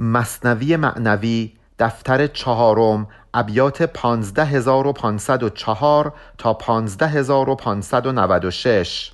مصنوی 0.00 0.76
معنوی 0.76 1.52
دفتر 1.78 2.26
چهارم 2.26 3.08
ابیات 3.34 3.82
15504 3.82 6.12
تا 6.38 6.54
15596 6.54 9.12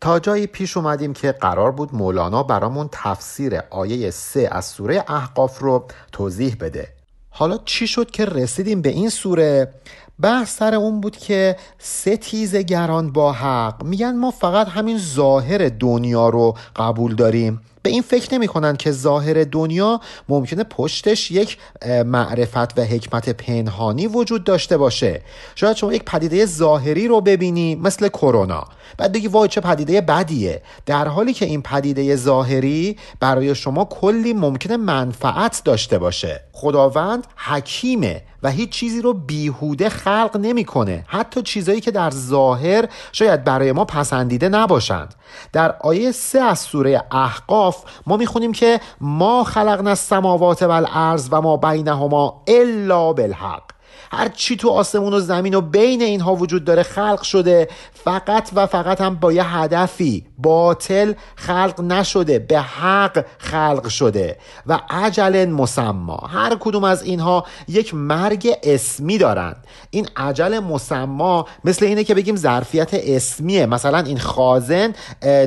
تا 0.00 0.18
جایی 0.18 0.46
پیش 0.46 0.76
اومدیم 0.76 1.12
که 1.12 1.32
قرار 1.32 1.72
بود 1.72 1.94
مولانا 1.94 2.42
برامون 2.42 2.88
تفسیر 2.92 3.60
آیه 3.70 4.10
سه 4.10 4.48
از 4.52 4.64
سوره 4.64 5.04
احقاف 5.08 5.58
رو 5.58 5.86
توضیح 6.12 6.56
بده. 6.60 6.88
حالا 7.30 7.58
چی 7.64 7.86
شد 7.86 8.10
که 8.10 8.24
رسیدیم 8.24 8.82
به 8.82 8.88
این 8.88 9.10
سوره؟ 9.10 9.74
بحث 10.20 10.56
سر 10.56 10.74
اون 10.74 11.00
بود 11.00 11.16
که 11.16 11.56
سه 11.78 12.16
تیز 12.16 12.56
گران 12.56 13.12
با 13.12 13.32
حق. 13.32 13.84
میگن 13.84 14.16
ما 14.16 14.30
فقط 14.30 14.68
همین 14.68 14.98
ظاهر 14.98 15.68
دنیا 15.68 16.28
رو 16.28 16.56
قبول 16.76 17.14
داریم. 17.14 17.60
به 17.88 17.92
این 17.92 18.02
فکر 18.02 18.34
نمی 18.34 18.48
کنن 18.48 18.76
که 18.76 18.92
ظاهر 18.92 19.44
دنیا 19.44 20.00
ممکنه 20.28 20.64
پشتش 20.64 21.30
یک 21.30 21.58
معرفت 22.06 22.78
و 22.78 22.82
حکمت 22.82 23.28
پنهانی 23.28 24.06
وجود 24.06 24.44
داشته 24.44 24.76
باشه. 24.76 25.22
شاید 25.54 25.76
شما 25.76 25.92
یک 25.92 26.04
پدیده 26.04 26.46
ظاهری 26.46 27.08
رو 27.08 27.20
ببینی 27.20 27.74
مثل 27.74 28.08
کرونا. 28.08 28.64
بعد 28.98 29.12
بگی 29.12 29.28
وای 29.28 29.48
چه 29.48 29.60
پدیده 29.60 30.00
بدیه. 30.00 30.62
در 30.86 31.08
حالی 31.08 31.32
که 31.32 31.44
این 31.44 31.62
پدیده 31.62 32.16
ظاهری 32.16 32.96
برای 33.20 33.54
شما 33.54 33.84
کلی 33.84 34.32
ممکنه 34.32 34.76
منفعت 34.76 35.62
داشته 35.64 35.98
باشه. 35.98 36.40
خداوند 36.52 37.26
حکیمه 37.36 38.22
و 38.42 38.50
هیچ 38.50 38.70
چیزی 38.70 39.02
رو 39.02 39.12
بیهوده 39.12 39.88
خلق 39.88 40.36
نمی‌کنه. 40.40 41.04
حتی 41.06 41.42
چیزایی 41.42 41.80
که 41.80 41.90
در 41.90 42.10
ظاهر 42.10 42.88
شاید 43.12 43.44
برای 43.44 43.72
ما 43.72 43.84
پسندیده 43.84 44.48
نباشند. 44.48 45.14
در 45.52 45.76
آیه 45.80 46.12
سه 46.12 46.40
از 46.40 46.58
سوره 46.58 47.04
احقاف 47.12 47.84
ما 48.06 48.16
می‌خونیم 48.16 48.52
که 48.52 48.80
ما 49.00 49.44
خلقنا 49.44 49.90
السماوات 49.90 50.62
والارض 50.62 51.28
و 51.30 51.40
ما 51.40 51.56
بینهما 51.56 52.42
الا 52.46 53.12
بالحق. 53.12 53.67
هر 54.12 54.28
چی 54.28 54.56
تو 54.56 54.70
آسمون 54.70 55.14
و 55.14 55.20
زمین 55.20 55.54
و 55.54 55.60
بین 55.60 56.02
اینها 56.02 56.34
وجود 56.34 56.64
داره 56.64 56.82
خلق 56.82 57.22
شده. 57.22 57.68
فقط 58.04 58.50
و 58.54 58.66
فقط 58.66 59.00
هم 59.00 59.14
با 59.14 59.32
یه 59.32 59.56
هدفی. 59.56 60.26
باطل 60.38 61.12
خلق 61.36 61.80
نشده 61.80 62.38
به 62.38 62.60
حق 62.60 63.24
خلق 63.38 63.88
شده. 63.88 64.38
و 64.66 64.80
عجل 64.90 65.44
مسما. 65.44 66.16
هر 66.16 66.56
کدوم 66.60 66.84
از 66.84 67.02
اینها 67.02 67.46
یک 67.68 67.94
مرگ 67.94 68.48
اسمی 68.62 69.18
دارند 69.18 69.64
این 69.90 70.08
عجل 70.16 70.58
مسما 70.58 71.46
مثل 71.64 71.84
اینه 71.84 72.04
که 72.04 72.14
بگیم 72.14 72.36
ظرفیت 72.36 72.90
اسمیه. 72.92 73.66
مثلا 73.66 73.98
این 73.98 74.18
خازن 74.18 74.94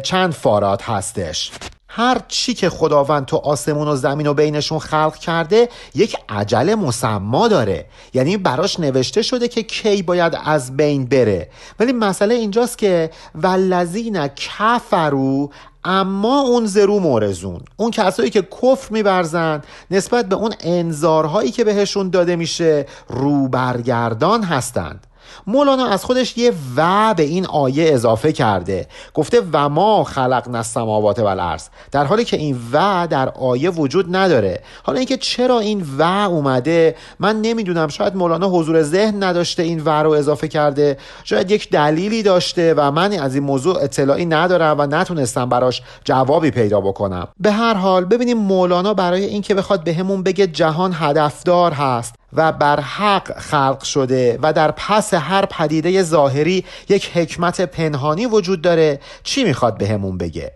چند 0.04 0.34
فارات 0.34 0.89
هستش. 0.89 1.52
هر 1.94 2.22
چی 2.28 2.53
که 2.53 2.70
خداوند 2.70 3.25
تو 3.25 3.38
آسمون 3.38 3.88
و 3.88 3.95
زمین 3.95 4.28
و 4.28 4.34
بینشون 4.34 4.80
خلق 4.80 5.16
کرده 5.16 5.70
یک 5.95 6.16
عجل 6.30 6.75
مسما 6.75 7.48
داره. 7.48 7.86
یعنی 8.14 8.38
براش 8.38 8.80
نوشته 8.80 9.22
شده 9.22 9.48
که 9.48 9.64
کی 9.64 10.02
باید 10.02 10.38
از 10.45 10.78
بین 10.78 11.06
بره. 11.06 11.50
ولی 11.80 11.94
مسئله 11.94 12.36
اینجاست 12.36 12.78
که 12.78 13.09
ولذین 13.36 14.28
کفرو 14.28 15.52
اما 15.83 16.42
اون 16.42 16.66
زرو 16.66 17.00
مورزون. 17.00 17.61
اون 17.78 17.92
کسایی 17.92 18.30
که 18.30 18.42
کفر 18.42 18.94
میبرزن 18.94 19.61
نسبت 19.92 20.26
به 20.30 20.36
اون 20.36 20.53
انذارهایی 20.59 21.52
که 21.52 21.64
بهشون 21.64 22.09
داده 22.09 22.36
میشه 22.36 22.86
رو 23.09 23.48
برگردان 23.48 24.44
هستند. 24.44 25.08
مولانا 25.47 25.87
از 25.87 26.05
خودش 26.05 26.37
یه 26.37 26.53
و 26.75 27.13
به 27.13 27.23
این 27.23 27.45
آیه 27.45 27.93
اضافه 27.93 28.31
کرده. 28.31 28.87
گفته 29.13 29.41
و 29.53 29.69
ما 29.69 30.03
خلقنا 30.03 30.57
السماوات 30.57 31.19
و 31.19 31.25
الارض 31.25 31.67
در 31.91 32.05
حالی 32.05 32.25
که 32.25 32.37
این 32.37 32.59
و 32.73 33.07
در 33.09 33.29
آیه 33.29 33.69
وجود 33.69 34.15
نداره. 34.15 34.61
حالا 34.83 34.97
اینکه 34.97 35.17
چرا 35.17 35.59
این 35.59 35.85
و 35.97 36.02
اومده 36.02 36.95
من 37.19 37.41
نمی‌دونم. 37.41 37.87
شاید 37.87 38.15
مولانا 38.15 38.49
حضور 38.49 38.83
ذهن 38.83 39.23
نداشته 39.23 39.63
این 39.63 39.81
و 39.85 39.89
رو 39.89 40.11
اضافه 40.11 40.47
کرده. 40.47 40.97
شاید 41.23 41.52
یک 41.52 41.70
دلیلی 41.70 42.23
داشته 42.23 42.73
و 42.77 42.91
من 42.91 43.14
از 43.14 43.36
این 43.36 43.43
موضوع 43.43 43.83
اطلاعی 43.83 44.25
ندارم 44.25 44.75
و 44.80 44.86
نتونستم 44.86 45.49
براش 45.49 45.81
جوابی 46.03 46.52
پیدا 46.52 46.81
بکنم. 46.81 47.27
به 47.39 47.52
هر 47.52 47.73
حال 47.73 48.05
ببینیم 48.05 48.37
مولانا 48.37 48.93
برای 48.93 49.25
اینکه 49.25 49.55
بخواد 49.55 49.83
بهمون 49.83 50.23
بگه 50.23 50.47
جهان 50.47 50.91
هدفدار 50.95 51.71
هست. 51.71 52.15
و 52.33 52.52
بر 52.52 52.80
حق 52.80 53.39
خلق 53.39 53.83
شده 53.83 54.39
و 54.42 54.53
در 54.53 54.71
پس 54.71 55.14
هر 55.14 55.45
پدیده 55.45 56.03
ظاهری 56.03 56.65
یک 56.89 57.09
حکمت 57.17 57.61
پنهانی 57.61 58.25
وجود 58.25 58.61
داره 58.61 58.99
چی 59.23 59.43
می‌خواد 59.43 59.77
بهمون 59.77 60.17
به 60.17 60.25
بگه؟ 60.31 60.52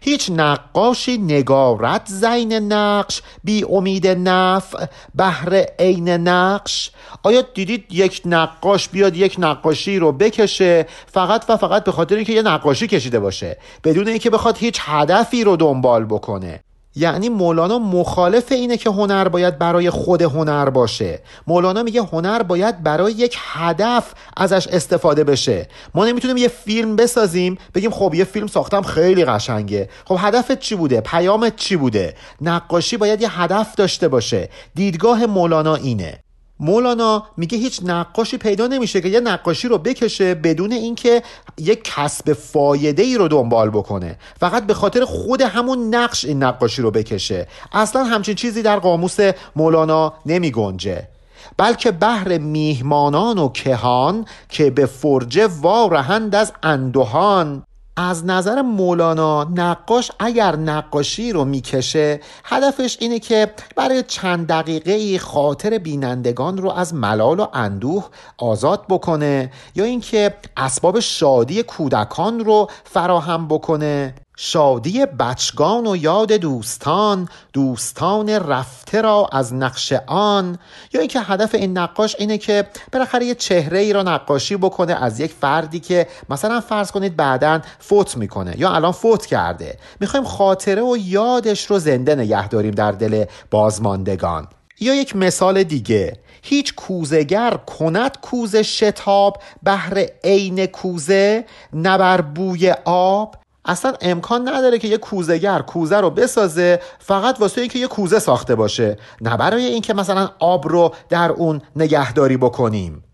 هیچ 0.00 0.30
نقاشی 0.30 1.18
نگارت 1.18 2.02
زین 2.06 2.52
نقش 2.52 3.22
بی 3.44 3.64
امید 3.70 4.06
نفع 4.06 4.86
بهر 5.14 5.64
عین 5.78 6.08
نقش. 6.08 6.90
آیا 7.22 7.42
دیدید 7.54 7.84
یک 7.90 8.22
نقاش 8.24 8.88
بیاد 8.88 9.16
یک 9.16 9.36
نقاشی 9.38 9.98
رو 9.98 10.12
بکشه 10.12 10.86
فقط 11.06 11.44
و 11.48 11.56
فقط 11.56 11.84
به 11.84 11.92
خاطر 11.92 12.14
اینکه 12.14 12.32
یه 12.32 12.42
نقاشی 12.42 12.86
کشیده 12.86 13.20
باشه 13.20 13.58
بدون 13.84 14.08
اینکه 14.08 14.30
بخواد 14.30 14.58
هیچ 14.58 14.80
هدفی 14.82 15.44
رو 15.44 15.56
دنبال 15.56 16.04
بکنه؟ 16.04 16.60
یعنی 16.96 17.28
مولانا 17.28 17.78
مخالف 17.78 18.52
اینه 18.52 18.76
که 18.76 18.90
هنر 18.90 19.28
باید 19.28 19.58
برای 19.58 19.90
خود 19.90 20.22
هنر 20.22 20.70
باشه. 20.70 21.20
مولانا 21.46 21.82
میگه 21.82 22.02
هنر 22.02 22.42
باید 22.42 22.82
برای 22.82 23.12
یک 23.12 23.36
هدف 23.40 24.14
ازش 24.36 24.66
استفاده 24.66 25.24
بشه. 25.24 25.68
ما 25.94 26.06
نمی‌تونیم 26.06 26.36
یه 26.36 26.48
فیلم 26.48 26.96
بسازیم 26.96 27.58
بگیم 27.74 27.90
خب 27.90 28.14
یه 28.14 28.24
فیلم 28.24 28.46
ساختم 28.46 28.82
خیلی 28.82 29.24
قشنگه. 29.24 29.88
خب 30.04 30.16
هدفت 30.18 30.58
چی 30.58 30.74
بوده؟ 30.74 31.00
پیامت 31.00 31.56
چی 31.56 31.76
بوده؟ 31.76 32.14
نقاشی 32.40 32.96
باید 32.96 33.22
یه 33.22 33.40
هدف 33.40 33.74
داشته 33.74 34.08
باشه. 34.08 34.48
دیدگاه 34.74 35.26
مولانا 35.26 35.74
اینه. 35.74 36.24
مولانا 36.60 37.26
میگه 37.36 37.58
هیچ 37.58 37.80
نقاشی 37.84 38.38
پیدا 38.38 38.66
نمیشه 38.66 39.00
که 39.00 39.08
یه 39.08 39.20
نقاشی 39.20 39.68
رو 39.68 39.78
بکشه 39.78 40.34
بدون 40.34 40.72
اینکه 40.72 41.22
یک 41.58 41.80
کسب 41.84 42.32
فایده 42.32 43.02
ای 43.02 43.16
رو 43.16 43.28
دنبال 43.28 43.70
بکنه. 43.70 44.18
فقط 44.40 44.66
به 44.66 44.74
خاطر 44.74 45.04
خود 45.04 45.40
همون 45.40 45.94
نقش 45.94 46.24
این 46.24 46.42
نقاشی 46.42 46.82
رو 46.82 46.90
بکشه. 46.90 47.48
اصلا 47.72 48.04
همچین 48.04 48.34
چیزی 48.34 48.62
در 48.62 48.78
قاموس 48.78 49.16
مولانا 49.56 50.12
نمی 50.26 50.50
گنجه 50.50 51.08
بلکه 51.56 51.90
بهر 51.90 52.38
میهمانان 52.38 53.38
و 53.38 53.48
کهان 53.48 54.24
که 54.48 54.70
به 54.70 54.86
فرجه 54.86 55.46
وارهند 55.46 56.34
از 56.34 56.52
اندوهان. 56.62 57.62
از 57.96 58.24
نظر 58.24 58.62
مولانا 58.62 59.44
نقاش 59.44 60.10
اگر 60.18 60.56
نقاشی 60.56 61.32
رو 61.32 61.44
می‌کشه 61.44 62.20
هدفش 62.44 62.96
اینه 63.00 63.18
که 63.18 63.54
برای 63.76 64.02
چند 64.02 64.46
دقیقه 64.46 65.18
خاطر 65.18 65.78
بینندگان 65.78 66.58
رو 66.58 66.70
از 66.70 66.94
ملال 66.94 67.40
و 67.40 67.46
اندوه 67.52 68.08
آزاد 68.38 68.86
بکنه 68.88 69.52
یا 69.74 69.84
اینکه 69.84 70.34
اسباب 70.56 71.00
شادی 71.00 71.62
کودکان 71.62 72.44
رو 72.44 72.68
فراهم 72.84 73.48
بکنه. 73.48 74.14
شادی 74.36 75.06
بچگان 75.06 75.86
و 75.86 75.96
یاد 75.96 76.32
دوستان 76.32 77.28
دوستان 77.52 78.28
رفته 78.28 79.00
را 79.00 79.28
از 79.32 79.54
نقش 79.54 79.92
آن. 80.06 80.58
یا 80.92 81.00
اینکه 81.00 81.20
هدف 81.20 81.54
این 81.54 81.78
نقاش 81.78 82.16
اینه 82.18 82.38
که 82.38 82.66
بالاخره 82.92 83.26
یه 83.26 83.34
چهره 83.34 83.78
ای 83.78 83.92
را 83.92 84.02
نقاشی 84.02 84.56
بکنه 84.56 84.94
از 84.94 85.20
یک 85.20 85.32
فردی 85.32 85.80
که 85.80 86.06
مثلا 86.30 86.60
فرض 86.60 86.90
کنید 86.90 87.16
بعدا 87.16 87.60
فوت 87.78 88.16
می‌کنه 88.16 88.54
یا 88.58 88.70
الان 88.70 88.92
فوت 88.92 89.26
کرده. 89.26 89.78
می‌خوایم 90.00 90.26
خاطره 90.26 90.82
و 90.82 90.96
یادش 90.96 91.66
رو 91.66 91.78
زنده 91.78 92.14
نگه 92.14 92.48
داریم 92.48 92.74
در 92.74 92.92
دل 92.92 93.24
بازماندگان. 93.50 94.48
یا 94.80 94.94
یک 94.94 95.16
مثال 95.16 95.62
دیگه. 95.62 96.18
هیچ 96.42 96.74
کوزگر 96.74 97.50
کند 97.50 98.20
کوزه 98.20 98.62
شتاب 98.62 99.42
بهر 99.62 100.06
عین 100.24 100.66
کوزه 100.66 101.44
نبر 101.74 102.20
بوی 102.20 102.74
آب 102.84 103.36
اصلا 103.64 103.92
امکان 104.00 104.48
نداره 104.48 104.78
که 104.78 104.88
یه 104.88 104.98
کوزگر 104.98 105.62
کوزه 105.62 105.96
رو 105.96 106.10
بسازه 106.10 106.80
فقط 106.98 107.40
واسه 107.40 107.60
اینکه 107.60 107.78
یه 107.78 107.86
کوزه 107.86 108.18
ساخته 108.18 108.54
باشه. 108.54 108.96
نه 109.20 109.36
برای 109.36 109.64
اینکه 109.64 109.94
مثلا 109.94 110.30
آب 110.38 110.68
رو 110.68 110.94
در 111.08 111.32
اون 111.32 111.62
نگهداری 111.76 112.36
بکنیم. 112.36 113.04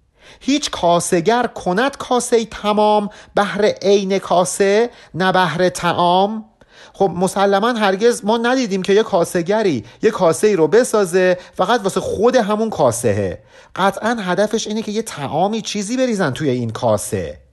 هیچ 0.41 0.71
کاسگر 0.71 1.47
کند 1.47 1.97
کاسه 1.97 2.45
تمام 2.45 3.09
بهر 3.35 3.65
عین 3.65 4.19
کاسه 4.19 4.91
نه 5.15 5.33
بهر 5.33 5.69
تعام 5.69 6.45
خب 6.93 7.11
مسلما 7.17 7.73
هرگز 7.73 8.25
ما 8.25 8.37
ندیدیم 8.37 8.83
که 8.83 8.93
یه 8.93 9.03
کاسگری 9.03 9.85
یه 10.03 10.11
کاسه 10.11 10.47
ای 10.47 10.57
رو 10.57 10.69
بسازه 10.69 11.39
فقط 11.55 11.81
واسه 11.83 12.01
خود 12.01 12.37
همون 12.37 12.71
کاسهه. 12.71 13.39
قطعا 13.77 14.17
هدفش 14.21 14.67
اینه 14.67 14.83
که 14.83 14.93
یه 14.93 15.03
تعامی 15.03 15.63
چیزی 15.63 15.97
بریزن 15.97 16.31
توی 16.31 16.51
این 16.51 16.71
کاسه. 16.71 17.50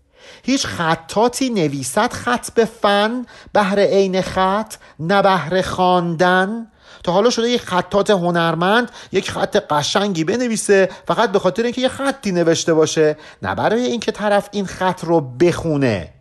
هیچ 0.48 0.68
خطاتی 0.68 1.50
نویسد 1.50 2.14
خط 2.14 2.52
به 2.54 2.66
فن 2.66 3.26
بهر 3.54 3.80
عین 3.80 4.22
خط 4.22 4.76
نه 5.00 5.22
بهر 5.22 5.62
خواندن. 5.62 6.68
تا 7.04 7.12
حالا 7.12 7.30
شده 7.30 7.50
یک 7.50 7.62
خطات 7.62 8.10
هنرمند 8.10 8.92
یک 9.12 9.32
خط 9.32 9.56
قشنگی 9.56 10.24
بنویسه 10.24 10.90
فقط 11.08 11.32
به 11.32 11.40
خاطر 11.40 11.64
اینکه 11.64 11.82
یه 11.82 11.88
خطی 11.88 12.32
نوشته 12.32 12.74
باشه. 12.74 13.18
نه 13.42 13.56
برای 13.56 13.82
اینکه 13.82 14.12
طرف 14.12 14.50
این 14.52 14.66
خط 14.66 15.04
رو 15.04 15.22
بخونه. 15.22 16.14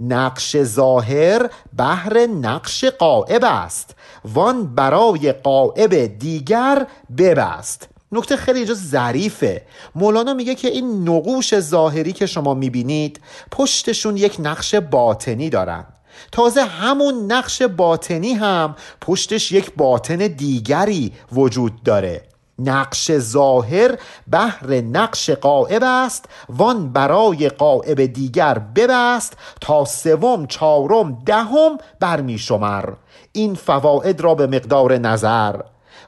نقش 0.00 0.56
ظاهر 0.62 1.50
بهر 1.72 2.26
نقش 2.26 2.84
قائب 2.84 3.44
است. 3.44 3.94
وان 4.24 4.74
برای 4.74 5.32
قائب 5.32 6.18
دیگر 6.18 6.86
ببست. 7.18 7.88
نکته 8.12 8.36
خیلی 8.36 8.58
اینجا 8.58 8.74
ظریفه. 8.74 9.62
مولانا 9.94 10.34
میگه 10.34 10.54
که 10.54 10.68
این 10.68 11.08
نقوش 11.08 11.60
ظاهری 11.60 12.12
که 12.12 12.26
شما 12.26 12.54
می‌بینید 12.54 13.20
پشتشون 13.50 14.16
یک 14.16 14.36
نقش 14.38 14.74
باطنی 14.74 15.50
دارن. 15.50 15.84
تازه 16.32 16.62
همون 16.62 17.32
نقش 17.32 17.62
باطنی 17.62 18.32
هم 18.32 18.76
پشتش 19.00 19.52
یک 19.52 19.72
باطن 19.76 20.16
دیگری 20.16 21.12
وجود 21.32 21.82
داره. 21.82 22.22
نقش 22.58 23.12
ظاهر 23.12 23.98
بهر 24.26 24.74
نقش 24.74 25.30
قائب 25.30 25.82
است 25.84 26.24
وان 26.48 26.92
برای 26.92 27.48
قائب 27.48 28.04
دیگر 28.04 28.58
ببست 28.58 29.36
تا 29.60 29.84
سوم 29.84 30.46
چهارم 30.46 31.18
دهم 31.26 31.78
برمی 32.00 32.38
شمر 32.38 32.84
این 33.32 33.54
فواید 33.54 34.20
را 34.20 34.34
به 34.34 34.46
مقدار 34.46 34.98
نظر 34.98 35.60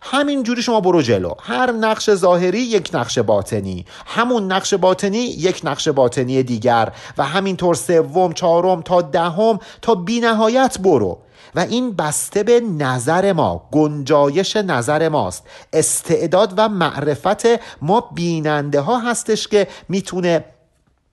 همین 0.04 0.42
جوری 0.42 0.62
شما 0.62 0.80
برو 0.80 1.02
جلو. 1.02 1.34
هر 1.42 1.72
نقش 1.72 2.10
ظاهری 2.10 2.58
یک 2.58 2.90
نقش 2.94 3.18
باطنی. 3.18 3.84
همون 4.06 4.52
نقش 4.52 4.74
باطنی 4.74 5.18
یک 5.18 5.60
نقش 5.64 5.88
باطنی 5.88 6.42
دیگر. 6.42 6.92
و 7.18 7.24
همینطور 7.24 7.74
سوم 7.74 8.32
چهارم 8.32 8.82
تا 8.82 9.02
دهم 9.02 9.58
تا 9.82 9.94
بی 9.94 10.20
نهایت 10.20 10.78
برو. 10.78 11.18
و 11.54 11.60
این 11.60 11.92
بسته 11.96 12.42
به 12.42 12.60
نظر 12.60 13.32
ما 13.32 13.68
گنجایش 13.72 14.56
نظر 14.56 15.08
ماست. 15.08 15.46
استعداد 15.72 16.54
و 16.56 16.68
معرفت 16.68 17.46
ما 17.82 18.00
بیننده 18.00 18.80
ها 18.80 18.98
هستش 18.98 19.48
که 19.48 19.68
می‌تونه 19.88 20.44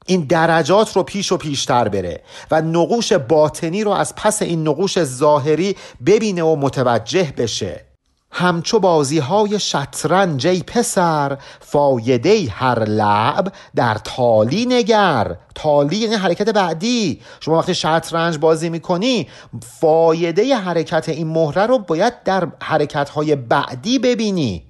این 0.06 0.22
درجات 0.22 0.96
رو 0.96 1.04
پیش 1.04 1.32
و 1.32 1.38
پیشتر 1.38 1.88
بره 1.88 2.22
و 2.52 2.62
نقوش 2.62 3.14
باطنی 3.14 3.84
رو 3.84 3.92
از 3.92 4.16
پس 4.16 4.42
این 4.42 4.68
نقوش 4.68 5.04
ظاهری 5.04 5.76
ببینه 6.06 6.44
و 6.44 6.56
متوجه 6.56 7.34
بشه. 7.38 7.89
همچو 8.32 8.80
بازی 8.80 9.20
های 9.20 9.60
شطرنج 9.60 10.48
ای 10.48 10.64
پسر 10.68 11.38
فایده 11.60 12.50
هر 12.50 12.84
لعب 12.84 13.54
در 13.76 13.96
تالی 14.04 14.66
نگر. 14.66 15.36
تالی 15.56 15.98
یعنی 15.98 16.16
حرکت 16.16 16.50
بعدی. 16.50 17.22
شما 17.40 17.58
وقتی 17.58 17.76
شطرنج 17.76 18.38
بازی 18.38 18.70
می‌کنی 18.70 19.28
فایده 19.80 20.56
حرکت 20.56 21.10
این 21.10 21.28
مهره 21.28 21.66
رو 21.66 21.80
باید 21.80 22.24
در 22.24 22.48
حرکت 22.62 23.10
های 23.10 23.36
بعدی 23.36 24.00
ببینی. 24.00 24.66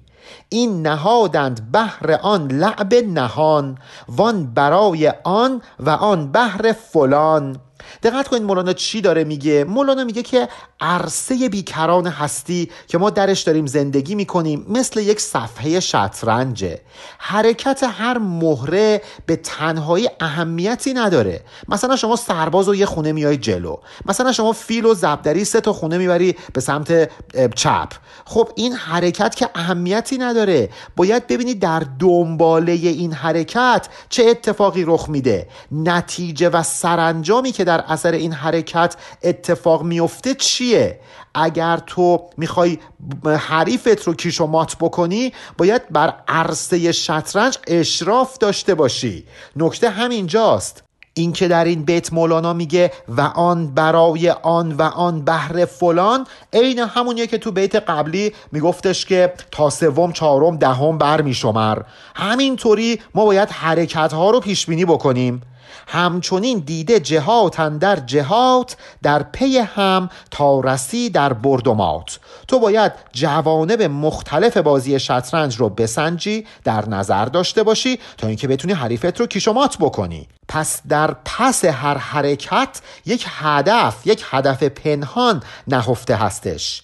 این 0.48 0.86
نهادند 0.86 1.72
بهر 1.72 2.18
آن 2.22 2.48
لعب 2.48 2.94
نهان 2.94 3.78
وان 4.08 4.54
برای 4.54 5.12
آن 5.24 5.62
و 5.80 5.90
آن 5.90 6.32
بهر 6.32 6.72
فلان. 6.72 7.56
دقت 8.02 8.28
کنید 8.28 8.42
مولانا 8.42 8.72
چی 8.72 9.00
داره 9.00 9.24
میگه؟ 9.24 9.64
مولانا 9.64 10.04
میگه 10.04 10.22
که 10.22 10.48
عرصه 10.80 11.48
بیکران 11.48 12.06
هستی 12.06 12.70
که 12.88 12.98
ما 12.98 13.10
درش 13.10 13.42
داریم 13.42 13.66
زندگی 13.66 14.14
می‌کنیم 14.14 14.66
مثل 14.68 15.00
یک 15.00 15.20
صفحه 15.20 15.80
شطرنجه. 15.80 16.80
حرکت 17.18 17.84
هر 17.92 18.18
مهره 18.18 19.02
به 19.26 19.36
تنهایی 19.36 20.08
اهمیتی 20.20 20.94
نداره. 20.94 21.40
مثلا 21.68 21.96
شما 21.96 22.16
سرباز 22.16 22.68
و 22.68 22.74
یه 22.74 22.86
خونه 22.86 23.12
میای 23.12 23.36
جلو. 23.36 23.76
مثلا 24.06 24.32
شما 24.32 24.52
فیل 24.52 24.86
و 24.86 24.94
زبدری 24.94 25.44
سه 25.44 25.60
تا 25.60 25.72
خونه 25.72 25.98
می‌بری 25.98 26.36
به 26.52 26.60
سمت 26.60 27.10
چپ. 27.54 27.88
خب 28.24 28.48
این 28.54 28.72
حرکت 28.72 29.34
که 29.34 29.48
اهمیتی 29.54 30.18
نداره. 30.18 30.68
باید 30.96 31.26
ببینید 31.26 31.60
در 31.60 31.82
دنباله 31.98 32.72
این 32.72 33.12
حرکت 33.12 33.88
چه 34.08 34.24
اتفاقی 34.24 34.84
رخ 34.86 35.08
میده. 35.08 35.48
نتیجه 35.72 36.48
و 36.48 36.62
سرانجامی 36.62 37.52
که 37.52 37.64
در 37.70 37.84
اثر 37.88 38.12
این 38.12 38.32
حرکت 38.32 38.96
اتفاق 39.22 39.82
میفته 39.82 40.34
چیه؟ 40.34 41.00
اگر 41.34 41.76
تو 41.76 42.28
می‌خوای 42.36 42.78
حریفت 43.26 44.02
رو 44.02 44.14
کیش 44.14 44.40
و 44.40 44.46
مات 44.46 44.76
بکنی 44.80 45.32
باید 45.58 45.88
بر 45.90 46.14
عرصه 46.28 46.92
شطرنج 46.92 47.58
اشراف 47.66 48.38
داشته 48.38 48.74
باشی. 48.74 49.24
نکته 49.56 49.90
همینجاست. 49.90 50.82
این 51.14 51.32
که 51.32 51.48
در 51.48 51.64
این 51.64 51.82
بیت 51.82 52.12
مولانا 52.12 52.52
میگه 52.52 52.92
و 53.08 53.20
آن 53.20 53.66
برای 53.74 54.30
آن 54.30 54.72
و 54.72 54.82
آن 54.82 55.24
بهر 55.24 55.64
فلان 55.64 56.26
عین 56.52 56.78
همونیه 56.78 57.26
که 57.26 57.38
تو 57.38 57.52
بیت 57.52 57.76
قبلی 57.76 58.32
میگفتش 58.52 59.06
که 59.06 59.32
تا 59.50 59.70
سوم 59.70 60.12
چهارم 60.12 60.56
دهم 60.56 60.98
بر 60.98 61.22
میشمر 61.22 61.78
همینطوری 62.14 63.00
ما 63.14 63.24
باید 63.24 63.50
حرکت 63.50 64.12
ها 64.12 64.30
رو 64.30 64.40
پیش 64.40 64.66
بینی 64.66 64.84
بکنیم. 64.84 65.42
همچنین 65.86 66.58
دیده 66.58 67.00
جهات 67.00 67.78
در 67.78 67.96
جهات 67.96 68.76
در 69.02 69.22
پی 69.22 69.58
هم 69.58 70.10
تا 70.30 70.60
رسی 70.60 71.10
در 71.10 71.32
برد 71.32 71.68
و 71.68 71.74
مات. 71.74 72.18
تو 72.48 72.58
باید 72.58 72.92
جوانب 73.12 73.82
مختلف 73.82 74.56
بازی 74.56 75.00
شطرنج 75.00 75.56
رو 75.56 75.68
بسنجی 75.68 76.46
در 76.64 76.88
نظر 76.88 77.24
داشته 77.24 77.62
باشی 77.62 77.98
تا 78.18 78.26
اینکه 78.26 78.48
بتونی 78.48 78.72
حریفت 78.74 79.20
رو 79.20 79.26
کیشومات 79.26 79.76
بکنی. 79.78 80.28
پس 80.48 80.82
در 80.88 81.16
پس 81.24 81.64
هر 81.64 81.98
حرکت 81.98 82.80
یک 83.06 83.26
هدف 83.28 84.06
یک 84.06 84.24
هدف 84.30 84.62
پنهان 84.62 85.42
نهفته 85.68 86.16
هستش. 86.16 86.82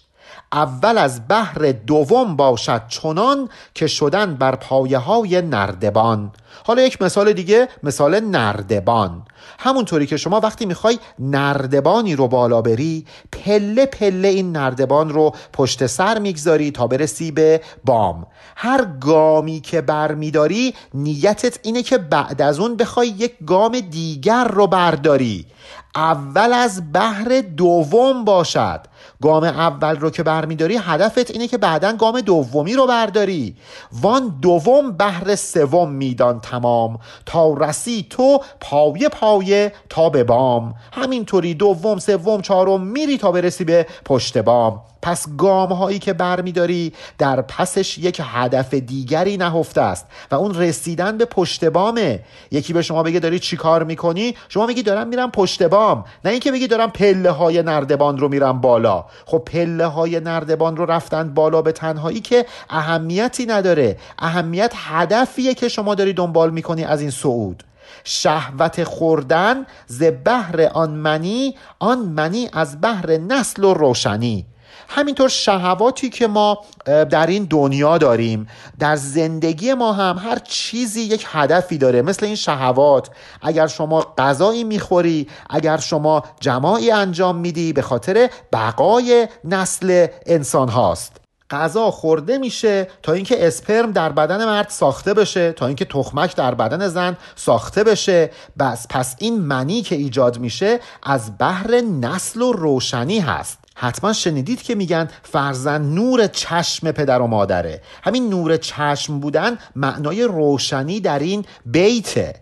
اول 0.52 0.98
از 0.98 1.28
بحر 1.28 1.72
دوم 1.86 2.36
باشد 2.36 2.82
چنان 2.88 3.48
که 3.74 3.86
شدن 3.86 4.34
بر 4.34 4.54
پایه 4.54 4.98
های 4.98 5.42
نردبان. 5.42 6.32
حالا 6.64 6.82
یک 6.82 7.02
مثال 7.02 7.32
دیگه 7.32 7.68
مثال 7.82 8.20
نردبان. 8.20 9.22
همونطوری 9.58 10.06
که 10.06 10.16
شما 10.16 10.40
وقتی 10.40 10.66
می‌خوای 10.66 10.98
نردبانی 11.18 12.16
رو 12.16 12.28
بالا 12.28 12.62
بری 12.62 13.06
پله 13.32 13.86
پله 13.86 14.28
این 14.28 14.52
نردبان 14.52 15.08
رو 15.08 15.32
پشت 15.52 15.86
سر 15.86 16.18
می‌گذاری 16.18 16.70
تا 16.70 16.86
برسی 16.86 17.30
به 17.30 17.60
بام. 17.84 18.26
هر 18.56 18.84
گامی 19.00 19.60
که 19.60 19.80
برمیداری 19.80 20.74
نیتت 20.94 21.58
اینه 21.62 21.82
که 21.82 21.98
بعد 21.98 22.42
از 22.42 22.58
اون 22.58 22.76
بخوای 22.76 23.08
یک 23.08 23.34
گام 23.46 23.80
دیگر 23.80 24.44
رو 24.44 24.66
برداری. 24.66 25.46
اول 25.94 26.52
از 26.52 26.92
بحر 26.92 27.40
دوم 27.56 28.24
باشد. 28.24 28.80
گام 29.22 29.44
اول 29.44 29.96
رو 29.96 30.10
که 30.10 30.22
برمیداری 30.22 30.76
هدفت 30.76 31.30
اینه 31.30 31.48
که 31.48 31.58
بعدا 31.58 31.92
گام 31.92 32.20
دومی 32.20 32.74
رو 32.74 32.86
برداری. 32.86 33.56
وان 33.92 34.38
دوم 34.42 34.92
بهر 34.92 35.34
سوم 35.34 35.90
میدان 35.90 36.40
تمام. 36.40 36.98
تا 37.26 37.54
رسی 37.54 38.06
تو 38.10 38.40
پایه 38.60 39.08
پایه 39.08 39.72
تا 39.88 40.10
به 40.10 40.24
بام. 40.24 40.74
همینطوری 40.92 41.54
دوم 41.54 41.98
سوم 41.98 42.40
چهارم 42.40 42.80
میری 42.80 43.18
تا 43.18 43.32
برسی 43.32 43.64
به 43.64 43.86
پشت 44.04 44.38
بام. 44.38 44.82
پس 45.06 45.26
گام 45.36 45.72
هایی 45.72 45.98
که 45.98 46.12
برمیداری 46.12 46.92
در 47.18 47.40
پسش 47.40 47.98
یک 47.98 48.22
هدف 48.24 48.74
دیگری 48.74 49.36
نهفته 49.36 49.80
است 49.80 50.06
و 50.30 50.34
اون 50.34 50.54
رسیدن 50.54 51.18
به 51.18 51.24
پشت 51.24 51.64
بامه. 51.64 52.20
یکی 52.50 52.72
به 52.72 52.82
شما 52.82 53.02
بگه 53.02 53.20
داری 53.20 53.38
چی 53.38 53.56
کار 53.56 53.84
می‌کنی؟ 53.84 54.34
شما 54.48 54.66
میگی 54.66 54.82
دارم 54.82 55.08
میرم 55.08 55.30
پشت 55.30 55.62
بام. 55.62 56.04
نه 56.24 56.30
اینکه 56.30 56.52
بگی 56.52 56.66
دارم 56.66 56.90
پله 56.90 57.30
های 57.30 57.62
نردبان 57.62 58.18
رو 58.18 58.28
میرم 58.28 58.60
بالا. 58.60 59.04
خب 59.26 59.38
پله 59.38 59.86
های 59.86 60.20
نردبان 60.20 60.76
رو 60.76 60.86
رفتن 60.86 61.34
بالا 61.34 61.62
به 61.62 61.72
تنهایی 61.72 62.20
که 62.20 62.46
اهمیتی 62.70 63.46
نداره. 63.46 63.98
اهمیت 64.18 64.72
هدفیه 64.76 65.54
که 65.54 65.68
شما 65.68 65.94
داری 65.94 66.12
دنبال 66.12 66.50
می‌کنی 66.50 66.84
از 66.84 67.00
این 67.00 67.10
صعود. 67.10 67.62
شهوت 68.04 68.84
خوردن 68.84 69.66
ز 69.86 70.02
بهر 70.02 70.70
آن 70.74 70.90
منی 70.90 71.54
آن 71.78 71.98
منی 71.98 72.48
از 72.52 72.80
بهر 72.80 73.10
نسل 73.10 73.64
و 73.64 73.74
روشنی. 73.74 74.46
همینطور 74.88 75.28
شهواتی 75.28 76.10
که 76.10 76.26
ما 76.26 76.58
در 76.84 77.26
این 77.26 77.44
دنیا 77.44 77.98
داریم 77.98 78.48
در 78.78 78.96
زندگی 78.96 79.74
ما 79.74 79.92
هم 79.92 80.18
هر 80.18 80.38
چیزی 80.38 81.00
یک 81.00 81.26
هدفی 81.28 81.78
داره 81.78 82.02
مثل 82.02 82.26
این 82.26 82.34
شهوات. 82.34 83.10
اگر 83.42 83.66
شما 83.66 84.06
غذایی 84.18 84.64
می‌خوری 84.64 85.28
اگر 85.50 85.76
شما 85.76 86.22
جماعی 86.40 86.90
انجام 86.90 87.36
میدی 87.36 87.72
به 87.72 87.82
خاطر 87.82 88.30
بقای 88.52 89.28
نسل 89.44 90.06
انسان 90.26 90.68
هاست 90.68 91.26
غذا 91.50 91.90
خورده 91.90 92.38
میشه 92.38 92.88
تا 93.02 93.12
اینکه 93.12 93.46
اسپرم 93.46 93.92
در 93.92 94.12
بدن 94.12 94.44
مرد 94.44 94.68
ساخته 94.68 95.14
بشه 95.14 95.52
تا 95.52 95.66
اینکه 95.66 95.84
تخمک 95.84 96.36
در 96.36 96.54
بدن 96.54 96.88
زن 96.88 97.16
ساخته 97.36 97.84
بشه. 97.84 98.30
بس 98.58 98.86
پس 98.90 99.16
این 99.18 99.40
منی 99.40 99.82
که 99.82 99.94
ایجاد 99.94 100.38
میشه 100.38 100.80
از 101.02 101.38
بحر 101.38 101.80
نسل 101.80 102.42
و 102.42 102.52
روشنی 102.52 103.18
هست. 103.18 103.65
حتما 103.78 104.12
شنیدید 104.12 104.62
که 104.62 104.74
میگن 104.74 105.08
فرزن 105.22 105.82
نور 105.82 106.26
چشم 106.26 106.92
پدر 106.92 107.20
و 107.20 107.26
مادره. 107.26 107.82
همین 108.02 108.28
نور 108.28 108.56
چشم 108.56 109.20
بودن 109.20 109.58
معنای 109.76 110.24
روشنی 110.24 111.00
در 111.00 111.18
این 111.18 111.44
بیته. 111.66 112.34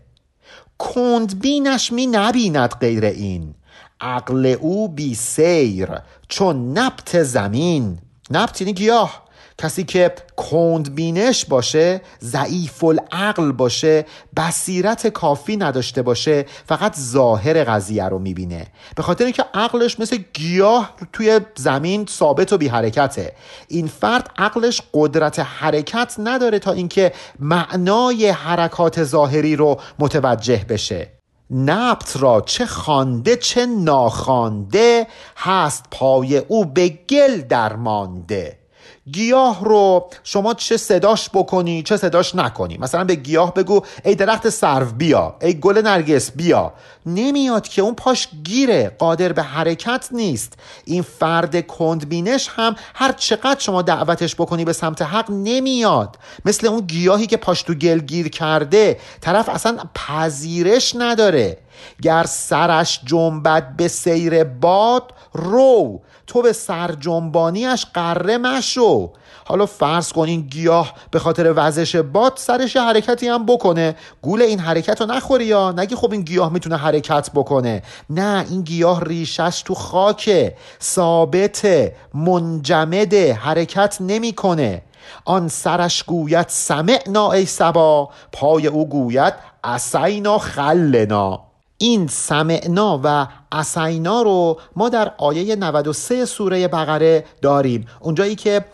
کندبینش 0.78 1.92
می 1.92 2.06
نبیند 2.06 2.70
غیر 2.70 3.04
این. 3.04 3.54
عقل 4.00 4.46
او 4.60 4.88
بی 4.88 5.14
سیر 5.14 5.88
چون 6.28 6.78
نبت 6.78 7.22
زمین. 7.22 7.98
نبت 8.30 8.60
یعنی 8.60 8.72
گیاه. 8.72 9.23
کسی 9.58 9.84
که 9.84 10.12
کندبینش 10.36 11.44
باشه 11.44 12.00
ضعیف 12.22 12.84
العقل 12.84 13.52
باشه 13.52 14.06
بصیرت 14.36 15.06
کافی 15.06 15.56
نداشته 15.56 16.02
باشه 16.02 16.46
فقط 16.66 16.96
ظاهر 16.96 17.64
قضیه 17.64 18.04
رو 18.04 18.18
می‌بینه. 18.18 18.66
به 18.96 19.02
خاطر 19.02 19.24
اینکه 19.24 19.44
عقلش 19.54 20.00
مثل 20.00 20.18
گیاه 20.34 20.94
توی 21.12 21.40
زمین 21.56 22.06
ثابت 22.06 22.52
و 22.52 22.58
بی 22.58 22.68
حرکته 22.68 23.32
این 23.68 23.86
فرد 23.86 24.30
عقلش 24.38 24.82
قدرت 24.94 25.38
حرکت 25.38 26.14
نداره 26.18 26.58
تا 26.58 26.72
اینکه 26.72 27.12
معنای 27.38 28.28
حرکات 28.28 29.04
ظاهری 29.04 29.56
رو 29.56 29.80
متوجه 29.98 30.64
بشه. 30.68 31.08
نبت 31.50 32.16
را 32.16 32.40
چه 32.40 32.66
خانده 32.66 33.36
چه 33.36 33.66
ناخوانده 33.66 35.06
هست 35.36 35.84
پای 35.90 36.38
او 36.38 36.64
به 36.64 36.88
گل 36.88 37.40
درمانده. 37.40 38.63
گیاه 39.12 39.64
رو 39.64 40.08
شما 40.22 40.54
چه 40.54 40.76
صداش 40.76 41.30
بکنی 41.30 41.82
چه 41.82 41.96
صداش 41.96 42.34
نکنی. 42.34 42.78
مثلا 42.78 43.04
به 43.04 43.14
گیاه 43.14 43.54
بگو 43.54 43.82
ای 44.04 44.14
درخت 44.14 44.48
سرو 44.48 44.86
بیا. 44.86 45.36
ای 45.40 45.60
گل 45.60 45.78
نرگس 45.78 46.30
بیا. 46.30 46.72
نمیاد 47.06 47.68
که 47.68 47.82
اون 47.82 47.94
پاش 47.94 48.28
گیره 48.44 48.96
قادر 48.98 49.32
به 49.32 49.42
حرکت 49.42 50.08
نیست. 50.12 50.52
این 50.84 51.02
فرد 51.02 51.66
کندبینش 51.66 52.48
هم 52.56 52.76
هر 52.94 53.12
چقدر 53.12 53.60
شما 53.60 53.82
دعوتش 53.82 54.34
بکنی 54.34 54.64
به 54.64 54.72
سمت 54.72 55.02
حق 55.02 55.30
نمیاد. 55.30 56.16
مثل 56.44 56.66
اون 56.66 56.80
گیاهی 56.80 57.26
که 57.26 57.36
پاش 57.36 57.62
تو 57.62 57.74
گل 57.74 57.98
گیر 57.98 58.28
کرده 58.28 58.98
طرف 59.20 59.48
اصلا 59.48 59.78
پذیرش 59.94 60.96
نداره. 60.98 61.58
گر 62.02 62.24
سرش 62.28 63.00
جنبد 63.04 63.76
به 63.76 63.88
سیر 63.88 64.44
باد 64.44 65.12
رو. 65.32 66.00
تو 66.34 66.42
به 66.42 66.52
سرجنبانیش 66.52 67.86
قره 67.94 68.38
مشو. 68.38 69.10
حالا 69.44 69.66
فرض 69.66 70.12
کن 70.12 70.22
این 70.22 70.40
گیاه 70.40 70.92
به 71.10 71.18
خاطر 71.18 71.52
وزش 71.56 71.96
باد 71.96 72.32
سرش 72.36 72.76
حرکتی 72.76 73.28
هم 73.28 73.46
بکنه. 73.46 73.96
گول 74.22 74.42
این 74.42 74.58
حرکت 74.58 75.00
رو 75.00 75.06
نخوری 75.06 75.44
یا؟ 75.44 75.72
نگی 75.72 75.94
خب 75.94 76.12
این 76.12 76.22
گیاه 76.22 76.52
می‌تونه 76.52 76.76
حرکت 76.76 77.30
بکنه. 77.34 77.82
نه 78.10 78.46
این 78.50 78.62
گیاه 78.62 79.04
ریشش 79.04 79.62
تو 79.64 79.74
خاکه. 79.74 80.56
ثابته 80.82 81.94
منجمده 82.14 83.34
حرکت 83.34 83.96
نمی‌کنه. 84.00 84.82
آن 85.24 85.48
سرش 85.48 86.02
گوید 86.02 86.48
سمعنا 86.48 87.32
ای 87.32 87.46
سبا 87.46 88.10
پای 88.32 88.66
او 88.66 88.88
گوید 88.88 89.34
اسینا 89.64 90.38
خلنا. 90.38 91.53
این 91.84 92.06
سمعنا 92.06 93.00
و 93.04 93.26
اسینا 93.52 94.22
رو 94.22 94.60
ما 94.76 94.88
در 94.88 95.12
آیه 95.18 95.56
93 95.56 96.24
سوره 96.24 96.68
بقره 96.68 97.24
داریم. 97.42 97.86
اونجایی 98.00 98.34
که 98.34 98.64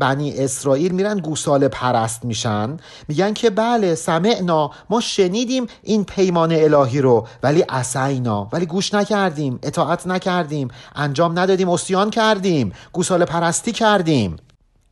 بنی 0.00 0.32
اسرائیل 0.38 0.92
میرن 0.92 1.18
گوساله 1.18 1.68
پرست 1.68 2.24
میشن 2.24 2.76
میگن 3.08 3.32
که 3.32 3.50
بله 3.50 3.94
سمعنا 3.94 4.70
ما 4.90 5.00
شنیدیم 5.00 5.66
این 5.82 6.04
پیمان 6.04 6.52
الهی 6.52 7.00
رو 7.00 7.26
ولی 7.42 7.64
اسینا 7.68 8.48
ولی 8.52 8.66
گوش 8.66 8.94
نکردیم 8.94 9.58
اطاعت 9.62 10.06
نکردیم 10.06 10.68
انجام 10.94 11.38
ندادیم 11.38 11.68
اسیان 11.68 12.10
کردیم 12.10 12.72
گوساله 12.92 13.24
پرستی 13.24 13.72
کردیم. 13.72 14.36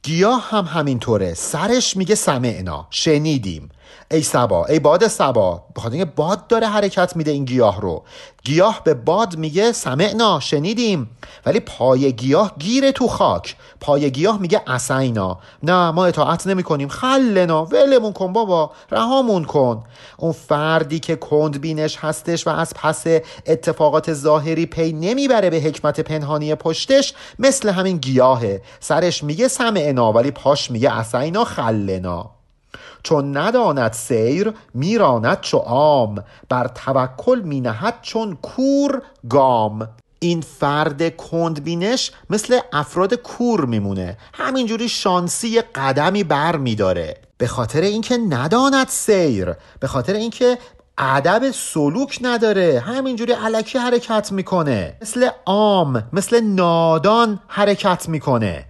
گیاه 0.02 0.48
هم 0.50 0.64
همینطوره. 0.64 1.34
سرش 1.34 1.96
میگه 1.96 2.14
سمعنا 2.14 2.86
شنیدیم. 2.90 3.68
ای 4.10 4.22
سبا 4.22 4.66
ای 4.66 4.78
باد 4.78 5.08
سبا 5.08 5.62
بخاطر 5.76 5.94
اینکه 5.94 6.10
باد 6.16 6.46
داره 6.46 6.66
حرکت 6.66 7.16
میده 7.16 7.30
این 7.30 7.44
گیاه 7.44 7.80
رو. 7.80 8.04
گیاه 8.44 8.80
به 8.84 8.94
باد 8.94 9.36
میگه 9.36 9.72
سمعنا 9.72 10.40
شنیدیم. 10.40 11.10
ولی 11.46 11.60
پای 11.60 12.12
گیاه 12.12 12.52
گیره 12.58 12.92
تو 12.92 13.08
خاک. 13.08 13.56
پای 13.80 14.10
گیاه 14.10 14.38
میگه 14.38 14.62
اسینا 14.66 15.38
نه 15.62 15.90
ما 15.90 16.06
اطاعت 16.06 16.46
نمی 16.46 16.62
کنیم 16.62 16.88
خلنا 16.88 17.64
ولمون 17.64 18.12
کن 18.12 18.32
بابا 18.32 18.70
رهامون 18.90 19.44
کن. 19.44 19.84
اون 20.16 20.32
فردی 20.32 20.98
که 21.00 21.16
کند 21.16 21.60
بینش 21.60 21.96
هستش 22.00 22.46
و 22.46 22.50
از 22.50 22.74
پس 22.74 23.04
اتفاقات 23.46 24.12
ظاهری 24.12 24.66
پی 24.66 24.92
نمی‌بره 24.92 25.50
به 25.50 25.56
حکمت 25.56 26.00
پنهانی 26.00 26.54
پشتش 26.54 27.14
مثل 27.38 27.68
همین 27.68 27.96
گیاهه. 27.96 28.62
سرش 28.80 29.24
میگه 29.24 29.48
سمعنا 29.48 30.12
ولی 30.12 30.30
پاش 30.30 30.70
میگه 30.70 30.90
اسینا 30.92 31.44
خلنا. 31.44 32.30
چون 33.04 33.36
نداند 33.36 33.92
سیر 33.92 34.52
میراند 34.74 35.40
چو 35.40 35.58
عام. 35.58 36.24
بر 36.48 36.68
توکل 36.68 37.40
مینهد 37.40 37.94
چون 38.02 38.38
کور 38.42 39.02
گام. 39.30 39.88
این 40.18 40.40
فرد 40.40 41.16
کندبینش 41.16 42.12
مثل 42.30 42.58
افراد 42.72 43.14
کور 43.14 43.64
میمونه. 43.64 44.18
همینجوری 44.34 44.88
شانسی 44.88 45.60
قدمی 45.60 46.24
بر 46.24 46.56
میداره. 46.56 47.16
به 47.38 47.46
خاطر 47.46 47.80
اینکه 47.80 48.16
نداند 48.16 48.88
سیر 48.88 49.52
به 49.80 49.86
خاطر 49.86 50.12
اینکه 50.12 50.58
ادب 50.98 51.50
سلوک 51.50 52.18
نداره 52.22 52.82
همینجوری 52.86 53.32
علکی 53.32 53.78
حرکت 53.78 54.32
می‌کنه. 54.32 54.96
مثل 55.02 55.28
عام 55.46 56.08
مثل 56.12 56.40
نادان 56.40 57.40
حرکت 57.48 58.08
می‌کنه. 58.08 58.64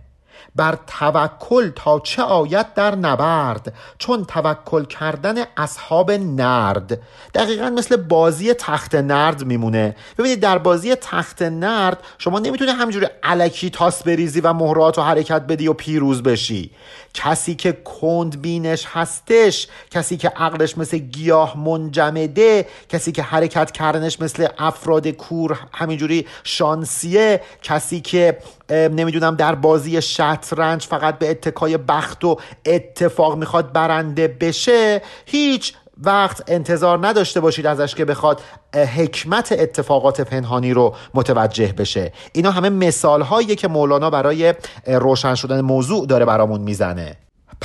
بر 0.56 0.78
توکل 0.86 1.70
تا 1.70 2.00
چه 2.00 2.22
آید 2.22 2.74
در 2.74 2.94
نبرد 2.94 3.74
چون 3.98 4.24
توکل 4.24 4.84
کردن 4.84 5.44
اصحاب 5.56 6.10
نرد. 6.10 7.00
دقیقا 7.34 7.70
مثل 7.70 7.96
بازی 7.96 8.54
تخت 8.54 8.94
نرد 8.94 9.44
میمونه. 9.44 9.96
ببینید 10.18 10.40
در 10.40 10.58
بازی 10.58 10.94
تخت 10.94 11.42
نرد 11.42 12.02
شما 12.18 12.38
نمی‌تونی 12.38 12.70
همینجوری 12.70 13.06
علکی 13.22 13.70
تاس 13.70 14.02
بریزی 14.02 14.40
و 14.40 14.52
مهرات 14.52 14.98
و 14.98 15.02
حرکت 15.02 15.42
بدی 15.42 15.68
و 15.68 15.72
پیروز 15.72 16.22
بشی. 16.22 16.70
کسی 17.14 17.54
که 17.54 17.72
کند 17.72 18.42
بینش 18.42 18.86
هستش 18.88 19.68
کسی 19.90 20.16
که 20.16 20.28
عقلش 20.28 20.78
مثل 20.78 20.98
گیاه 20.98 21.58
منجمده 21.58 22.66
کسی 22.88 23.12
که 23.12 23.22
حرکت 23.22 23.70
کردنش 23.70 24.20
مثل 24.20 24.46
افراد 24.58 25.08
کور 25.08 25.58
همینجوری 25.72 26.26
شانسیه 26.44 27.40
کسی 27.62 28.00
که 28.00 28.38
نمی‌دونم 28.70 29.36
در 29.36 29.54
بازی 29.54 30.02
شطرنج 30.02 30.86
فقط 30.86 31.18
به 31.18 31.30
اتکای 31.30 31.76
بخت 31.76 32.24
و 32.24 32.36
اتفاق 32.66 33.36
می‌خواد 33.36 33.72
برنده 33.72 34.28
بشه 34.28 35.02
هیچ 35.26 35.74
وقت 36.02 36.42
انتظار 36.46 37.06
نداشته 37.06 37.40
باشید 37.40 37.66
ازش 37.66 37.94
که 37.94 38.04
بخواد 38.04 38.40
حکمت 38.74 39.52
اتفاقات 39.52 40.20
پنهانی 40.20 40.72
رو 40.72 40.94
متوجه 41.14 41.72
بشه. 41.72 42.12
اینا 42.32 42.50
همه 42.50 42.68
مثال 42.68 43.22
هایی 43.22 43.56
که 43.56 43.68
مولانا 43.68 44.10
برای 44.10 44.54
روشن 44.86 45.34
شدن 45.34 45.60
موضوع 45.60 46.06
داره 46.06 46.24
برامون 46.24 46.60
می‌زنه. 46.60 47.16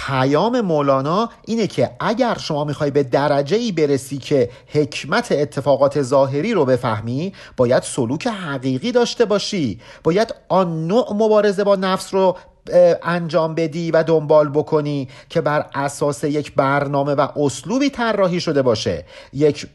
پیام 0.07 0.61
مولانا 0.61 1.29
اینه 1.45 1.67
که 1.67 1.91
اگر 1.99 2.37
شما 2.37 2.63
می‌خوای 2.63 2.91
به 2.91 3.03
درجه 3.03 3.57
ای 3.57 3.71
برسی 3.71 4.17
که 4.17 4.49
حکمت 4.67 5.31
اتفاقات 5.31 6.01
ظاهری 6.01 6.53
رو 6.53 6.65
بفهمی 6.65 7.33
باید 7.57 7.83
سلوک 7.83 8.27
حقیقی 8.27 8.91
داشته 8.91 9.25
باشی. 9.25 9.79
باید 10.03 10.35
آن 10.49 10.87
نوع 10.87 11.13
مبارزه 11.13 11.63
با 11.63 11.75
نفس 11.75 12.13
رو 12.13 12.37
انجام 13.03 13.55
بدی 13.55 13.91
و 13.91 14.03
دنبال 14.03 14.49
بکنی 14.49 15.07
که 15.29 15.41
بر 15.41 15.65
اساس 15.75 16.23
یک 16.23 16.55
برنامه 16.55 17.13
و 17.13 17.27
اسلوبی 17.39 17.89
طراحی 17.89 18.39
شده 18.39 18.61
باشه. 18.61 19.05
یک 19.33 19.67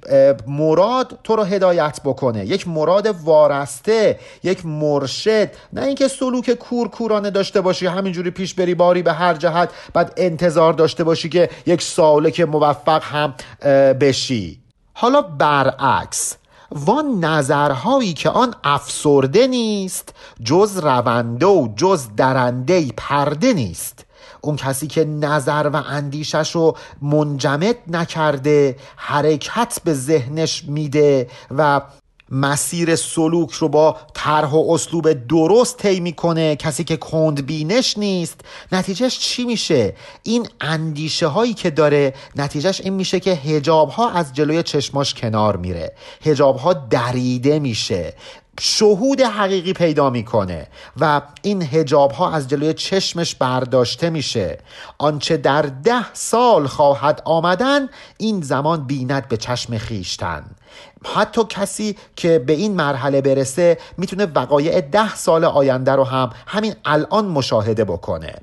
مراد 0.47 1.19
تو 1.25 1.37
رو 1.37 1.43
هدایت 1.43 2.01
بکنه. 2.05 2.47
یک 2.47 2.69
مراد 2.69 3.07
وارسته 3.07 4.19
یک 4.43 4.67
مرشد. 4.67 5.49
نه 5.73 5.83
اینکه 5.83 6.09
سلوک 6.09 6.51
کورکورانه 6.51 7.31
داشته 7.31 7.61
باشی 7.61 7.87
همینجوری 7.87 8.31
پیش 8.31 8.55
بری 8.55 8.75
باری 8.75 9.03
به 9.03 9.13
هر 9.13 9.35
جهت 9.35 9.71
بعد 9.95 10.13
انتظار 10.17 10.73
داشته 10.73 11.05
باشی 11.05 11.29
که 11.29 11.51
یک 11.67 11.83
سالک 11.83 12.41
موفق 12.41 13.03
هم 13.05 13.35
بشی. 14.01 14.61
حالا 14.93 15.23
برعکس 15.23 16.37
وان 16.75 17.25
نظرهایی 17.25 18.13
که 18.13 18.31
آن 18.31 18.55
افسرده 18.65 19.47
نیست 19.47 20.15
جز 20.45 20.79
رونده 20.79 21.47
و 21.47 21.69
جز 21.77 22.07
درنده 22.17 22.93
پرده 22.97 23.53
نیست. 23.53 24.05
اون 24.41 24.57
کسی 24.57 24.87
که 24.87 25.05
نظر 25.05 25.71
و 25.73 25.77
اندیشش 25.77 26.51
رو 26.51 26.77
منجمد 27.03 27.77
نکرده 27.89 28.77
حرکت 28.97 29.79
به 29.85 29.95
ذهنش 29.95 30.65
میده 30.65 31.29
و 31.57 31.81
مسیر 32.31 32.97
سلوک 32.97 33.53
رو 33.53 33.69
با 33.69 33.97
طرح 34.15 34.51
و 34.51 34.71
اسلوب 34.71 35.13
درست 35.13 35.77
طی 35.77 36.01
می‌کنه. 36.01 36.57
کسی 36.57 36.85
که 36.85 36.97
کند 36.97 37.47
بینش 37.47 37.99
نیست. 37.99 38.41
نتیجهش 38.73 39.19
چی 39.19 39.45
میشه؟ 39.45 39.95
این 40.23 40.49
اندیشه 40.61 41.27
هایی 41.27 41.55
که 41.55 41.71
داره 41.71 42.15
نتیجهش 42.37 42.81
این 42.81 42.93
میشه 42.93 43.21
که 43.21 43.31
هجاب 43.31 43.89
ها 43.89 44.11
از 44.11 44.33
جلوی 44.33 44.63
چشماش 44.63 45.15
کنار 45.15 45.57
میره. 45.57 45.93
هجاب 46.25 46.57
ها 46.57 46.73
دریده 46.73 47.59
میشه. 47.59 48.15
شهود 48.61 49.21
حقیقی 49.21 49.73
پیدا 49.73 50.11
می‌کنه 50.11 50.67
و 51.01 51.23
این 51.43 51.63
هجاب 51.63 52.13
ها 52.13 52.31
از 52.31 52.49
جلوی 52.49 52.75
چشمش 52.75 53.35
برداشته 53.35 54.11
میشه. 54.11 54.59
آنچه 54.99 55.37
در 55.37 55.63
ده 55.63 56.15
سال 56.15 56.67
خواهد 56.67 57.23
آمدن 57.25 57.89
این 58.19 58.43
زمان 58.43 58.87
بیند 58.87 59.29
به 59.29 59.37
چشم 59.37 59.79
خیشتن. 59.79 60.45
حتی 61.15 61.45
کسی 61.49 61.97
که 62.17 62.39
به 62.39 62.53
این 62.53 62.75
مرحله 62.75 63.21
برسه 63.21 63.79
می‌تونه 63.99 64.27
وقایع 64.27 64.81
ده 64.81 65.15
سال 65.15 65.45
آینده 65.45 65.93
رو 65.93 66.05
هم 66.05 66.31
همین 66.47 66.75
الان 66.85 67.27
مشاهده 67.27 67.85
بکنه. 67.85 68.35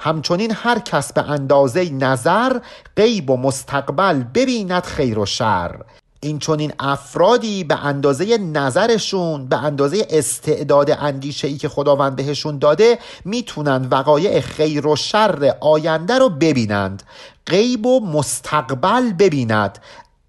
همچنین 0.00 0.52
هر 0.54 0.78
کس 0.78 1.12
به 1.12 1.30
اندازه 1.30 1.90
نظر 1.90 2.58
غیب 2.96 3.30
و 3.30 3.36
مستقبل 3.36 4.22
ببیند 4.34 4.82
خیر 4.84 5.18
و 5.18 5.26
شر. 5.26 5.80
این 6.20 6.38
چون 6.38 6.58
این 6.58 6.72
افرادی 6.78 7.64
به 7.64 7.84
اندازه 7.84 8.38
نظرشون 8.38 9.46
به 9.46 9.64
اندازه 9.64 10.06
استعداد 10.10 10.90
اندیشه 10.90 11.48
ای 11.48 11.56
که 11.56 11.68
خداوند 11.68 12.16
بهشون 12.16 12.58
داده 12.58 12.98
می‌تونن 13.24 13.88
وقایع 13.90 14.40
خیر 14.40 14.86
و 14.86 14.96
شر 14.96 15.54
آینده 15.60 16.18
رو 16.18 16.28
ببینند 16.28 17.02
غیب 17.46 17.86
و 17.86 18.06
مستقبل 18.06 19.12
ببیند. 19.12 19.78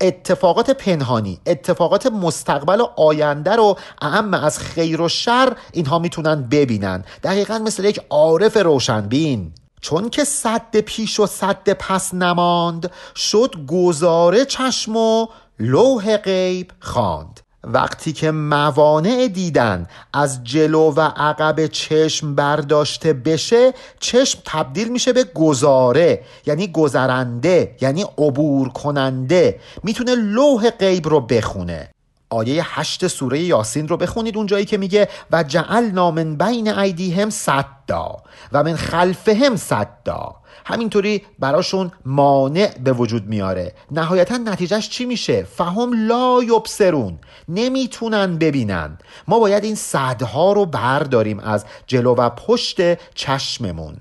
اتفاقات 0.02 0.70
پنهانی 0.72 1.40
اتفاقات 1.46 2.08
مستقبل 2.08 2.82
و 2.82 2.88
آینده 2.98 3.56
رو 3.56 3.78
اهم 4.02 4.34
از 4.34 4.60
خیر 4.60 5.02
و 5.02 5.10
شر 5.10 5.58
اینها 5.72 6.00
می‌تونن 6.00 6.44
ببینن. 6.52 7.04
دقیقا 7.24 7.60
مثل 7.60 7.86
یک 7.86 8.02
عارف 8.10 8.58
روشنبین 8.58 9.52
چون 9.82 10.10
که 10.10 10.24
صد 10.24 10.76
پیش 10.76 11.20
و 11.20 11.26
صد 11.26 11.70
پس 11.70 12.14
نماند 12.14 12.92
شد 13.16 13.56
گزاره 13.68 14.46
چشم 14.46 14.96
و 14.96 15.28
لوح 15.60 16.18
غیب 16.18 16.72
خواند. 16.80 17.40
وقتی 17.66 18.14
که 18.14 18.32
موانع 18.32 19.28
دیدن 19.28 19.88
از 20.14 20.44
جلو 20.44 20.92
و 20.92 21.02
عقب 21.02 21.68
چشم 21.68 22.36
برداشته 22.36 23.14
بشه 23.14 23.74
چشم 24.00 24.40
تبدیل 24.46 24.92
میشه 24.92 25.14
به 25.14 25.24
گزاره 25.24 26.24
یعنی 26.46 26.68
گذرنده 26.68 27.76
یعنی 27.82 28.06
عبور 28.18 28.70
کننده. 28.70 29.60
می‌تونه 29.84 30.16
لوح 30.16 30.70
غیب 30.70 31.08
رو 31.08 31.22
بخونه. 31.22 31.90
آیه 32.30 32.80
هشت 32.80 33.08
سوره 33.08 33.40
یاسین 33.40 33.88
رو 33.88 33.98
بخونید 33.98 34.38
اونجایی 34.38 34.66
که 34.66 34.78
میگه 34.78 35.08
و 35.32 35.44
جعل 35.44 35.92
نامن 35.92 36.36
بین 36.36 36.68
ایدیهم 36.68 37.30
صدا 37.30 38.18
و 38.52 38.64
من 38.64 38.76
خلفهم 38.76 39.56
صدا. 39.56 40.36
همینطوری 40.66 41.22
براشون 41.40 41.92
مانع 42.06 42.78
به 42.84 42.94
وجود 42.94 43.28
میاره. 43.28 43.74
نهایتا 43.92 44.38
نتیجهش 44.38 44.90
چی 44.90 45.06
میشه؟ 45.06 45.44
فهم 45.44 46.08
لا 46.08 46.44
یبصرون 46.44 47.20
نمی‌تونن 47.50 48.38
ببینن. 48.38 48.98
ما 49.28 49.40
باید 49.40 49.64
این 49.64 49.76
صدها 49.76 50.54
رو 50.54 50.66
برداریم 50.66 51.40
از 51.40 51.66
جلو 51.88 52.16
و 52.16 52.30
پشت 52.30 52.78
چشممون. 53.14 53.98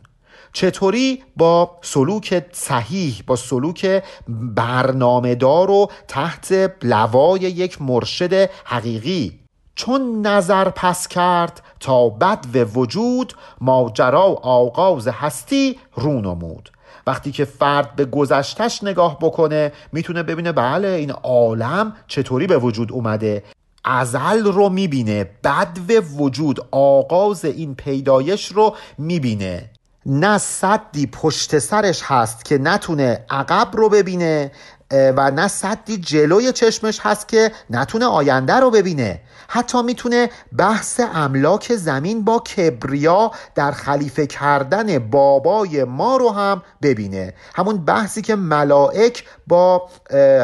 چطوری 0.52 1.22
با 1.36 1.78
سلوک 1.82 2.44
صحیح 2.52 3.22
با 3.26 3.36
سلوک 3.36 4.02
برنامه 4.28 5.34
دار 5.34 5.70
و 5.70 5.90
تحت 6.08 6.72
لوای 6.82 7.40
یک 7.40 7.82
مرشد 7.82 8.50
حقیقی؟ 8.64 9.40
چون 9.74 10.26
نظر 10.26 10.70
پس 10.70 11.08
کرد 11.08 11.62
تا 11.84 12.08
بد 12.08 12.46
وجود 12.76 13.32
ماجرا 13.60 14.30
و 14.30 14.46
آغاز 14.46 15.08
هستی 15.08 15.78
رو 15.94 16.20
نمود. 16.20 16.70
وقتی 17.06 17.32
که 17.32 17.44
فرد 17.44 17.96
به 17.96 18.04
گذشتش 18.04 18.84
نگاه 18.84 19.18
بکنه 19.18 19.72
می‌تونه 19.92 20.22
ببینه 20.22 20.52
بله 20.52 20.88
این 20.88 21.10
عالم 21.10 21.96
چطوری 22.06 22.46
به 22.46 22.58
وجود 22.58 22.92
اومده. 22.92 23.42
ازل 23.84 24.44
رو 24.44 24.68
می‌بینه 24.68 25.24
بد 25.44 25.78
و 25.88 25.92
وجود 25.92 26.66
آغاز 26.70 27.44
این 27.44 27.74
پیدایش 27.74 28.46
رو 28.46 28.76
می‌بینه. 28.98 29.70
نه 30.06 30.38
صدی 30.38 31.06
پشت 31.06 31.58
سرش 31.58 32.02
هست 32.04 32.44
که 32.44 32.58
نتونه 32.58 33.24
عقب 33.30 33.68
رو 33.72 33.88
ببینه 33.88 34.52
و 34.90 35.30
نه 35.30 35.48
صدی 35.48 35.96
جلوی 35.96 36.52
چشمش 36.52 37.00
هست 37.02 37.28
که 37.28 37.52
نتونه 37.70 38.06
آینده 38.06 38.54
رو 38.54 38.70
ببینه. 38.70 39.20
حتی 39.48 39.82
می‌تونه 39.82 40.30
بحث 40.58 41.00
املاک 41.14 41.76
زمین 41.76 42.24
با 42.24 42.38
کبریا 42.38 43.30
در 43.54 43.72
خلیفه 43.72 44.26
کردن 44.26 44.98
بابای 44.98 45.84
ما 45.84 46.16
رو 46.16 46.30
هم 46.30 46.62
ببینه. 46.82 47.34
همون 47.54 47.84
بحثی 47.84 48.22
که 48.22 48.36
ملائک 48.36 49.24
با 49.46 49.88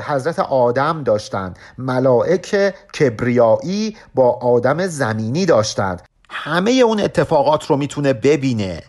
حضرت 0.06 0.38
آدم 0.38 1.02
داشتند. 1.02 1.58
ملائک 1.78 2.74
کبریایی 3.00 3.96
با 4.14 4.30
آدم 4.30 4.86
زمینی 4.86 5.46
داشتند. 5.46 6.02
همه 6.30 6.70
اون 6.70 7.00
اتفاقات 7.00 7.66
رو 7.66 7.76
می‌تونه 7.76 8.12
ببینه. 8.12 8.82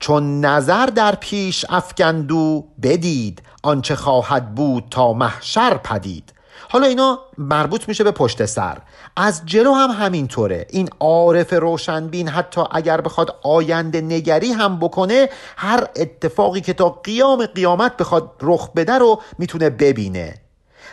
چون 0.00 0.44
نظر 0.44 0.86
در 0.86 1.14
پیش 1.14 1.64
افکندو 1.68 2.64
بدید. 2.82 3.42
آنچه 3.62 3.96
خواهد 3.96 4.54
بود 4.54 4.84
تا 4.90 5.12
محشر 5.12 5.74
پدید. 5.74 6.32
حالا 6.68 6.86
اینا 6.86 7.18
مربوط 7.38 7.88
میشه 7.88 8.04
به 8.04 8.10
پشت 8.10 8.44
سر. 8.44 8.78
از 9.16 9.42
جلو 9.46 9.72
هم 9.72 9.90
همینطوره. 9.90 10.66
این 10.70 10.88
عارف 11.00 11.52
روشنبین 11.52 12.28
حتی 12.28 12.60
اگر 12.70 13.00
بخواد 13.00 13.36
آینده 13.42 14.00
نگری 14.00 14.52
هم 14.52 14.78
بکنه 14.78 15.28
هر 15.56 15.86
اتفاقی 15.96 16.60
که 16.60 16.72
تا 16.72 16.88
قیام 16.88 17.46
قیامت 17.46 17.96
بخواد 17.96 18.30
رخ 18.40 18.70
بده 18.70 18.92
رو 18.92 19.20
می‌تونه 19.38 19.70
ببینه. 19.70 20.41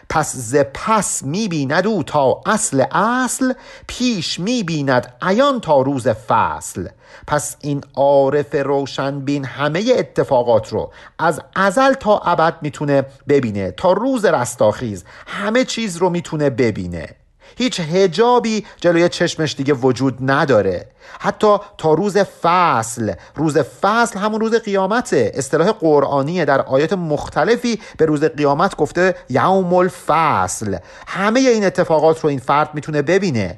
پس 0.10 0.36
ز 0.36 0.56
پس 0.74 1.24
می‌بیند 1.24 1.88
او 1.88 2.04
تا 2.04 2.42
اصل 2.46 2.84
اصل 2.92 3.54
پیش 3.88 4.40
می‌بیند 4.40 5.14
عیان 5.22 5.60
تا 5.60 5.82
روز 5.82 6.08
فصل. 6.08 6.88
پس 7.28 7.56
این 7.62 7.82
عارف 7.96 8.56
روشن 8.56 9.20
بین 9.20 9.46
همه 9.46 9.94
اتفاقات 9.98 10.70
رو 10.70 10.92
از 11.20 11.42
ازل 11.56 11.94
تا 11.94 12.18
ابد 12.18 12.56
می‌تونه 12.62 13.06
ببینه 13.28 13.72
تا 13.72 13.94
روز 13.94 14.26
رستاخیز 14.26 15.04
همه 15.28 15.66
چیز 15.66 15.98
رو 15.98 16.10
می‌تونه 16.10 16.50
ببینه. 16.50 17.19
هیچ 17.60 17.80
هجابی 17.80 18.66
جلوی 18.78 19.10
چشمش 19.10 19.56
دیگه 19.56 19.74
وجود 19.74 20.18
نداره. 20.32 20.88
حتی 21.20 21.58
تا 21.78 21.94
روز 21.94 22.18
فصل 22.18 23.14
روز 23.36 23.58
فصل 23.58 24.20
همون 24.20 24.42
روز 24.42 24.56
قیامته. 24.56 25.32
اصطلاح 25.36 25.72
قرآنیه. 25.72 26.46
در 26.46 26.62
آیات 26.62 26.94
مختلفی 26.94 27.80
به 27.98 28.06
روز 28.06 28.24
قیامت 28.24 28.76
گفته 28.76 29.16
یوم 29.30 29.74
الفصل 29.74 30.78
همه 31.08 31.40
این 31.40 31.66
اتفاقات 31.66 32.20
رو 32.20 32.30
این 32.30 32.40
فرد 32.40 32.70
می‌تونه 32.74 33.02
ببینه. 33.02 33.58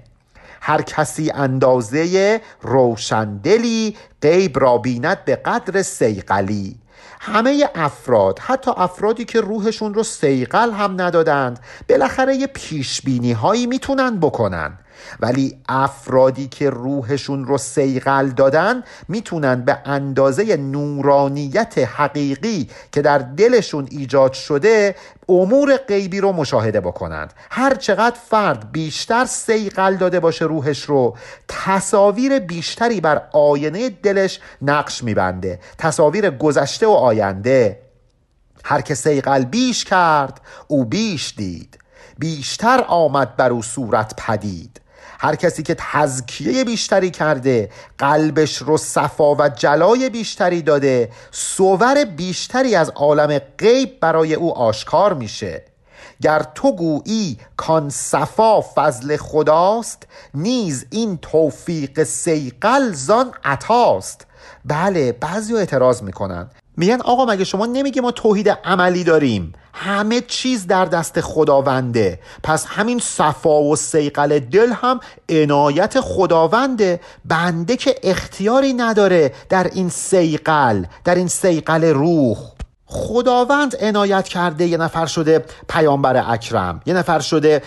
هر 0.61 0.81
کسی 0.81 1.31
اندازه 1.31 2.41
روشندلی 2.61 3.95
غیب 4.21 4.59
را 4.59 4.77
بیند 4.77 5.25
به 5.25 5.35
قدر 5.35 5.81
سیقلی 5.81 6.80
همه 7.19 7.69
افراد 7.75 8.39
حتی 8.39 8.71
افرادی 8.77 9.25
که 9.25 9.41
روحشون 9.41 9.93
رو 9.93 10.03
سیقل 10.03 10.71
هم 10.71 11.01
ندادند 11.01 11.59
بالاخره 11.89 12.35
یه 12.35 12.47
پیشبینی 12.47 13.31
هایی 13.31 13.65
می‌تونن 13.65 14.19
بکنن. 14.19 14.77
ولی 15.19 15.57
افرادی 15.69 16.47
که 16.47 16.69
روحشون 16.69 17.45
رو 17.45 17.57
سیقل 17.57 18.29
دادن 18.29 18.83
می‌تونن 19.07 19.61
به 19.61 19.77
اندازه 19.85 20.57
نورانیت 20.57 21.77
حقیقی 21.77 22.69
که 22.91 23.01
در 23.01 23.17
دلشون 23.17 23.87
ایجاد 23.91 24.33
شده 24.33 24.95
امور 25.29 25.77
غیبی 25.77 26.21
رو 26.21 26.31
مشاهده 26.31 26.79
بکنند. 26.79 27.33
هر 27.49 27.75
چقدر 27.75 28.15
فرد 28.29 28.71
بیشتر 28.71 29.25
سیقل 29.25 29.95
داده 29.95 30.19
باشه 30.19 30.45
روحش 30.45 30.81
رو 30.81 31.17
تصاویر 31.47 32.39
بیشتری 32.39 33.01
بر 33.01 33.21
آینه 33.31 33.89
دلش 33.89 34.39
نقش 34.61 35.03
میبنده. 35.03 35.59
تصاویر 35.77 36.29
گذشته 36.29 36.87
و 36.87 36.91
آینده. 36.91 37.79
هر 38.63 38.81
که 38.81 38.95
سیقل 38.95 39.43
بیش 39.43 39.85
کرد 39.85 40.41
او 40.67 40.85
بیش 40.85 41.33
دید. 41.37 41.77
بیشتر 42.19 42.85
آمد 42.87 43.35
بر 43.35 43.49
او 43.49 43.61
صورت 43.61 44.13
پدید. 44.17 44.81
هر 45.21 45.35
کسی 45.35 45.63
که 45.63 45.75
تزکیه 45.79 46.63
بیشتری 46.63 47.11
کرده 47.11 47.69
قلبش 47.97 48.57
رو 48.57 48.77
صفا 48.77 49.35
و 49.35 49.49
جلای 49.49 50.09
بیشتری 50.09 50.61
داده 50.61 51.09
صور 51.31 52.05
بیشتری 52.05 52.75
از 52.75 52.89
عالم 52.89 53.39
غیب 53.57 53.99
برای 53.99 54.33
او 54.33 54.57
آشکار 54.57 55.13
میشه. 55.13 55.65
گر 56.21 56.45
تو 56.55 56.75
گویی 56.75 57.37
کان 57.57 57.89
صفا 57.89 58.61
فضل 58.61 59.17
خداست 59.17 60.07
نیز 60.33 60.85
این 60.89 61.17
توفیق 61.21 62.03
سیقل 62.03 62.91
زان 62.91 63.31
عطاست. 63.43 64.27
بله 64.65 65.11
بعضی 65.11 65.55
اعتراض 65.55 66.03
می‌کنن. 66.03 66.49
میگن 66.77 67.01
آقا 67.01 67.25
مگه 67.25 67.43
شما 67.43 67.65
نمیگه 67.65 68.01
ما 68.01 68.11
توحید 68.11 68.49
عملی 68.49 69.03
داریم؟ 69.03 69.53
همه 69.73 70.21
چیز 70.21 70.67
در 70.67 70.85
دست 70.85 71.21
خداونده. 71.21 72.19
پس 72.43 72.65
همین 72.67 72.99
صفا 72.99 73.61
و 73.61 73.75
سیقل 73.75 74.39
دل 74.39 74.71
هم 74.71 74.99
عنایت 75.29 75.99
خداونده. 75.99 76.99
بنده 77.25 77.77
که 77.77 77.95
اختیاری 78.03 78.73
نداره 78.73 79.33
در 79.49 79.63
این 79.63 79.89
سیقل 79.89 80.83
در 81.03 81.15
این 81.15 81.27
سیقل 81.27 81.83
روح. 81.83 82.37
خداوند 82.85 83.75
عنایت 83.75 84.27
کرده 84.27 84.65
یه 84.65 84.77
نفر 84.77 85.05
شده 85.05 85.45
پیامبر 85.69 86.31
اکرم 86.31 86.81
یه 86.85 86.93
نفر 86.93 87.19
شده 87.19 87.61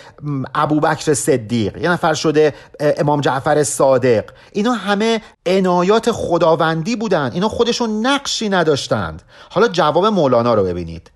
ابوبکر 0.54 1.14
صدیق 1.14 1.76
یه 1.76 1.90
نفر 1.90 2.14
شده 2.14 2.54
امام 2.80 3.20
جعفر 3.20 3.62
صادق. 3.62 4.24
اینا 4.52 4.72
همه 4.72 5.20
عنایات 5.46 6.12
خداوندی 6.12 6.96
بودن. 6.96 7.30
اینا 7.34 7.48
خودشون 7.48 8.06
نقشی 8.06 8.48
نداشتند. 8.48 9.22
حالا 9.50 9.68
جواب 9.68 10.06
مولانا 10.06 10.54
رو 10.54 10.64
ببینید. 10.64 11.10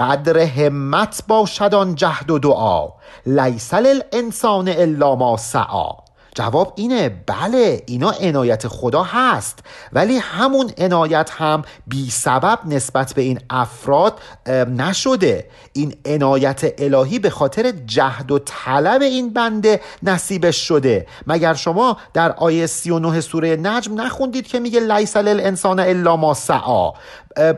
قدر 0.00 0.38
همت 0.38 1.22
باشد 1.28 1.74
آن 1.74 1.94
جهد 1.94 2.30
و 2.30 2.38
دعا 2.38 2.88
لیس 3.26 3.74
الانسان 3.74 4.68
الا 4.68 5.14
ما 5.14 5.36
سعا 5.36 6.09
جواب 6.34 6.72
اینه 6.76 7.08
بله 7.26 7.82
اینا 7.86 8.10
عنایت 8.10 8.68
خدا 8.68 9.02
هست. 9.02 9.58
ولی 9.92 10.18
همون 10.18 10.70
عنایت 10.78 11.30
هم 11.30 11.62
بی 11.86 12.10
سبب 12.10 12.58
نسبت 12.66 13.14
به 13.14 13.22
این 13.22 13.40
افراد 13.50 14.18
نشده. 14.76 15.46
این 15.72 15.94
عنایت 16.04 16.74
الهی 16.78 17.18
به 17.18 17.30
خاطر 17.30 17.70
جهد 17.86 18.30
و 18.30 18.38
طلب 18.38 19.02
این 19.02 19.32
بنده 19.32 19.80
نصیبش 20.02 20.68
شده. 20.68 21.06
مگر 21.26 21.54
شما 21.54 21.96
در 22.14 22.32
آیه 22.32 22.66
39 22.66 23.20
سوره 23.20 23.56
نجم 23.56 24.00
نخوندید 24.00 24.46
که 24.46 24.60
میگه 24.60 24.80
لیس 24.80 25.16
الانسان 25.16 25.80
الا 25.80 26.16
ما 26.16 26.34
سعا 26.34 26.92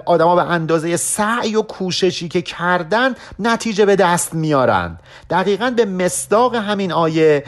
آدما 0.05 0.35
به 0.35 0.43
اندازه 0.43 0.97
سعی 0.97 1.57
و 1.57 1.63
کوششی 1.63 2.29
که 2.29 2.43
کردن 2.43 3.15
نتیجه 3.39 3.87
به 3.87 3.97
دست 3.97 4.35
میارن. 4.35 4.99
دقیقا 5.31 5.71
به 5.77 5.85
مصداق 5.85 6.55
همین 6.55 6.93
آیه 6.93 7.45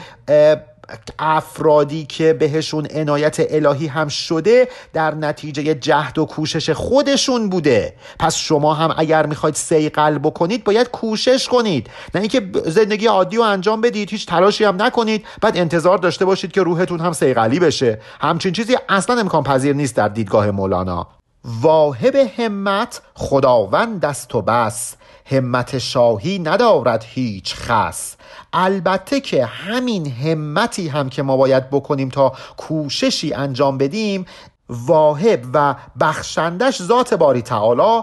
افرادی 1.19 2.05
که 2.05 2.33
بهشون 2.33 2.87
عنایت 2.93 3.37
الهی 3.39 3.87
هم 3.87 4.07
شده 4.07 4.67
در 4.93 5.15
نتیجه 5.15 5.75
جهد 5.75 6.17
و 6.17 6.25
کوشش 6.25 6.69
خودشون 6.69 7.49
بوده. 7.49 7.93
پس 8.19 8.35
شما 8.35 8.73
هم 8.73 8.93
اگر 8.97 9.25
می‌خواید 9.25 9.55
سیقل 9.55 10.17
بکنید 10.17 10.63
باید 10.63 10.89
کوشش 10.89 11.47
کنید. 11.47 11.89
نه 12.15 12.21
اینکه 12.21 12.49
زندگی 12.65 13.05
عادی 13.05 13.37
رو 13.37 13.43
انجام 13.43 13.81
بدید 13.81 14.09
هیچ 14.09 14.25
تلاشی 14.25 14.63
هم 14.63 14.81
نکنید. 14.81 15.25
بعد 15.41 15.57
انتظار 15.57 15.97
داشته 15.97 16.25
باشید 16.25 16.51
که 16.51 16.63
روحتون 16.63 16.99
هم 16.99 17.13
سیقلی 17.13 17.59
بشه. 17.59 17.99
همچین 18.21 18.53
چیزی 18.53 18.77
اصلا 18.89 19.19
امکان 19.19 19.43
پذیر 19.43 19.75
نیست 19.75 19.95
در 19.95 20.07
دیدگاه 20.07 20.51
مولانا. 20.51 21.07
واهب 21.61 22.15
همت 22.15 23.01
خداوند 23.13 23.99
دست 23.99 24.35
و 24.35 24.41
بس. 24.41 24.95
همت 25.25 25.77
شاهی 25.77 26.39
ندارد 26.39 27.05
هیچ 27.07 27.55
خس. 27.55 28.15
البته 28.55 29.21
که 29.21 29.45
همین 29.45 30.11
همتی 30.11 30.87
هم 30.87 31.09
که 31.09 31.23
ما 31.23 31.37
باید 31.37 31.69
بکنیم 31.69 32.09
تا 32.09 32.33
کوششی 32.57 33.33
انجام 33.33 33.77
بدیم 33.77 34.25
واهب 34.69 35.39
و 35.53 35.75
بخشندش 35.99 36.81
ذات 36.81 37.13
باری 37.13 37.41
تعالی 37.41 38.01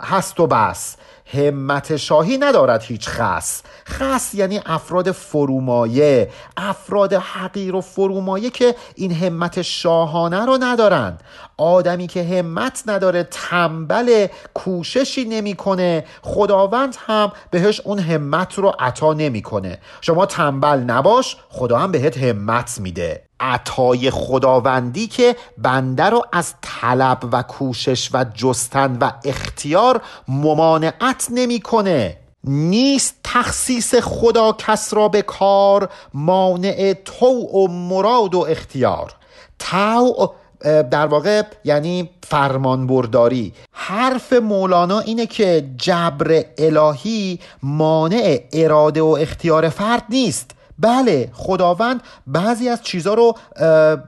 هست 0.00 0.40
و 0.40 0.46
بس. 0.46 0.96
همت 1.34 1.96
شاهی 1.96 2.38
ندارد 2.38 2.82
هیچ 2.82 3.08
خس. 3.08 3.62
خس 3.86 4.34
یعنی 4.34 4.60
افراد 4.66 5.12
فرومایه 5.12 6.30
افراد 6.56 7.12
حقیر 7.12 7.74
و 7.74 7.80
فرومایه 7.80 8.50
که 8.50 8.74
این 8.94 9.12
همت 9.12 9.62
شاهانه 9.62 10.44
رو 10.46 10.58
ندارن 10.60 11.18
آدمی 11.60 12.06
که 12.06 12.24
همت 12.24 12.82
نداره 12.86 13.28
تنبل 13.30 14.26
کوششی 14.54 15.24
نمی‌کنه 15.24 16.04
خداوند 16.22 16.96
هم 17.06 17.32
بهش 17.50 17.80
اون 17.80 17.98
همت 17.98 18.54
رو 18.54 18.72
عطا 18.78 19.12
نمی‌کنه. 19.12 19.78
شما 20.00 20.26
تنبل 20.26 20.78
نباش 20.78 21.36
خدا 21.48 21.78
هم 21.78 21.92
بهت 21.92 22.18
همت 22.18 22.80
میده. 22.80 23.22
عطای 23.40 24.10
خداوندی 24.10 25.06
که 25.06 25.36
بنده 25.58 26.04
رو 26.04 26.22
از 26.32 26.54
طلب 26.62 27.18
و 27.32 27.42
کوشش 27.42 28.10
و 28.12 28.24
جستن 28.34 28.98
و 29.00 29.10
اختیار 29.24 30.00
ممانعت 30.28 31.28
نمی‌کنه. 31.30 32.16
نیست 32.44 33.14
تخصیص 33.24 33.94
خدا 33.94 34.52
کس 34.52 34.94
را 34.94 35.08
به 35.08 35.22
کار 35.22 35.88
مانع 36.14 36.94
تو 37.04 37.26
و 37.26 37.68
مراد 37.68 38.34
و 38.34 38.46
اختیار. 38.48 39.14
تو 39.58 40.32
در 40.62 41.06
واقع 41.06 41.42
یعنی 41.64 42.10
فرمان 42.22 42.86
برداری 42.86 43.52
حرف 43.72 44.32
مولانا 44.32 45.00
اینه 45.00 45.26
که 45.26 45.64
جبر 45.76 46.44
الهی 46.58 47.38
مانع 47.62 48.40
اراده 48.52 49.02
و 49.02 49.16
اختیار 49.20 49.68
فرد 49.68 50.02
نیست. 50.10 50.50
بله 50.80 51.30
خداوند 51.34 52.02
بعضی 52.26 52.68
از 52.68 52.82
چیزها 52.82 53.14
رو 53.14 53.34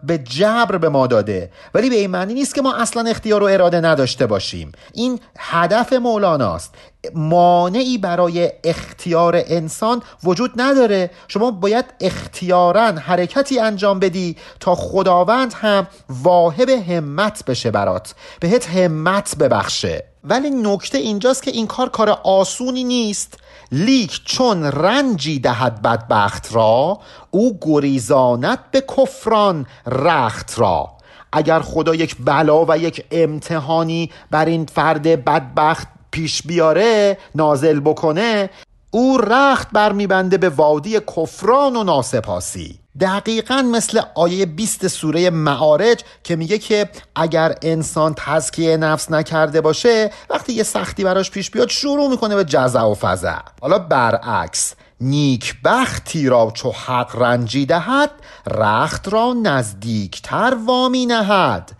به 0.05 0.19
جبر 0.19 0.79
به 0.79 0.89
ما 0.89 1.07
داده. 1.07 1.51
ولی 1.75 1.91
به 1.91 1.97
این 1.97 2.11
معنی 2.11 2.35
نیست 2.35 2.55
که 2.55 2.63
ما 2.63 2.75
اصلا 2.75 3.11
اختیار 3.11 3.43
و 3.43 3.47
اراده 3.47 3.81
نداشته 3.81 4.27
باشیم. 4.27 4.73
این 4.93 5.21
هدف 5.39 5.93
مولاناست 5.93 6.75
مانعی 7.15 7.99
برای 7.99 8.53
اختیار 8.65 9.43
انسان 9.47 10.03
وجود 10.25 10.51
نداره. 10.57 11.11
شما 11.29 11.51
باید 11.51 11.85
اختیارا 12.01 12.83
حرکتی 12.83 13.61
انجام 13.61 13.99
بدی 13.99 14.37
تا 14.61 14.75
خداوند 14.75 15.53
هم 15.53 15.87
واهب 16.09 16.69
همت 16.69 17.45
بشه 17.45 17.71
برات. 17.71 18.15
بهت 18.41 18.69
همت 18.69 19.37
ببخشه. 19.37 20.05
ولی 20.25 20.51
نکته 20.51 20.99
اینجاست 20.99 21.43
که 21.43 21.51
این 21.51 21.67
کار 21.67 21.89
کار 21.89 22.11
آسونی 22.11 22.85
نیست. 22.85 23.39
لیک 23.73 24.21
چون 24.25 24.65
رنجی 24.65 25.39
دهد 25.39 25.83
بدبخت 25.83 26.49
را 26.53 27.01
او 27.31 27.59
گریزانت 27.61 28.59
به 28.71 28.81
کفران 28.81 29.67
رخت 29.87 30.59
را. 30.59 30.89
اگر 31.33 31.61
خدا 31.61 31.95
یک 31.95 32.17
بلا 32.21 32.65
و 32.69 32.79
یک 32.79 33.05
امتحانی 33.11 34.11
بر 34.31 34.45
این 34.45 34.67
فرد 34.67 35.25
بدبخت 35.25 35.89
پیش 36.11 36.43
بیاره 36.43 37.19
نازل 37.35 37.81
بکنه 37.81 38.51
او 38.95 39.19
رخت 39.19 39.69
برمیبنده 39.73 40.39
به 40.39 40.49
وادی 40.49 41.01
کفران 41.01 41.77
و 41.77 41.85
ناسپاسی. 41.85 42.79
دقیقا 43.01 43.63
مثل 43.63 44.01
آیه 44.15 44.47
20 44.47 44.89
سوره 44.89 45.31
معارج 45.31 46.01
که 46.25 46.37
میگه 46.37 46.59
که 46.59 46.89
اگر 47.15 47.55
انسان 47.63 48.15
تزکیه 48.17 48.77
نفس 48.77 49.11
نکرده 49.11 49.61
باشه 49.61 50.11
وقتی 50.31 50.53
یه 50.53 50.63
سختی 50.63 51.05
براش 51.05 51.31
پیش 51.31 51.51
بیاد 51.51 51.69
شروع 51.69 52.11
می‌کنه 52.11 52.35
به 52.35 52.45
جزع 52.45 52.83
و 52.83 52.95
فزع. 53.01 53.39
حالا 53.61 53.79
برعکس 53.79 54.75
نیک 55.01 55.57
بختی 55.65 56.29
را 56.29 56.51
چو 56.55 56.71
حق 56.71 57.23
رنجی 57.23 57.67
دهد 57.67 58.11
رخت 58.47 59.13
را 59.13 59.33
نزدیکتر 59.43 60.57
وامی 60.67 61.07
نهد. 61.07 61.73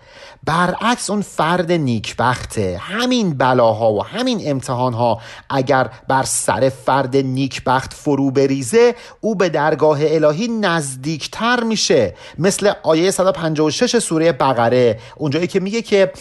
برعکس 0.45 1.11
اون 1.11 1.23
فرد 1.23 1.73
نیکبخته 1.73 2.81
همین 2.81 3.35
بلاها 3.35 3.93
و 3.93 4.05
همین 4.05 4.41
امتحانها 4.45 5.21
اگر 5.51 5.91
بر 6.09 6.23
سر 6.23 6.73
فرد 6.87 7.17
نیکبخت 7.17 7.93
فرو 7.93 8.31
بریزه 8.31 8.95
او 9.21 9.35
به 9.35 9.49
درگاه 9.49 9.99
الهی 10.03 10.49
نزدیکتر 10.49 11.63
میشه. 11.63 12.15
مثل 12.39 12.73
آیه 12.83 13.11
156 13.11 13.99
سوره 13.99 14.33
بقره. 14.33 14.99
اونجایی 15.17 15.47
که 15.47 15.61
میگه 15.61 15.83
که 15.83 16.13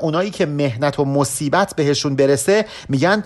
اونایی 0.00 0.30
که 0.30 0.46
مهنت 0.46 0.98
و 0.98 1.04
مصیبت 1.04 1.76
بهشون 1.76 2.16
برسه 2.16 2.64
میگن 2.88 3.24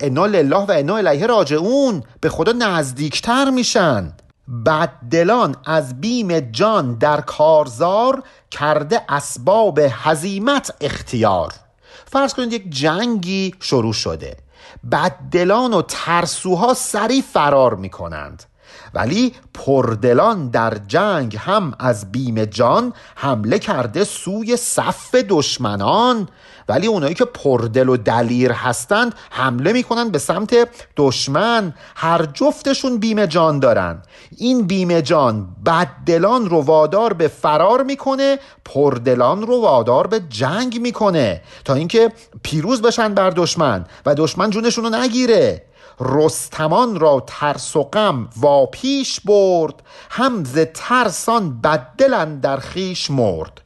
انا 0.00 0.26
لله 0.26 0.56
و 0.56 0.70
انا 0.70 0.96
الیه 0.96 1.26
راجعون. 1.26 2.02
به 2.20 2.28
خدا 2.28 2.52
نزدیکتر 2.52 3.50
میشن. 3.50 4.12
بددلان 4.66 5.56
از 5.64 6.00
بیم 6.00 6.40
جان 6.40 6.94
در 6.94 7.20
کارزار 7.20 8.22
کرده 8.50 9.02
اسباب 9.08 9.80
هزیمت 9.92 10.74
اختیار. 10.80 11.52
فرض 12.06 12.34
کنید 12.34 12.52
یک 12.52 12.70
جنگی 12.70 13.54
شروع 13.60 13.92
شده. 13.92 14.36
بددلان 14.92 15.74
و 15.74 15.82
ترسوها 15.82 16.74
سری 16.74 17.22
فرار 17.22 17.74
می 17.74 17.88
کنند 17.88 18.42
ولی 18.94 19.34
پردلان 19.54 20.48
در 20.48 20.76
جنگ 20.88 21.36
هم 21.36 21.74
از 21.78 22.12
بیم 22.12 22.44
جان 22.44 22.92
حمله 23.14 23.58
کرده 23.58 24.04
سوی 24.04 24.56
صف 24.56 25.14
دشمنان. 25.14 26.28
ولی 26.68 26.86
اونایی 26.86 27.14
که 27.14 27.24
پردل 27.24 27.88
و 27.88 27.96
دلیر 27.96 28.52
هستند 28.52 29.14
حمله 29.30 29.72
می‌کنن 29.72 30.08
به 30.08 30.18
سمت 30.18 30.68
دشمن. 30.96 31.74
هر 31.96 32.28
جفتشون 32.34 32.98
بیم 32.98 33.26
جان 33.26 33.58
دارن. 33.58 34.02
این 34.36 34.66
بیم 34.66 35.00
جان 35.00 35.48
بددلان 35.66 36.50
رو 36.50 36.60
وادار 36.60 37.12
به 37.12 37.28
فرار 37.28 37.82
می‌کنه 37.82 38.38
پردلان 38.64 39.42
رو 39.42 39.60
وادار 39.60 40.06
به 40.06 40.20
جنگ 40.20 40.80
می‌کنه 40.80 41.42
تا 41.64 41.74
اینکه 41.74 42.12
پیروز 42.42 42.82
بشن 42.82 43.14
بر 43.14 43.30
دشمن 43.30 43.84
و 44.06 44.14
دشمن 44.14 44.50
جونشون 44.50 44.84
رو 44.84 44.90
نگیره. 44.90 45.69
رستمان 46.00 47.00
را 47.00 47.24
ترس 47.26 47.76
و 47.76 47.82
غم 47.82 48.28
و 48.42 48.66
پیش 48.66 49.20
برد 49.20 49.82
هم 50.10 50.44
ز 50.44 50.58
ترسان 50.74 51.60
بددلن 51.60 52.40
در 52.40 52.56
خیش 52.56 53.10
مرد. 53.10 53.60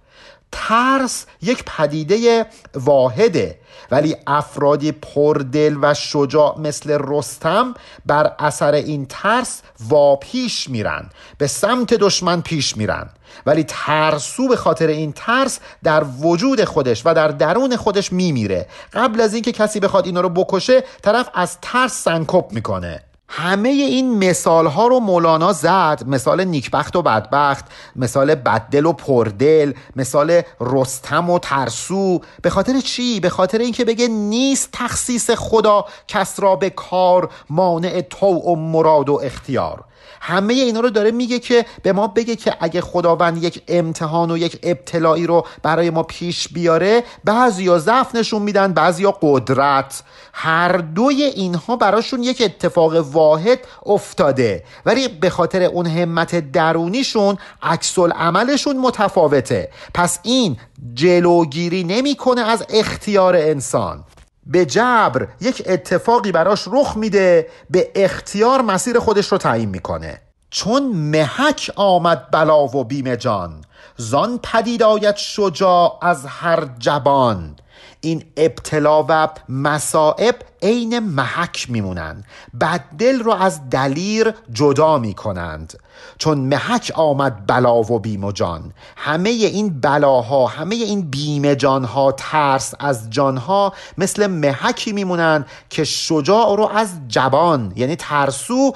ترس 0.55 1.27
یک 1.43 1.65
پدیده 1.65 2.47
واحده 2.75 3.59
ولی 3.91 4.17
افرادی 4.27 4.93
پردل 4.93 5.77
و 5.83 5.95
شجاع 5.95 6.59
مثل 6.59 6.99
رستم 7.01 7.75
بر 8.07 8.35
اثر 8.39 8.75
این 8.75 9.07
ترس 9.07 9.63
واپیش 9.89 10.71
میرن 10.71 11.11
به 11.39 11.47
سمت 11.47 11.95
دشمن 11.95 12.41
پیش 12.41 12.77
میرن. 12.77 13.11
ولی 13.47 13.65
ترسو 13.69 14.49
به 14.49 14.57
خاطر 14.57 14.87
این 14.87 15.13
ترس 15.13 15.59
در 15.83 16.05
وجود 16.21 16.65
خودش 16.65 17.03
و 17.07 17.15
در 17.15 17.29
درون 17.29 17.77
خودش 17.77 18.13
میمیره. 18.13 18.67
قبل 18.93 19.21
از 19.21 19.35
اینکه 19.35 19.53
کسی 19.53 19.81
بخواد 19.81 20.07
اینا 20.07 20.21
رو 20.21 20.29
بکشه 20.29 20.85
طرف 21.03 21.31
از 21.35 21.59
ترس 21.63 21.93
سنکوب 21.93 22.53
می‌کنه. 22.53 23.03
همه 23.37 23.69
این 23.69 24.29
مثال 24.29 24.67
ها 24.67 24.87
رو 24.87 25.01
مولانا 25.01 25.53
زد. 25.53 26.03
مثال 26.07 26.45
نیکبخت 26.45 26.97
و 26.97 27.03
بدبخت 27.03 27.65
مثال 27.97 28.35
بددل 28.35 28.87
و 28.87 28.93
پردل 28.93 29.73
مثال 29.97 30.43
رستم 30.61 31.31
و 31.31 31.39
ترسو. 31.39 32.21
به 32.43 32.51
خاطر 32.51 32.81
چی؟ 32.81 33.21
به 33.21 33.29
خاطر 33.29 33.59
اینکه 33.59 33.85
بگه 33.85 34.09
نیست 34.09 34.69
تخصیص 34.73 35.31
خدا 35.31 35.85
کس 36.09 36.41
را 36.41 36.57
به 36.57 36.71
کار 36.71 37.31
مانع 37.51 38.01
تو 38.01 38.27
و 38.27 38.57
مراد 38.57 39.09
و 39.09 39.21
اختیار. 39.25 39.85
همه 40.21 40.55
اینا 40.55 40.81
رو 40.81 40.91
داره 40.91 41.11
میگه 41.11 41.39
که 41.39 41.67
به 41.83 41.93
ما 41.93 42.07
بگه 42.07 42.37
که 42.37 42.57
اگه 42.61 42.81
خداوند 42.81 43.45
یک 43.45 43.63
امتحان 43.69 44.31
و 44.31 44.39
یک 44.39 44.59
ابتلایی 44.63 45.27
رو 45.27 45.47
برای 45.63 45.91
ما 45.91 46.03
پیش 46.03 46.49
بیاره 46.49 47.05
بعضیا 47.25 47.79
ضعف 47.79 48.15
نشون 48.15 48.43
میدن 48.43 48.73
بعضیا 48.73 49.19
قدرت. 49.23 50.03
هر 50.33 50.77
دوی 50.77 51.23
اینها 51.23 51.77
براشون 51.77 52.23
یک 52.23 52.43
اتفاق 52.45 52.95
واحد 52.95 53.59
افتاده. 53.87 54.65
ولی 54.87 55.09
به 55.09 55.31
خاطر 55.31 55.63
اون 55.63 55.87
همت 55.87 56.53
درونیشون 56.53 57.39
عکس 57.63 57.99
عملشون 57.99 58.77
متفاوته. 58.77 59.71
پس 59.95 60.19
این 60.23 60.57
جلوگیری 60.95 61.85
نمی‌کنه 61.85 62.41
از 62.41 62.65
اختیار 62.71 63.37
انسان. 63.37 64.05
به 64.47 64.67
جبر 64.67 65.29
یک 65.41 65.63
اتفاقی 65.67 66.33
براش 66.33 66.69
رخ 66.73 66.97
میده 66.97 67.49
به 67.71 67.91
اختیار 67.95 68.63
مسیر 68.63 68.99
خودش 68.99 69.33
رو 69.33 69.39
تعیین 69.39 69.69
می‌کنه. 69.69 70.21
چون 70.51 70.83
محک 70.83 71.71
آمد 71.77 72.31
بلا 72.31 72.65
و 72.65 72.85
بیم 72.85 73.15
جان 73.15 73.65
زان 73.97 74.39
پدید 74.43 74.83
آید 74.83 75.17
شجاع 75.17 75.99
از 76.03 76.27
هر 76.27 76.69
جبان. 76.79 77.57
این 78.05 78.25
ابتلا 78.37 79.07
و 79.09 79.29
مصائب 79.49 80.35
عین 80.63 80.99
محک 80.99 81.67
میمونند. 81.71 82.25
بد 82.61 82.81
دل 82.99 83.19
رو 83.19 83.33
از 83.33 83.71
دلیر 83.71 84.35
جدا 84.53 84.99
می‌کنند. 84.99 85.79
چون 86.19 86.39
محک 86.39 86.93
آمد 86.95 87.47
بلا 87.47 87.77
و 87.77 87.99
بیم 87.99 88.25
و 88.25 88.33
جان. 88.33 88.73
همه 88.97 89.31
این 89.31 89.81
بلاها 89.81 90.47
همه 90.47 90.75
این 90.75 91.11
بیم 91.11 91.55
جانها 91.55 92.13
ترس 92.13 92.75
از 92.81 93.11
جانها 93.11 93.73
مثل 93.99 94.27
محکی 94.27 94.93
میمونند 94.93 95.47
که 95.71 95.85
شجاع 95.85 96.57
رو 96.57 96.71
از 96.75 96.89
جبان 97.09 97.73
یعنی 97.77 97.97
ترسو 97.97 98.73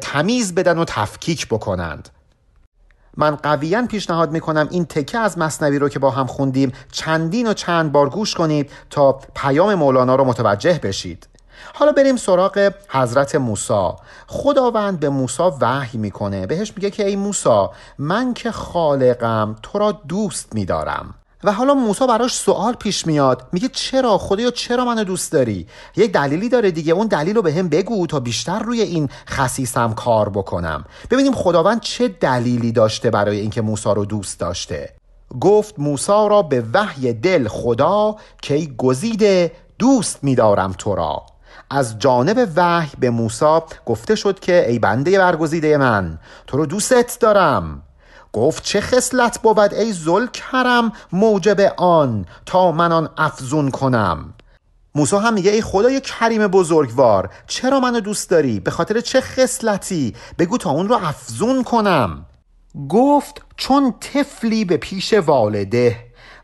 تمیز 0.00 0.54
بدن 0.54 0.78
و 0.78 0.84
تفکیک 0.84 1.46
بکنند. 1.46 2.08
من 3.20 3.36
قویا 3.36 3.86
پیشنهاد 3.86 4.32
می‌کنم 4.32 4.68
این 4.70 4.84
تکه 4.84 5.18
از 5.18 5.38
مصنوی 5.38 5.78
رو 5.78 5.88
که 5.88 5.98
با 5.98 6.10
هم 6.10 6.26
خوندیم 6.26 6.72
چندین 6.92 7.46
و 7.46 7.52
چند 7.52 7.92
بار 7.92 8.08
گوش 8.08 8.34
کنید 8.34 8.70
تا 8.90 9.20
پیام 9.34 9.74
مولانا 9.74 10.14
رو 10.14 10.24
متوجه 10.24 10.80
بشید. 10.82 11.28
حالا 11.74 11.92
بریم 11.92 12.16
سراغ 12.16 12.72
حضرت 12.88 13.34
موسی. 13.34 13.88
خداوند 14.26 15.00
به 15.00 15.08
موسی 15.08 15.42
وحی 15.60 15.98
می‌کنه. 15.98 16.46
بهش 16.46 16.72
میگه 16.76 16.90
که 16.90 17.06
ای 17.06 17.16
موسی 17.16 17.66
من 17.98 18.34
که 18.34 18.50
خالقم 18.50 19.56
تو 19.62 19.78
را 19.78 19.92
دوست 19.92 20.54
میدارم. 20.54 21.14
و 21.44 21.52
حالا 21.52 21.74
موسی 21.74 22.06
براش 22.06 22.34
سوال 22.34 22.74
پیش 22.74 23.06
میاد. 23.06 23.48
میگه 23.52 23.68
چرا 23.68 24.18
خدایا 24.18 24.50
چرا 24.50 24.84
منو 24.84 25.04
دوست 25.04 25.32
داری؟ 25.32 25.66
یک 25.96 26.12
دلیلی 26.12 26.48
داره 26.48 26.70
دیگه. 26.70 26.92
اون 26.92 27.06
دلیل 27.06 27.36
رو 27.36 27.42
به 27.42 27.52
هم 27.54 27.68
بگو 27.68 28.06
تا 28.06 28.20
بیشتر 28.20 28.58
روی 28.58 28.80
این 28.80 29.08
خصیصم 29.28 29.92
کار 29.94 30.28
بکنم. 30.28 30.84
ببینیم 31.10 31.32
خداوند 31.32 31.80
چه 31.80 32.08
دلیلی 32.08 32.72
داشته 32.72 33.10
برای 33.10 33.40
اینکه 33.40 33.62
موسی 33.62 33.90
رو 33.94 34.04
دوست 34.04 34.40
داشته. 34.40 34.94
گفت 35.40 35.78
موسی 35.78 36.12
را 36.12 36.42
به 36.42 36.64
وحی 36.74 37.12
دل 37.12 37.48
خدا 37.48 38.16
که 38.42 38.54
ای 38.54 38.74
گزیده 38.78 39.52
دوست 39.78 40.24
میدارم 40.24 40.72
تو 40.78 40.94
را. 40.94 41.22
از 41.70 41.98
جانب 41.98 42.48
وحی 42.56 42.90
به 42.98 43.10
موسی 43.10 43.58
گفته 43.86 44.14
شد 44.14 44.40
که 44.40 44.70
ای 44.70 44.78
بنده 44.78 45.18
برگزیده 45.18 45.76
من 45.76 46.18
تو 46.46 46.56
رو 46.56 46.66
دوستت 46.66 47.18
دارم. 47.20 47.82
گفت 48.32 48.64
چه 48.64 48.80
خصلت 48.80 49.42
بود 49.42 49.74
ای 49.74 49.92
زل 49.92 50.26
کرم 50.26 50.92
موجب 51.12 51.60
آن 51.76 52.26
تا 52.46 52.72
من 52.72 52.92
آن 52.92 53.08
افزون 53.18 53.70
کنم؟ 53.70 54.34
موسی 54.94 55.16
هم 55.16 55.34
میگه 55.34 55.50
ای 55.50 55.62
خدای 55.62 56.00
کریم 56.00 56.46
بزرگوار 56.46 57.30
چرا 57.46 57.80
منو 57.80 58.00
دوست 58.00 58.30
داری؟ 58.30 58.60
به 58.60 58.70
خاطر 58.70 59.00
چه 59.00 59.20
خصلتی؟ 59.20 60.14
بگو 60.38 60.58
تا 60.58 60.70
اون 60.70 60.88
رو 60.88 60.94
افزون 60.94 61.64
کنم. 61.64 62.26
گفت 62.88 63.42
چون 63.56 63.94
طفلی 64.00 64.64
به 64.64 64.76
پیش 64.76 65.12
والده 65.12 65.96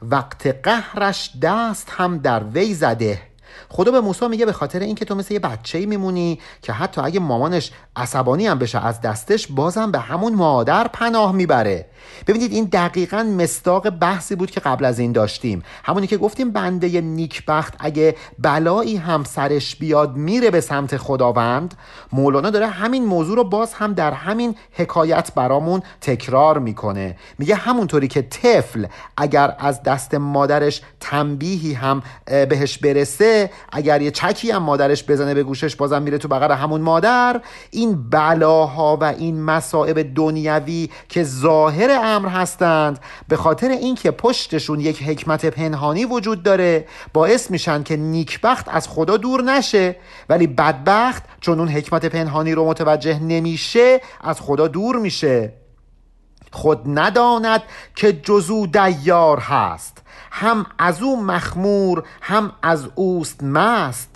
وقت 0.03 0.47
قهرش 0.47 1.31
دست 1.43 1.89
هم 1.91 2.19
در 2.19 2.45
وی 2.45 2.75
زده. 2.75 3.23
خدا 3.69 3.93
به 3.93 4.01
موسی 4.01 4.29
میگه 4.29 4.47
به 4.47 4.53
خاطر 4.53 4.81
اینکه 4.81 5.05
تو 5.05 5.15
مثل 5.15 5.35
یه 5.35 5.41
بچه 5.41 5.87
میمونی 5.87 6.41
که 6.63 6.73
حتی 6.73 7.01
اگه 7.01 7.21
مامانش 7.21 7.71
عصبانی 7.97 8.47
هم 8.47 8.59
بشه 8.59 8.87
از 8.87 9.01
دستش 9.01 9.47
بازم 9.47 9.91
به 9.91 9.99
همون 9.99 10.35
مادر 10.35 10.89
پناه 10.89 11.33
می‌بره. 11.33 11.87
ببینید 12.27 12.53
این 12.53 12.65
دقیقا 12.65 13.23
مستاق 13.23 13.91
بحثی 13.91 14.35
بود 14.35 14.51
که 14.51 14.61
قبل 14.61 14.85
از 14.85 14.99
این 14.99 15.13
داشتیم. 15.13 15.63
همونی 15.85 16.07
که 16.07 16.17
گفتیم 16.17 16.51
بنده 16.51 17.01
نیکبخت 17.01 17.75
اگه 17.79 18.17
بلایی 18.39 18.97
هم 18.97 19.25
سرش 19.25 19.77
بیاد 19.77 20.17
میره 20.17 20.51
به 20.51 20.61
سمت 20.61 20.97
خداوند 20.97 21.75
مولانا 22.13 22.51
داره 22.51 22.67
همین 22.67 23.05
موضوع 23.05 23.37
رو 23.37 23.45
باز 23.45 23.75
هم 23.75 23.93
در 23.93 24.13
همین 24.13 24.57
حکایت 24.73 25.35
برامون 25.35 25.83
تکرار 26.01 26.59
می‌کنه. 26.59 27.17
میگه 27.39 27.55
همونطوری 27.55 28.09
که 28.09 28.23
طفل 28.23 28.87
اگر 29.17 29.57
از 29.59 29.83
دست 29.83 30.15
مادرش 30.15 30.83
تنبیهی 31.01 31.73
هم 31.73 32.03
بهش 32.27 32.79
برسه 32.79 33.51
اگر 33.73 34.03
یه 34.03 34.11
چکی 34.11 34.51
هم 34.51 34.63
مادرش 34.63 35.05
بزنه 35.05 35.35
به 35.35 35.43
گوشش 35.43 35.77
بازم 35.77 36.03
میره 36.03 36.19
تو 36.19 36.29
بغل 36.29 36.53
همون 36.53 36.81
مادر 36.81 37.41
این 37.71 37.86
بلاها 37.95 38.97
و 39.01 39.05
این 39.05 39.43
مصائب 39.43 40.15
دنیوی 40.15 40.91
که 41.09 41.25
ظاهر 41.25 41.91
امر 42.05 42.29
هستند 42.29 42.99
به 43.29 43.37
خاطر 43.37 43.69
اینکه 43.69 44.11
پشتشون 44.11 44.81
یک 44.81 45.03
حکمت 45.03 45.47
پنهانی 45.47 46.05
وجود 46.05 46.43
داره 46.43 46.87
باعث 47.13 47.51
میشن 47.51 47.83
که 47.83 47.97
نیکبخت 47.97 48.69
از 48.69 48.89
خدا 48.89 49.17
دور 49.17 49.43
نشه 49.43 49.97
ولی 50.29 50.47
بدبخت 50.47 51.23
چون 51.41 51.59
اون 51.59 51.69
حکمت 51.69 52.07
پنهانی 52.07 52.53
رو 52.53 52.69
متوجه 52.69 53.19
نمیشه 53.19 54.01
از 54.21 54.41
خدا 54.41 54.69
دور 54.69 54.97
میشه. 54.97 55.53
خود 56.53 56.83
نداند 56.87 57.63
که 57.95 58.13
جزو 58.13 58.67
دیار 58.67 59.39
هست 59.39 60.03
هم 60.31 60.67
از 60.79 61.03
او 61.03 61.23
مخمور 61.25 62.03
هم 62.21 62.53
از 62.63 62.89
اوست 62.95 63.43
مست. 63.43 64.16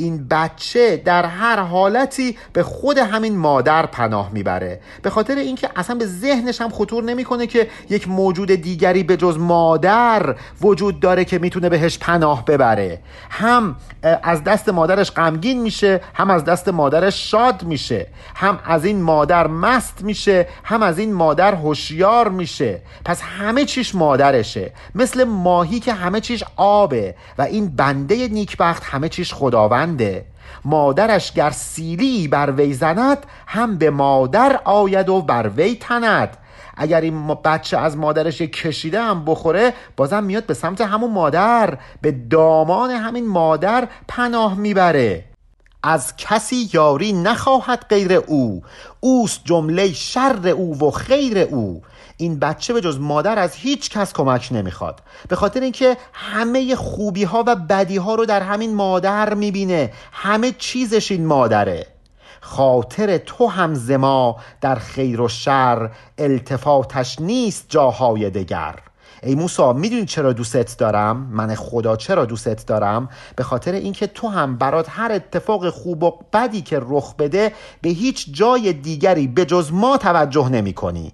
این 0.00 0.28
بچه 0.28 0.96
در 0.96 1.26
هر 1.26 1.60
حالتی 1.60 2.38
به 2.52 2.62
خود 2.62 2.98
همین 2.98 3.36
مادر 3.36 3.86
پناه 3.86 4.30
می‌بره. 4.32 4.80
به 5.02 5.10
خاطر 5.10 5.36
اینکه 5.36 5.68
اصلا 5.76 5.96
به 5.96 6.06
ذهنش 6.06 6.60
هم 6.60 6.70
خطور 6.70 7.04
نمی‌کنه 7.04 7.46
که 7.46 7.68
یک 7.90 8.08
موجود 8.08 8.50
دیگری 8.50 9.02
به 9.02 9.16
جز 9.16 9.38
مادر 9.38 10.34
وجود 10.60 11.00
داره 11.00 11.24
که 11.24 11.38
می‌تونه 11.38 11.68
بهش 11.68 11.98
پناه 11.98 12.44
ببره. 12.44 13.00
هم 13.30 13.76
از 14.22 14.44
دست 14.44 14.68
مادرش 14.68 15.10
غمگین 15.10 15.62
میشه 15.62 16.00
هم 16.14 16.30
از 16.30 16.44
دست 16.44 16.68
مادرش 16.68 17.30
شاد 17.30 17.62
میشه 17.62 18.06
هم 18.34 18.58
از 18.64 18.84
این 18.84 19.02
مادر 19.02 19.46
مست 19.46 20.02
میشه 20.02 20.48
هم 20.64 20.82
از 20.82 20.98
این 20.98 21.12
مادر 21.12 21.54
هوشیار 21.54 22.28
میشه. 22.28 22.82
پس 23.04 23.22
همه 23.22 23.64
چیش 23.64 23.94
مادرشه. 23.94 24.72
مثل 24.94 25.24
ماهی 25.24 25.80
که 25.80 25.92
همه 25.92 26.20
چیش 26.20 26.44
آبه 26.56 27.14
و 27.38 27.42
این 27.42 27.68
بنده 27.68 28.28
نیکبخت 28.28 28.84
همه 28.84 29.08
چیش 29.08 29.34
خداوند 29.34 29.89
مادرش 30.64 31.32
گر 31.32 31.50
سیلی 31.50 32.28
بر 32.28 32.50
وی 32.50 32.74
زند 32.74 33.26
هم 33.46 33.78
به 33.78 33.90
مادر 33.90 34.60
آید 34.64 35.08
و 35.08 35.22
بر 35.22 35.50
وی 35.56 35.74
تند. 35.74 36.36
اگر 36.76 37.00
این 37.00 37.26
بچه 37.26 37.78
از 37.78 37.96
مادرش 37.96 38.42
کشیده 38.42 39.02
هم 39.02 39.24
بخوره 39.24 39.72
بازم 39.96 40.24
میاد 40.24 40.46
به 40.46 40.54
سمت 40.54 40.80
همون 40.80 41.10
مادر. 41.10 41.78
به 42.02 42.12
دامان 42.12 42.90
همین 42.90 43.28
مادر 43.28 43.88
پناه 44.08 44.54
می‌بره. 44.54 45.24
از 45.82 46.16
کسی 46.16 46.70
یاری 46.72 47.12
نخواهد 47.12 47.86
غیر 47.88 48.12
او. 48.12 48.62
اوست 49.00 49.40
جمله 49.44 49.92
شر 49.92 50.48
او 50.48 50.78
و 50.78 50.90
خیر 50.90 51.38
او. 51.38 51.82
این 52.20 52.38
بچه 52.38 52.72
به 52.72 52.80
جز 52.80 53.00
مادر 53.00 53.38
از 53.38 53.54
هیچ 53.54 53.90
کس 53.90 54.12
کمک 54.12 54.48
نمی‌خواد. 54.50 55.00
به 55.28 55.36
خاطر 55.36 55.60
اینکه 55.60 55.96
همه 56.12 56.76
خوبی 56.76 57.24
ها 57.24 57.44
و 57.46 57.56
بدی 57.56 57.96
ها 57.96 58.14
رو 58.14 58.26
در 58.26 58.42
همین 58.42 58.74
مادر 58.74 59.34
می‌بینه. 59.34 59.92
همه 60.12 60.52
چیزش 60.58 61.12
این 61.12 61.26
مادره. 61.26 61.86
خاطر 62.40 63.18
تو 63.18 63.46
هم 63.46 63.74
زما 63.74 64.36
در 64.60 64.74
خیر 64.74 65.20
و 65.20 65.28
شر 65.28 65.90
التفاتش 66.18 67.20
نیست 67.20 67.66
جاهای 67.68 68.30
دگر. 68.30 68.74
ای 69.22 69.34
موسا 69.34 69.72
می‌دونی 69.72 70.06
چرا 70.06 70.32
دوستت 70.32 70.78
دارم؟ 70.78 71.16
من 71.16 71.54
خدا 71.54 71.96
چرا 71.96 72.24
دوستت 72.24 72.66
دارم؟ 72.66 73.08
به 73.36 73.42
خاطر 73.42 73.72
اینکه 73.72 74.06
تو 74.06 74.28
هم 74.28 74.56
برات 74.56 74.86
هر 74.90 75.12
اتفاق 75.12 75.70
خوب 75.70 76.02
و 76.02 76.18
بدی 76.32 76.62
که 76.62 76.80
رخ 76.82 77.14
بده 77.14 77.52
به 77.82 77.88
هیچ 77.88 78.32
جای 78.32 78.72
دیگری 78.72 79.26
به 79.26 79.44
جز 79.44 79.72
ما 79.72 79.96
توجه 79.96 80.48
نمی 80.48 80.72
کنی 80.72 81.12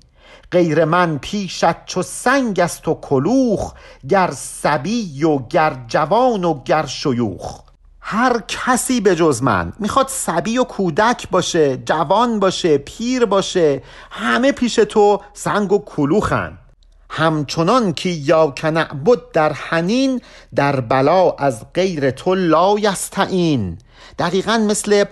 غیر 0.52 0.84
من 0.84 1.18
پیشت 1.18 1.84
چو 1.84 2.02
سنگ 2.02 2.60
است 2.60 2.88
و 2.88 2.94
کلوخ 2.94 3.72
گر 4.08 4.30
سبی 4.36 5.24
و 5.24 5.38
گر 5.38 5.76
جوان 5.88 6.44
و 6.44 6.62
گر 6.64 6.86
شیوخ. 6.86 7.60
هر 8.00 8.42
کسی 8.48 9.00
به 9.00 9.16
جز 9.16 9.42
من 9.42 9.72
می‌خواد 9.78 10.08
سبی 10.08 10.58
و 10.58 10.64
کودک 10.64 11.28
باشه 11.30 11.76
جوان 11.76 12.40
باشه 12.40 12.78
پیر 12.78 13.24
باشه 13.24 13.82
همه 14.10 14.52
پیش 14.52 14.74
تو 14.74 15.20
سنگ 15.32 15.72
و 15.72 15.78
کلوخن. 15.78 16.58
همچنان 17.10 17.92
که 17.92 18.08
یا 18.08 18.54
بود 19.04 19.32
در 19.32 19.52
حنین 19.52 20.20
در 20.54 20.80
بلا 20.80 21.30
از 21.30 21.66
غیر 21.74 22.10
تو 22.10 22.34
لا 22.34 22.74
یستعین 22.78 23.78
دقیقا 24.18 24.58
مثل 24.58 25.04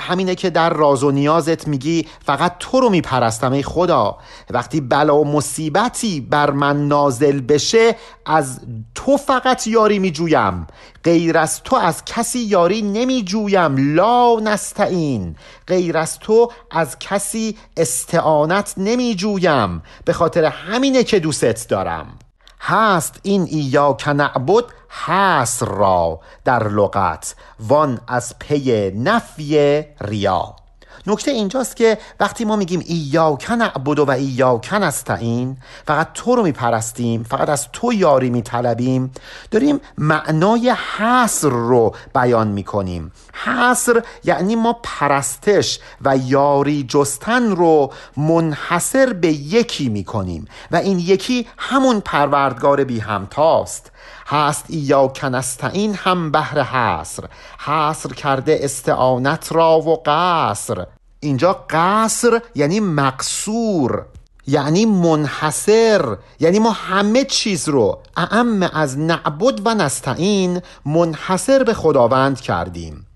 همینه 0.00 0.34
که 0.34 0.50
در 0.50 0.70
راز 0.70 1.04
و 1.04 1.10
نیازت 1.10 1.68
میگی 1.68 2.06
فقط 2.26 2.54
تو 2.58 2.80
رو 2.80 2.90
میپرستم 2.90 3.52
ای 3.52 3.62
خدا. 3.62 4.18
وقتی 4.50 4.80
بلا 4.80 5.16
و 5.16 5.24
مصیبتی 5.24 6.20
بر 6.20 6.50
من 6.50 6.88
نازل 6.88 7.40
بشه 7.40 7.96
از 8.26 8.60
تو 8.94 9.16
فقط 9.16 9.66
یاری 9.66 9.98
میجویم. 9.98 10.66
غیر 11.04 11.38
از 11.38 11.62
تو 11.62 11.76
از 11.76 12.04
کسی 12.04 12.38
یاری 12.38 12.82
نمیجویم. 12.82 13.94
لا 13.94 14.40
نستعین. 14.40 15.36
غیر 15.66 15.98
از 15.98 16.18
تو 16.18 16.52
از 16.70 16.98
کسی 16.98 17.56
استعانت 17.76 18.74
نمیجویم. 18.76 19.82
به 20.04 20.12
خاطر 20.12 20.44
همینه 20.44 21.04
که 21.04 21.20
دوست 21.20 21.68
دارم. 21.68 22.18
هست 22.60 23.20
این 23.22 23.42
ایا 23.42 23.92
نعبد 24.12 24.64
هست 24.90 25.62
را 25.62 26.20
در 26.44 26.68
لغت 26.68 27.34
وان 27.60 28.00
از 28.08 28.38
پی 28.38 28.90
نفی 28.90 29.84
ریا. 30.00 30.59
نکته 31.06 31.30
اینجاست 31.30 31.76
که 31.76 31.98
وقتی 32.20 32.44
ما 32.44 32.56
میگیم 32.56 32.82
ایاک 32.86 33.50
نعبد 33.50 33.98
و 33.98 34.10
ایاک 34.10 34.72
نستعین 34.72 35.56
فقط 35.86 36.12
تو 36.14 36.36
رو 36.36 36.42
میپرستیم 36.42 37.22
فقط 37.22 37.48
از 37.48 37.68
تو 37.72 37.92
یاری 37.92 38.30
میطلبیم 38.30 39.12
داریم 39.50 39.80
معنای 39.98 40.74
حصر 40.96 41.48
رو 41.48 41.94
بیان 42.14 42.48
می‌کنیم. 42.48 43.12
حصر 43.32 44.02
یعنی 44.24 44.56
ما 44.56 44.76
پرستش 44.82 45.78
و 46.00 46.16
یاری 46.16 46.82
جستن 46.88 47.50
رو 47.50 47.92
منحصر 48.16 49.12
به 49.12 49.28
یکی 49.28 49.88
می‌کنیم 49.88 50.48
و 50.70 50.76
این 50.76 50.98
یکی 50.98 51.46
همون 51.58 52.00
پروردگار 52.00 52.84
بی 52.84 52.98
همتاست 52.98 53.92
هست 54.30 54.64
یا 54.68 55.08
کنستعین 55.08 55.94
هم 55.94 56.30
بهر 56.30 56.62
حصر 56.62 57.24
حصر 57.58 58.08
کرده 58.08 58.58
استعانت 58.62 59.52
را 59.52 59.78
و 59.78 60.02
قصر. 60.06 60.86
اینجا 61.20 61.64
قصر 61.70 62.40
یعنی 62.54 62.80
مقصور 62.80 64.06
یعنی 64.46 64.86
منحصر 64.86 66.16
یعنی 66.40 66.58
ما 66.58 66.70
همه 66.70 67.24
چیز 67.24 67.68
رو 67.68 67.98
اعم 68.16 68.62
از 68.62 68.98
نعبد 68.98 69.66
و 69.66 69.74
نستعین 69.74 70.62
منحصر 70.86 71.64
به 71.64 71.74
خداوند 71.74 72.40
کردیم. 72.40 73.06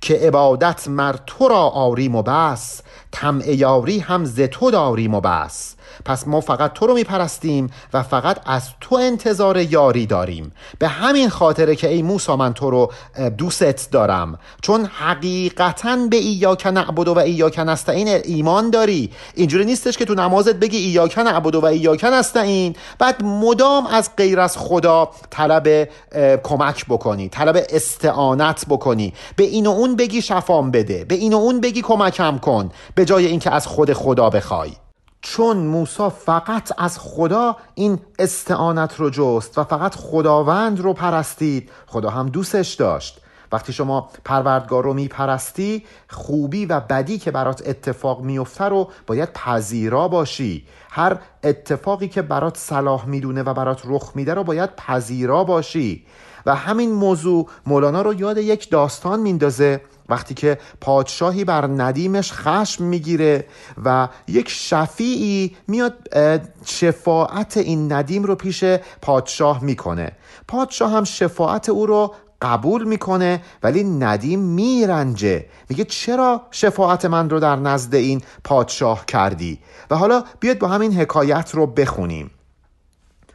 که 0.00 0.14
عبادت 0.14 0.88
مر 0.88 1.16
تو 1.26 1.48
را 1.48 1.60
آریم 1.60 2.14
و 2.14 2.22
بس 2.22 2.82
طمع 3.12 3.48
یاری 3.48 3.98
هم 3.98 4.24
ز 4.24 4.40
تو 4.40 4.70
داریم 4.70 5.14
و 5.14 5.20
بس. 5.20 5.74
پس 6.04 6.28
ما 6.28 6.40
فقط 6.40 6.72
تو 6.72 6.86
رو 6.86 6.94
میپرستیم 6.94 7.70
و 7.94 8.02
فقط 8.02 8.38
از 8.46 8.68
تو 8.80 8.96
انتظار 8.96 9.56
یاری 9.56 10.06
داریم. 10.06 10.52
به 10.78 10.88
همین 10.88 11.28
خاطره 11.28 11.76
که 11.76 11.88
ای 11.88 12.02
موسا 12.02 12.36
من 12.36 12.54
تو 12.54 12.70
رو 12.70 12.92
دوست 13.38 13.90
دارم. 13.90 14.38
چون 14.62 14.84
حقیقتا 14.84 15.96
به 16.10 16.16
ایاک 16.16 16.66
نعبد 16.66 17.08
و 17.08 17.18
ایاک 17.18 17.58
نستعین 17.58 18.08
ایمان 18.08 18.70
داری. 18.70 19.10
اینجوری 19.34 19.64
نیستش 19.64 19.96
که 19.96 20.04
تو 20.04 20.14
نمازت 20.14 20.54
بگی 20.54 20.76
ایاک 20.76 21.18
نعبد 21.18 21.54
و 21.54 21.64
ایاک 21.64 22.04
نستعین. 22.04 22.76
بعد 22.98 23.24
مدام 23.24 23.86
از 23.86 24.10
غیر 24.16 24.40
از 24.40 24.56
خدا 24.56 25.10
طلب 25.30 25.88
کمک 26.42 26.86
بکنی 26.88 27.28
طلب 27.28 27.64
استعانت 27.70 28.64
بکنی. 28.68 29.12
به 29.36 29.44
این 29.44 29.66
و 29.66 29.70
اون 29.70 29.96
بگی 29.96 30.22
شفام 30.22 30.70
بده. 30.70 31.04
به 31.04 31.14
این 31.14 31.32
و 31.32 31.36
اون 31.36 31.60
بگی 31.60 31.82
کمکم 31.82 32.38
کن. 32.38 32.70
به 32.94 33.04
جای 33.04 33.26
اینکه 33.26 33.50
از 33.50 33.66
خود 33.66 33.92
خدا 33.92 34.30
بخوای. 34.30 34.70
چون 35.26 35.56
موسا 35.56 36.10
فقط 36.10 36.72
از 36.78 36.98
خدا 36.98 37.56
این 37.74 37.98
استعانت 38.18 39.00
رو 39.00 39.10
جست 39.10 39.58
و 39.58 39.64
فقط 39.64 39.94
خداوند 39.94 40.80
رو 40.80 40.92
پرستید 40.92 41.70
خدا 41.86 42.10
هم 42.10 42.28
دوستش 42.28 42.74
داشت. 42.74 43.20
وقتی 43.52 43.72
شما 43.72 44.10
پروردگار 44.24 44.84
رو 44.84 44.94
میپرستی 44.94 45.84
خوبی 46.08 46.66
و 46.66 46.80
بدی 46.80 47.18
که 47.18 47.30
برات 47.30 47.62
اتفاق 47.68 48.20
میفته 48.20 48.64
رو 48.64 48.90
باید 49.06 49.32
پذیرا 49.32 50.08
باشی. 50.08 50.66
هر 50.90 51.18
اتفاقی 51.44 52.08
که 52.08 52.22
برات 52.22 52.56
صلاح 52.56 53.06
می‌دونه 53.06 53.42
و 53.42 53.54
برات 53.54 53.82
رخ 53.84 54.12
میده 54.14 54.34
رو 54.34 54.44
باید 54.44 54.76
پذیرا 54.76 55.44
باشی. 55.44 56.06
و 56.46 56.54
همین 56.54 56.92
موضوع 56.92 57.48
مولانا 57.66 58.02
رو 58.02 58.14
یاد 58.14 58.38
یک 58.38 58.70
داستان 58.70 59.20
میندازه 59.20 59.80
وقتی 60.08 60.34
که 60.34 60.58
پادشاهی 60.80 61.44
بر 61.44 61.66
ندیمش 61.66 62.32
خشم 62.32 62.84
می‌گیره 62.84 63.46
و 63.84 64.08
یک 64.28 64.48
شفیعی 64.48 65.56
میاد 65.68 65.94
شفاعت 66.64 67.56
این 67.56 67.92
ندیم 67.92 68.22
رو 68.22 68.34
پیش 68.34 68.64
پادشاه 69.02 69.64
می‌کنه. 69.64 70.12
پادشاه 70.48 70.90
هم 70.90 71.04
شفاعت 71.04 71.68
او 71.68 71.86
رو 71.86 72.14
قبول 72.42 72.84
می‌کنه 72.84 73.42
ولی 73.62 73.84
ندیم 73.84 74.40
میرنجه. 74.40 75.46
میگه 75.68 75.84
چرا 75.84 76.42
شفاعت 76.50 77.04
من 77.04 77.30
رو 77.30 77.40
در 77.40 77.56
نزد 77.56 77.94
این 77.94 78.22
پادشاه 78.44 79.06
کردی؟ 79.06 79.58
و 79.90 79.96
حالا 79.96 80.24
بیاید 80.40 80.58
با 80.58 80.68
همین 80.68 80.92
حکایت 80.92 81.50
رو 81.54 81.66
بخونیم. 81.66 82.30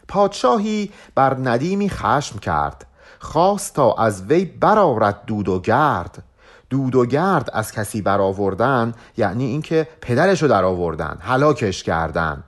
پادشاهی 0.07 0.91
بر 1.15 1.37
ندیمی 1.43 1.89
خشم 1.89 2.39
کرد. 2.39 2.85
خواست 3.19 3.73
تا 3.73 3.93
از 3.93 4.23
وی 4.23 4.45
برارد 4.45 5.25
دود 5.25 5.49
و 5.49 5.59
گرد. 5.59 6.23
دود 6.69 6.95
و 6.95 7.05
گرد 7.05 7.49
از 7.53 7.71
کسی 7.71 8.01
برآوردن 8.01 8.93
یعنی 9.17 9.45
اینکه 9.45 9.87
پدرشو 10.01 10.47
در 10.47 10.63
آوردن 10.63 11.17
هلاکش 11.21 11.83
کردن. 11.83 12.43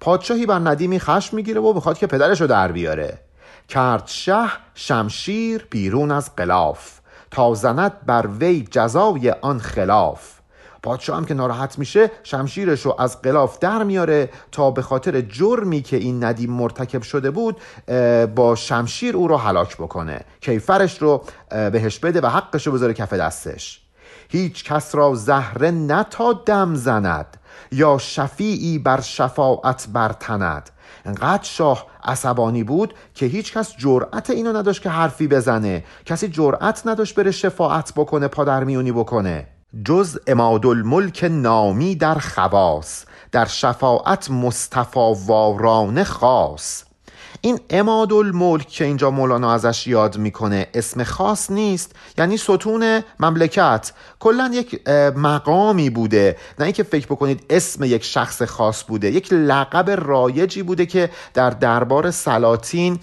پادشاهی 0.00 0.46
بر 0.46 0.58
ندیمی 0.58 1.00
خشم 1.00 1.36
می‌گیره 1.36 1.60
و 1.60 1.72
می‌خواد 1.72 1.98
که 1.98 2.06
پدرشو 2.06 2.46
در 2.46 2.72
بیاره. 2.72 3.18
کرد 3.68 4.06
شه 4.06 4.48
شمشیر 4.74 5.66
بیرون 5.70 6.10
از 6.10 6.36
قلاف 6.36 7.00
تا 7.30 7.54
زند 7.54 7.92
بر 8.06 8.26
وی 8.26 8.68
جزای 8.70 9.30
آن 9.30 9.58
خلاف. 9.58 10.39
پادشاه 10.82 11.16
هم 11.16 11.24
که 11.24 11.34
ناراحت 11.34 11.78
میشه 11.78 12.10
شمشیرش 12.22 12.80
رو 12.80 12.96
از 12.98 13.22
قلاف 13.22 13.58
در 13.58 13.82
میاره 13.82 14.30
تا 14.52 14.70
به 14.70 14.82
خاطر 14.82 15.20
جرمی 15.20 15.82
که 15.82 15.96
این 15.96 16.24
ندیم 16.24 16.50
مرتکب 16.50 17.02
شده 17.02 17.30
بود 17.30 17.56
با 18.34 18.54
شمشیر 18.54 19.16
او 19.16 19.28
رو 19.28 19.36
هلاک 19.36 19.76
بکنه. 19.76 20.20
کیفرش 20.40 21.02
رو 21.02 21.24
بهش 21.50 21.98
بده 21.98 22.20
و 22.20 22.26
حقش 22.26 22.66
رو 22.66 22.72
بذاره 22.72 22.94
کف 22.94 23.12
دستش. 23.12 23.80
هیچ 24.28 24.64
کس 24.64 24.94
را 24.94 25.14
زهره 25.14 25.70
نتا 25.70 26.32
دم 26.32 26.74
زند 26.74 27.36
یا 27.72 27.98
شفیعی 27.98 28.78
بر 28.78 29.00
شفاعت 29.00 29.88
برتند. 29.92 30.70
انقدر 31.04 31.42
شاه 31.42 31.86
عصبانی 32.04 32.64
بود 32.64 32.94
که 33.14 33.26
هیچ 33.26 33.52
کس 33.52 33.76
جرأت 33.76 34.30
اینو 34.30 34.56
نداشت 34.56 34.82
که 34.82 34.90
حرفی 34.90 35.28
بزنه. 35.28 35.84
کسی 36.04 36.28
جرأت 36.28 36.86
نداشت 36.86 37.14
بره 37.14 37.30
شفاعت 37.30 37.92
بکنه 37.96 38.28
پادرمیونی 38.28 38.92
بکنه. 38.92 39.46
جز 39.84 40.18
الملک 40.28 41.24
نامی 41.30 41.94
در 41.94 42.14
خواص 42.14 43.04
در 43.32 43.44
شفاعت 43.44 44.30
مصطفی 44.30 45.14
وارانه 45.26 46.04
خاص. 46.04 46.84
این 47.40 47.60
اماد 47.70 48.12
الملک 48.12 48.68
که 48.68 48.84
اینجا 48.84 49.10
مولانا 49.10 49.54
ازش 49.54 49.86
یاد 49.86 50.18
می‌کنه 50.18 50.66
اسم 50.74 51.04
خاص 51.04 51.50
نیست 51.50 51.92
یعنی 52.18 52.36
ستون 52.36 53.02
مملکت. 53.20 53.92
کلا 54.18 54.50
یک 54.54 54.88
مقامی 55.16 55.90
بوده. 55.90 56.36
نه 56.58 56.64
اینکه 56.64 56.82
فکر 56.82 57.06
بکنید 57.06 57.44
اسم 57.50 57.84
یک 57.84 58.04
شخص 58.04 58.42
خاص 58.42 58.84
بوده 58.84 59.10
یک 59.10 59.32
لقب 59.32 59.90
رایجی 59.90 60.62
بوده 60.62 60.86
که 60.86 61.10
در 61.34 61.50
دربار 61.50 62.10
سلاطین 62.10 62.98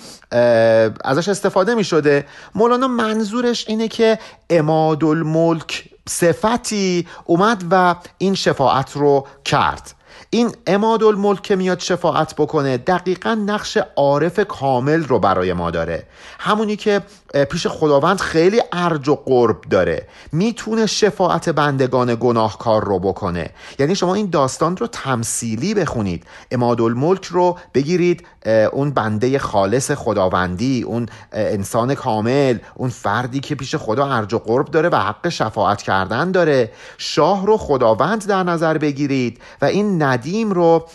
ازش 1.06 1.30
استفاده 1.30 1.76
می‌شده. 1.76 2.26
مولانا 2.56 2.88
منظورش 2.88 3.68
اینه 3.68 3.88
که 3.88 4.20
اماد 4.50 5.04
الملک 5.04 5.90
صفتی 6.08 7.08
اومد 7.26 7.64
و 7.72 7.96
این 8.18 8.36
شفاعت 8.36 8.92
رو 8.92 9.28
کرد. 9.46 9.94
این 10.30 10.52
اماد 10.68 11.04
الملک 11.04 11.52
میاد 11.52 11.80
شفاعت 11.80 12.36
بکنه 12.36 12.78
دقیقا 12.78 13.34
نقش 13.34 13.78
عارف 13.96 14.40
کامل 14.40 15.04
رو 15.04 15.20
برای 15.20 15.54
ما 15.54 15.72
داره. 15.72 16.08
همونی 16.40 16.76
که 16.76 17.02
پیش 17.50 17.68
خداوند 17.68 18.20
خیلی 18.20 18.62
ارج 18.72 19.10
و 19.10 19.16
قرب 19.16 19.62
داره. 19.62 20.08
می‌تونه 20.32 20.86
شفاعت 20.86 21.50
بندگان 21.50 22.18
گناهکار 22.20 22.84
رو 22.86 23.00
بکنه. 23.00 23.50
یعنی 23.80 23.96
شما 23.96 24.16
این 24.16 24.30
داستان 24.30 24.78
رو 24.78 24.88
تمثیلی 24.88 25.74
بخونید. 25.74 26.24
اماد 26.52 26.82
الملک 26.82 27.26
رو 27.26 27.58
بگیرید 27.74 28.28
اون 28.72 28.92
بنده 28.92 29.40
خالص 29.40 29.92
خداوندی 29.92 30.84
اون 30.84 31.06
انسان 31.32 31.96
کامل 31.96 32.58
اون 32.76 32.90
فردی 32.90 33.40
که 33.40 33.56
پیش 33.56 33.76
خدا 33.76 34.14
ارج 34.14 34.34
و 34.34 34.40
قرب 34.40 34.66
داره 34.66 34.90
و 34.90 34.96
حق 34.96 35.30
شفاعت 35.30 35.82
کردن 35.82 36.32
داره. 36.32 36.72
شاه 36.98 37.46
رو 37.46 37.58
خداوند 37.58 38.28
در 38.28 38.44
نظر 38.44 38.78
بگیرید 38.78 39.42
و 39.62 39.66
این 39.66 40.04
ندیم 40.04 40.52
رو 40.52 40.88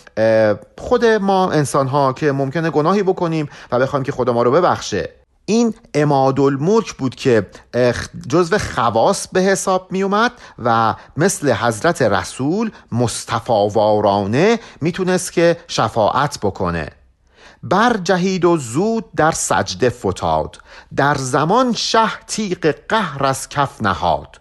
خود 0.79 1.05
ما 1.05 1.51
انسان 1.51 1.87
ها 1.87 2.13
که 2.13 2.33
ممکنه 2.33 2.71
گناهی 2.71 3.03
بکنیم 3.03 3.49
و 3.73 3.79
بخوایم 3.79 4.03
که 4.03 4.13
خدا 4.13 4.33
ما 4.33 4.43
رو 4.43 4.51
ببخشه. 4.51 5.22
این 5.47 5.75
اماد 5.95 6.41
الملک 6.41 6.95
بود 6.95 7.15
که 7.15 7.47
جزو 8.29 8.59
خواص 8.59 9.29
به 9.29 9.41
حساب 9.41 9.93
می 9.93 10.03
اومد 10.03 10.33
و 10.59 10.95
مثل 11.17 11.53
حضرت 11.53 12.03
رسول 12.03 12.71
مصطفاوارانه 12.93 14.59
می‌تونست 14.81 15.33
که 15.33 15.57
شفاعت 15.69 16.39
بکنه. 16.39 16.89
برجهید 17.63 18.45
و 18.45 18.57
زود 18.57 19.05
در 19.17 19.31
سجده 19.31 19.91
فتاد. 19.91 20.59
در 20.97 21.15
زمان 21.15 21.73
شه 21.73 22.19
تیغ 22.27 22.75
قهر 22.89 23.27
از 23.27 23.49
کف 23.49 23.83
نهاد. 23.83 24.41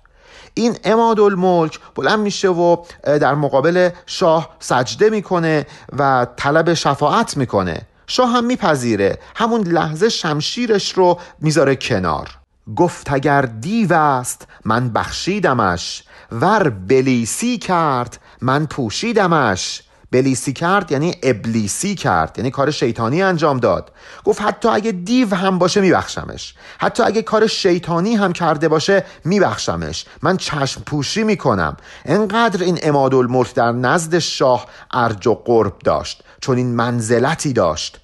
این 0.53 0.77
اماد 0.83 1.19
الملک 1.19 1.79
بلند 1.95 2.19
میشه 2.19 2.49
و 2.49 2.77
در 3.03 3.35
مقابل 3.35 3.89
شاه 4.05 4.49
سجده 4.59 5.09
می‌کنه 5.09 5.67
و 5.97 6.27
طلب 6.37 6.73
شفاعت 6.73 7.37
می‌کنه. 7.37 7.81
شاه 8.11 8.29
هم 8.29 8.45
میپذیره. 8.45 9.19
همون 9.35 9.61
لحظه 9.61 10.09
شمشیرش 10.09 10.93
رو 10.93 11.19
می‌ذاره 11.41 11.75
کنار. 11.75 12.29
گفت 12.75 13.11
اگر 13.11 13.41
دیو 13.41 13.93
است 13.93 14.47
من 14.65 14.89
بخشیدمش. 14.89 16.03
ور 16.31 16.69
بلیسی 16.69 17.57
کرد 17.57 18.19
من 18.41 18.65
پوشیدمش. 18.65 19.83
بلیسی 20.11 20.53
کرد 20.53 20.91
یعنی 20.91 21.15
ابلیسی 21.23 21.95
کرد 21.95 22.33
یعنی 22.37 22.51
کار 22.51 22.71
شیطانی 22.71 23.21
انجام 23.21 23.57
داد. 23.57 23.91
گفت 24.23 24.41
حتی 24.41 24.69
اگه 24.69 24.91
دیو 24.91 25.35
هم 25.35 25.59
باشه 25.59 25.81
میبخشمش. 25.81 26.53
حتی 26.79 27.03
اگه 27.03 27.21
کار 27.21 27.47
شیطانی 27.47 28.15
هم 28.15 28.33
کرده 28.33 28.67
باشه 28.67 29.05
میبخشمش. 29.25 30.05
من 30.21 30.37
چشم 30.37 30.81
پوشی 30.81 31.23
می‌کنم. 31.23 31.77
انقدر 32.05 32.63
این 32.63 32.79
اماد 32.83 33.13
در 33.55 33.71
نزد 33.71 34.19
شاه 34.19 34.65
ارج 34.91 35.27
و 35.27 35.35
قرب 35.45 35.79
داشت 35.79 36.23
چون 36.41 36.57
این 36.57 36.75
منزلتی 36.75 37.53
داشت. 37.53 38.00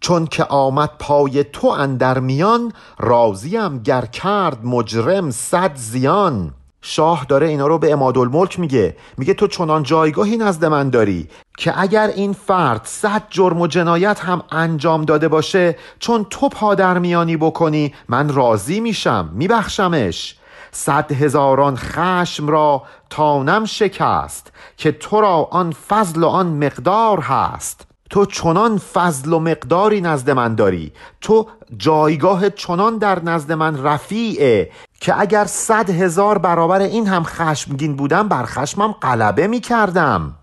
چون 0.00 0.26
که 0.26 0.44
آمد 0.44 0.90
پای 0.98 1.44
تو 1.44 1.68
اندر 1.68 2.18
میان 2.18 2.72
راضیم 2.98 3.78
گر 3.78 4.04
کرد 4.04 4.64
مجرم 4.64 5.30
صد 5.30 5.74
زیان. 5.74 6.54
شاه 6.80 7.26
داره 7.28 7.48
اینا 7.48 7.66
رو 7.66 7.78
به 7.78 8.02
الملک 8.02 8.60
میگه. 8.60 8.96
میگه 9.16 9.34
تو 9.34 9.46
چنان 9.46 9.82
جایگاهی 9.82 10.36
نزد 10.36 10.64
من 10.64 10.90
داری 10.90 11.28
که 11.58 11.80
اگر 11.80 12.06
این 12.06 12.32
فرد 12.32 12.80
صد 12.84 13.22
جرم 13.30 13.60
و 13.60 13.66
جنایت 13.66 14.20
هم 14.20 14.42
انجام 14.50 15.04
داده 15.04 15.28
باشه 15.28 15.76
چون 15.98 16.26
تو 16.30 16.48
پادرمیانی 16.48 17.36
بکنی 17.36 17.94
من 18.08 18.34
راضی 18.34 18.80
میشم 18.80 19.30
میبخشمش. 19.32 20.34
صد 20.70 21.12
هزاران 21.12 21.76
خشم 21.76 22.48
را 22.48 22.82
تانم 23.10 23.64
شکست 23.64 24.52
که 24.76 24.92
تو 24.92 25.20
را 25.20 25.48
آن 25.50 25.72
فضل 25.72 26.24
و 26.24 26.26
آن 26.26 26.46
مقدار 26.46 27.20
هست. 27.20 27.87
تو 28.10 28.24
چنان 28.26 28.78
فضل 28.78 29.32
و 29.32 29.38
مقداری 29.38 30.00
نزد 30.00 30.30
من 30.30 30.54
داری. 30.54 30.92
تو 31.20 31.46
جایگاه 31.76 32.50
چنان 32.50 32.98
در 32.98 33.22
نزد 33.22 33.52
من 33.52 33.82
رفیعه 33.82 34.70
که 35.00 35.20
اگر 35.20 35.44
صد 35.44 35.90
هزار 35.90 36.38
برابر 36.38 36.80
این 36.80 37.06
هم 37.06 37.22
خشمگین 37.22 37.96
بودم 37.96 38.28
بر 38.28 38.44
خشمم 38.44 38.92
غلبه 38.92 39.46
می 39.46 39.60
کردم 39.60 40.34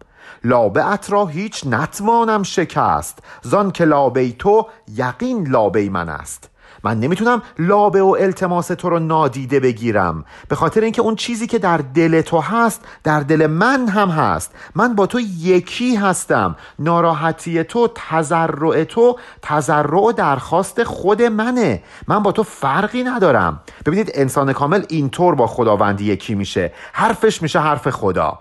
لابه 0.43 0.99
را 1.09 1.25
هیچ 1.25 1.67
نتوانم 1.67 2.43
شکست. 2.43 3.19
زان 3.41 3.71
که 3.71 3.85
لابه 3.85 4.31
تو 4.31 4.67
یقین 4.95 5.47
لابه 5.47 5.89
من 5.89 6.09
است. 6.09 6.49
من 6.83 6.99
نمی‌تونم 6.99 7.41
لابه 7.59 8.01
و 8.01 8.17
التماس 8.19 8.67
تو 8.67 8.89
رو 8.89 8.99
نادیده 8.99 9.59
بگیرم. 9.59 10.25
به 10.49 10.55
خاطر 10.55 10.81
اینکه 10.81 11.01
اون 11.01 11.15
چیزی 11.15 11.47
که 11.47 11.59
در 11.59 11.77
دل 11.77 12.21
تو 12.21 12.39
هست 12.39 12.81
در 13.03 13.19
دل 13.19 13.47
من 13.47 13.87
هم 13.87 14.09
هست. 14.09 14.51
من 14.75 14.95
با 14.95 15.05
تو 15.05 15.19
یکی 15.39 15.95
هستم. 15.95 16.55
ناراحتی 16.79 17.63
تو 17.63 17.89
تذرع 17.95 18.83
تو 18.83 19.17
تذرع 19.41 19.99
و 19.99 20.11
درخواست 20.11 20.83
خود 20.83 21.21
منه. 21.21 21.83
من 22.07 22.23
با 22.23 22.31
تو 22.31 22.43
فرقی 22.43 23.03
ندارم. 23.03 23.59
ببینید 23.85 24.11
انسان 24.13 24.53
کامل 24.53 24.83
اینطور 24.89 25.35
با 25.35 25.47
خداوند 25.47 26.01
یکی 26.01 26.35
میشه. 26.35 26.71
حرفش 26.93 27.41
میشه 27.41 27.59
حرف 27.59 27.89
خدا. 27.89 28.39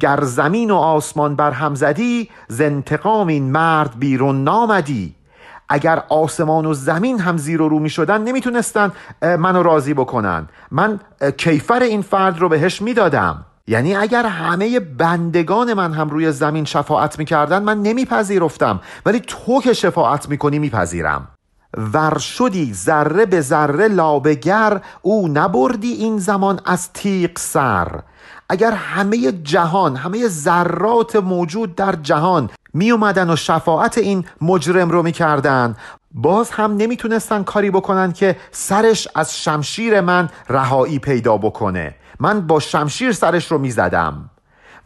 گر 0.00 0.20
زمین 0.22 0.70
و 0.70 0.76
آسمان 0.76 1.36
بر 1.36 1.50
هم 1.50 1.74
زدی 1.74 2.30
ز 2.48 2.60
انتقام 2.60 3.26
این 3.26 3.52
مرد 3.52 3.98
بیرون 3.98 4.44
نامدی. 4.44 5.14
اگر 5.70 6.02
آسمان 6.08 6.66
و 6.66 6.74
زمین 6.74 7.20
هم 7.20 7.36
زیر 7.36 7.62
و 7.62 7.68
رو 7.68 7.78
می 7.78 7.90
شدن 7.90 8.22
نمی‌تونستن 8.22 8.92
منو 9.22 9.62
راضی 9.62 9.94
بکنن. 9.94 10.48
من 10.70 11.00
کیفر 11.36 11.82
این 11.82 12.02
فرد 12.02 12.38
رو 12.38 12.48
بهش 12.48 12.82
می‌دادم. 12.82 13.44
یعنی 13.66 13.96
اگر 13.96 14.26
همه 14.26 14.80
بندگان 14.80 15.74
من 15.74 15.92
هم 15.92 16.08
روی 16.08 16.32
زمین 16.32 16.64
شفاعت 16.64 17.18
می‌کردن 17.18 17.62
من 17.62 17.82
نمیپذیرفتم. 17.82 18.80
ولی 19.06 19.20
تو 19.20 19.60
که 19.60 19.72
شفاعت 19.72 20.28
می‌کنی 20.28 20.58
میپذیرم. 20.58 21.28
ور 21.92 22.18
شدی 22.18 22.74
ذره 22.74 23.26
به 23.26 23.40
ذره 23.40 23.88
لابگر 23.88 24.80
او 25.02 25.28
نبردی 25.28 25.92
این 25.92 26.18
زمان 26.18 26.60
از 26.64 26.92
تیق 26.92 27.38
سر. 27.38 28.00
اگر 28.50 28.72
همه 28.72 29.32
جهان 29.32 29.96
همه 29.96 30.28
ذرات 30.28 31.16
موجود 31.16 31.74
در 31.74 31.92
جهان 31.92 32.50
می 32.74 32.90
اومدن 32.90 33.30
و 33.30 33.36
شفاعت 33.36 33.98
این 33.98 34.24
مجرم 34.40 34.90
رو 34.90 35.02
می‌کردن 35.02 35.76
باز 36.14 36.50
هم 36.50 36.76
نمی‌تونستن 36.76 37.42
کاری 37.42 37.70
بکنن 37.70 38.12
که 38.12 38.36
سرش 38.50 39.08
از 39.14 39.38
شمشیر 39.38 40.00
من 40.00 40.28
رهایی 40.48 40.98
پیدا 40.98 41.36
بکنه. 41.36 41.94
من 42.20 42.46
با 42.46 42.60
شمشیر 42.60 43.12
سرش 43.12 43.52
رو 43.52 43.58
می‌زدم. 43.58 44.30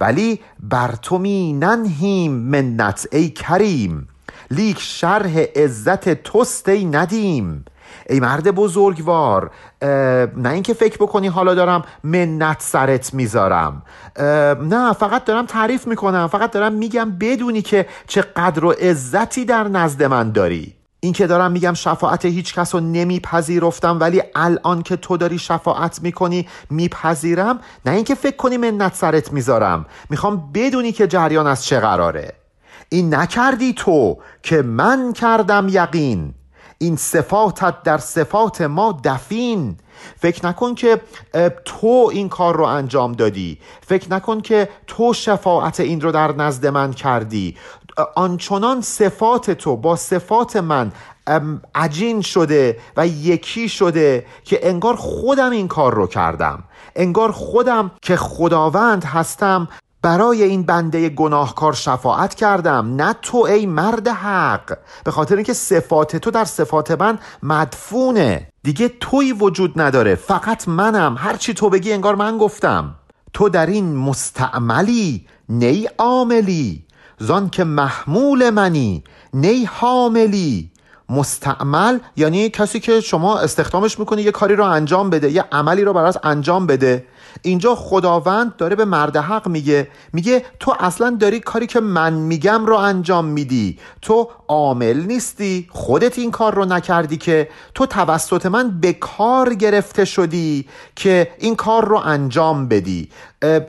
ولی 0.01 0.41
بر 0.61 0.95
تو 1.03 1.19
می 1.19 1.53
ننهیم 1.53 2.33
منت 2.33 3.09
ای 3.13 3.31
کریم. 3.31 4.09
لیک 4.51 4.81
شرح 4.81 5.39
عزت 5.39 6.23
توست 6.23 6.69
ای 6.69 6.85
ندیم. 6.85 7.65
ای 8.09 8.21
مرد 8.21 8.51
بزرگوار 8.51 9.51
نه 10.37 10.51
اینکه 10.51 10.75
فکر 10.75 10.97
بکنی 10.97 11.27
حالا 11.27 11.55
دارم 11.55 11.83
منت 12.05 12.63
سرت 12.63 13.15
می‌ذارم. 13.15 13.83
نه 14.63 14.93
فقط 14.93 15.25
دارم 15.25 15.47
تعریف 15.47 15.87
می‌کنم 15.87 16.27
فقط 16.27 16.51
دارم 16.51 16.73
میگم 16.73 17.11
بدونی 17.11 17.63
که 17.63 17.87
چه 18.07 18.23
قدر 18.23 18.65
و 18.65 18.71
عزتی 18.71 19.45
در 19.45 19.69
نزد 19.69 20.03
من 20.03 20.33
داری. 20.33 20.75
این 21.01 21.13
که 21.13 21.27
دارم 21.27 21.53
میگم 21.53 21.75
شفاعت 21.75 22.25
هیچ 22.25 22.55
کس 22.55 22.75
رو 22.75 22.81
نمیپذیرفتم 22.81 24.01
ولی 24.01 24.23
الان 24.35 24.83
که 24.83 24.97
تو 24.97 25.17
داری 25.17 25.39
شفاعت 25.39 26.03
می‌کنی 26.03 26.49
میپذیرم. 26.71 27.61
نه 27.87 27.93
اینکه 27.93 28.15
فکر 28.15 28.37
کنی 28.37 28.57
منت 28.57 28.95
سرت 28.95 29.33
می‌ذارم. 29.33 29.87
می‌خوام 30.11 30.51
بدونی 30.55 30.93
که 30.93 31.07
جریان 31.07 31.47
از 31.47 31.65
چه 31.65 31.81
قراره. 31.81 32.33
این 32.89 33.15
نکردی 33.15 33.73
تو 33.73 34.19
که 34.43 34.63
من 34.63 35.13
کردم 35.13 35.67
یقین. 35.71 36.35
این 36.79 36.97
صفاتت 36.97 37.83
در 37.83 37.99
صفات 37.99 38.61
ما 38.61 39.01
دفین. 39.05 39.77
فکر 40.17 40.47
نکن 40.47 40.75
که 40.75 41.01
تو 41.65 42.11
این 42.13 42.29
کار 42.29 42.57
رو 42.57 42.65
انجام 42.65 43.13
دادی. 43.13 43.59
فکر 43.87 44.13
نکن 44.13 44.41
که 44.41 44.69
تو 44.87 45.13
شفاعت 45.13 45.81
این 45.81 46.01
رو 46.01 46.13
در 46.13 46.33
نزد 46.33 46.67
من 46.67 46.93
کردی. 46.93 47.57
آنچنان 48.17 48.81
صفات 48.81 49.51
تو 49.51 49.77
با 49.77 49.97
صفات 49.97 50.57
من 50.57 50.93
عجین 51.75 52.21
شده 52.21 52.79
و 52.97 53.07
یکی 53.07 53.69
شده 53.69 54.27
که 54.45 54.69
انگار 54.69 54.97
خودم 54.97 55.51
این 55.51 55.69
کار 55.69 55.95
رو 55.95 56.07
کردم. 56.07 56.65
انگار 56.97 57.33
خودم 57.33 57.91
که 58.03 58.17
خداوند 58.17 59.05
هستم 59.05 59.69
برای 60.05 60.43
این 60.43 60.63
بنده 60.63 61.09
گناهکار 61.09 61.73
شفاعت 61.73 62.35
کردم. 62.35 62.95
نه 62.97 63.15
تو 63.23 63.39
ای 63.39 63.67
مرد 63.67 64.09
حق. 64.09 64.79
به 65.05 65.11
خاطر 65.11 65.35
اینکه 65.35 65.53
صفات 65.53 66.17
تو 66.17 66.31
در 66.31 66.45
صفات 66.45 66.91
من 66.91 67.19
مدفونه. 67.43 68.49
دیگه 68.63 68.91
توی 69.01 69.33
وجود 69.33 69.81
نداره. 69.81 70.15
فقط 70.15 70.69
منم. 70.69 71.17
هرچی 71.19 71.55
تو 71.55 71.71
بگی 71.71 71.93
انگار 71.93 72.15
من 72.15 72.39
گفتم. 72.39 72.95
تو 73.33 73.49
در 73.49 73.67
این 73.67 73.97
مستعملی 73.97 75.27
نی 75.49 75.89
عاملی. 75.99 76.85
زان 77.19 77.51
که 77.51 77.65
محمول 77.65 78.51
منی 78.51 79.05
نی 79.35 79.65
حاملی. 79.65 80.71
مستعمل 81.09 81.99
یعنی 82.17 82.51
کسی 82.51 82.81
که 82.81 83.01
شما 83.01 83.39
استخدامش 83.39 83.99
می‌کنی 83.99 84.23
یه 84.23 84.31
کاری 84.31 84.57
رو 84.57 84.65
انجام 84.65 85.11
بده 85.11 85.31
یه 85.31 85.45
عملی 85.53 85.85
رو 85.85 85.93
براش 85.93 86.15
انجام 86.23 86.67
بده. 86.67 87.07
اینجا 87.43 87.75
خداوند 87.75 88.57
داره 88.57 88.77
به 88.77 88.85
مرد 88.85 89.17
حق 89.17 89.49
میگه 89.49 89.89
میگه 90.13 90.45
تو 90.61 90.75
اصلا 90.81 91.17
داری 91.21 91.41
کاری 91.41 91.67
که 91.67 91.81
من 91.81 92.13
میگم 92.13 92.67
رو 92.67 92.77
انجام 92.77 93.25
میدی. 93.25 93.79
تو 94.03 94.31
عامل 94.49 95.01
نیستی 95.07 95.69
خودت 95.71 96.19
این 96.19 96.31
کار 96.31 96.55
رو 96.55 96.65
نکردی 96.65 97.17
که. 97.17 97.49
تو 97.75 97.87
توسط 97.87 98.47
من 98.47 98.81
به 98.81 98.93
کار 98.93 99.55
گرفته 99.55 100.05
شدی 100.05 100.67
که 100.97 101.31
این 101.39 101.57
کار 101.57 101.85
رو 101.85 101.97
انجام 101.97 102.69
بدی. 102.69 103.09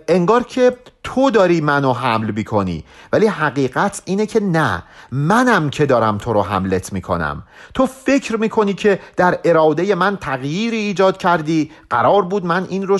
انگار 0.07 0.43
که 0.43 0.77
تو 1.05 1.29
داری 1.31 1.61
منو 1.61 1.93
حمل 1.93 2.31
می‌کنی. 2.31 2.83
ولی 3.13 3.27
حقیقت 3.27 4.01
اینه 4.05 4.25
که 4.25 4.39
نه 4.39 4.83
منم 5.11 5.69
که 5.69 5.85
دارم 5.85 6.17
تو 6.17 6.33
رو 6.33 6.41
حملت 6.41 6.93
می‌کنم. 6.93 7.43
تو 7.73 7.85
فکر 7.85 8.35
می‌کنی 8.37 8.73
که 8.73 8.99
در 9.17 9.39
اراده 9.43 9.95
من 9.95 10.17
تغییری 10.17 10.77
ایجاد 10.77 11.17
کردی. 11.17 11.71
قرار 11.89 12.21
بود 12.21 12.45
من 12.45 12.65
این 12.69 12.87
رو 12.87 12.97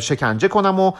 شکنجه 0.00 0.48
کنم 0.48 0.80
و 0.80 0.92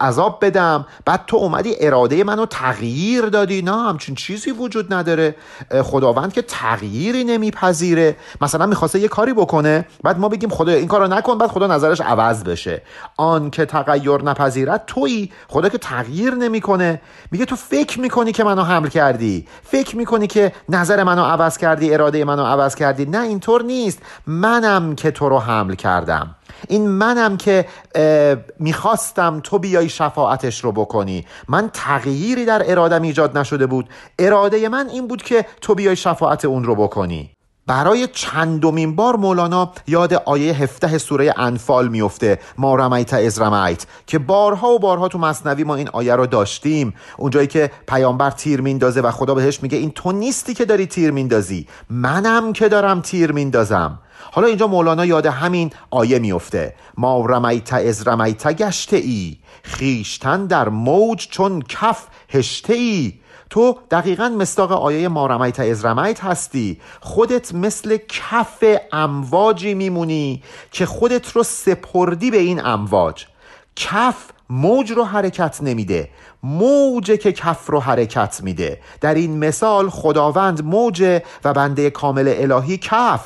عذاب 0.00 0.44
بدم. 0.44 0.86
بعد 1.04 1.24
تو 1.26 1.36
اومدی 1.36 1.74
اراده 1.80 2.24
منو 2.24 2.46
تغییر 2.46 3.24
دادی. 3.26 3.62
نه 3.62 3.88
همچین 3.88 4.14
چیزی 4.14 4.50
وجود 4.50 4.94
نداره. 4.94 5.36
خداوند 5.82 6.32
که 6.32 6.42
تغییری 6.42 7.24
نمیپذیره. 7.24 8.16
مثلا 8.40 8.66
می‌خواسته 8.66 8.98
یه 8.98 9.08
کاری 9.08 9.32
بکنه 9.32 9.86
بعد 10.02 10.18
ما 10.18 10.28
بگیم 10.28 10.50
خدا 10.50 10.72
این 10.72 10.88
کارو 10.88 11.06
نکن 11.06 11.38
بعد 11.38 11.50
خدا 11.50 11.66
نظرش 11.66 12.00
عوض 12.00 12.44
بشه. 12.44 12.82
آن 13.16 13.50
که 13.50 13.64
تغییر 13.66 14.22
نپذیره 14.22 14.74
فقط 14.74 14.86
تویی. 14.86 15.32
خدا 15.48 15.68
که 15.68 15.78
نمی‌کنه. 16.34 17.00
میگه 17.30 17.44
تو 17.44 17.56
فکر 17.56 18.00
می‌کنی 18.00 18.32
که 18.32 18.44
منو 18.44 18.62
حمل 18.62 18.88
کردی. 18.88 19.46
فکر 19.62 19.96
می‌کنی 19.96 20.26
که 20.26 20.52
نظر 20.68 21.02
منو 21.02 21.24
عوض 21.24 21.56
کردی 21.56 21.94
اراده 21.94 22.24
منو 22.24 22.44
عوض 22.44 22.74
کردی. 22.74 23.04
نه 23.04 23.20
اینطور 23.20 23.62
نیست. 23.62 23.98
منم 24.26 24.94
که 24.94 25.10
تو 25.10 25.28
رو 25.28 25.38
حمل 25.38 25.74
کردم. 25.74 26.34
این 26.68 26.88
منم 26.88 27.36
که 27.36 27.66
می‌خواستم 28.58 29.40
تو 29.44 29.58
بیای 29.58 29.88
شفاعتش 29.88 30.64
رو 30.64 30.72
بکنی. 30.72 31.26
من 31.48 31.70
تغییری 31.72 32.44
در 32.44 32.70
ارادم 32.70 33.02
ایجاد 33.02 33.38
نشده 33.38 33.66
بود. 33.66 33.88
اراده 34.18 34.68
من 34.68 34.88
این 34.88 35.08
بود 35.08 35.22
که 35.22 35.46
تو 35.60 35.74
بیای 35.74 35.96
شفاعت 35.96 36.44
اون 36.44 36.64
رو 36.64 36.74
بکنی. 36.74 37.33
برای 37.66 38.08
چندمین 38.12 38.96
بار 38.96 39.16
مولانا 39.16 39.72
یاد 39.86 40.14
آیه 40.14 40.54
هفته 40.54 40.98
سوره 40.98 41.34
انفال 41.36 41.88
میفته 41.88 42.38
ما 42.58 42.74
رمیت 42.74 43.14
از 43.14 43.40
رمیت 43.40 43.86
که 44.06 44.18
بارها 44.18 44.68
و 44.68 44.78
بارها 44.78 45.08
تو 45.08 45.18
مصنوی 45.18 45.64
ما 45.64 45.74
این 45.74 45.88
آیه 45.88 46.14
رو 46.14 46.26
داشتیم. 46.26 46.94
اونجایی 47.18 47.46
که 47.46 47.70
پیامبر 47.88 48.30
تیر 48.30 48.60
میندازه 48.60 49.00
و 49.00 49.10
خدا 49.10 49.34
بهش 49.34 49.62
میگه 49.62 49.78
این 49.78 49.90
تو 49.90 50.12
نیستی 50.12 50.54
که 50.54 50.64
داری 50.64 50.86
تیر 50.86 51.10
میندازی 51.10 51.66
منم 51.90 52.52
که 52.52 52.68
دارم 52.68 53.00
تیر 53.00 53.32
میندازم. 53.32 53.98
حالا 54.32 54.46
اینجا 54.46 54.66
مولانا 54.66 55.04
یاد 55.04 55.26
همین 55.26 55.70
آیه 55.90 56.18
میفته 56.18 56.74
ما 56.96 57.26
رمیت 57.26 57.72
از 57.72 58.08
رمیت 58.08 58.56
گشته 58.56 58.96
ای 58.96 59.36
خیشتن 59.62 60.46
در 60.46 60.68
موج 60.68 61.28
چون 61.28 61.62
کف 61.62 62.06
هشته 62.28 62.74
ای 62.74 63.12
تو 63.54 63.78
دقیقا 63.90 64.28
مستاق 64.28 64.72
آیه 64.72 65.08
ما 65.08 65.26
رمیت 65.26 65.60
از 65.60 65.84
رمیت 65.84 66.24
هستی. 66.24 66.80
خودت 67.00 67.54
مثل 67.54 67.98
کف 68.08 68.64
امواجی 68.92 69.74
میمونی 69.74 70.42
که 70.72 70.86
خودت 70.86 71.32
رو 71.32 71.42
سپردی 71.42 72.30
به 72.30 72.36
این 72.36 72.66
امواج. 72.66 73.26
کف 73.76 74.16
موج 74.50 74.92
رو 74.92 75.04
حرکت 75.04 75.58
نمیده 75.62 76.08
موجه 76.42 77.16
که 77.16 77.32
کف 77.32 77.66
رو 77.70 77.80
حرکت 77.80 78.40
میده. 78.42 78.80
در 79.00 79.14
این 79.14 79.38
مثال 79.38 79.90
خداوند 79.90 80.64
موجه 80.64 81.22
و 81.44 81.52
بنده 81.52 81.90
کامل 81.90 82.34
الهی 82.36 82.78
کف. 82.78 83.24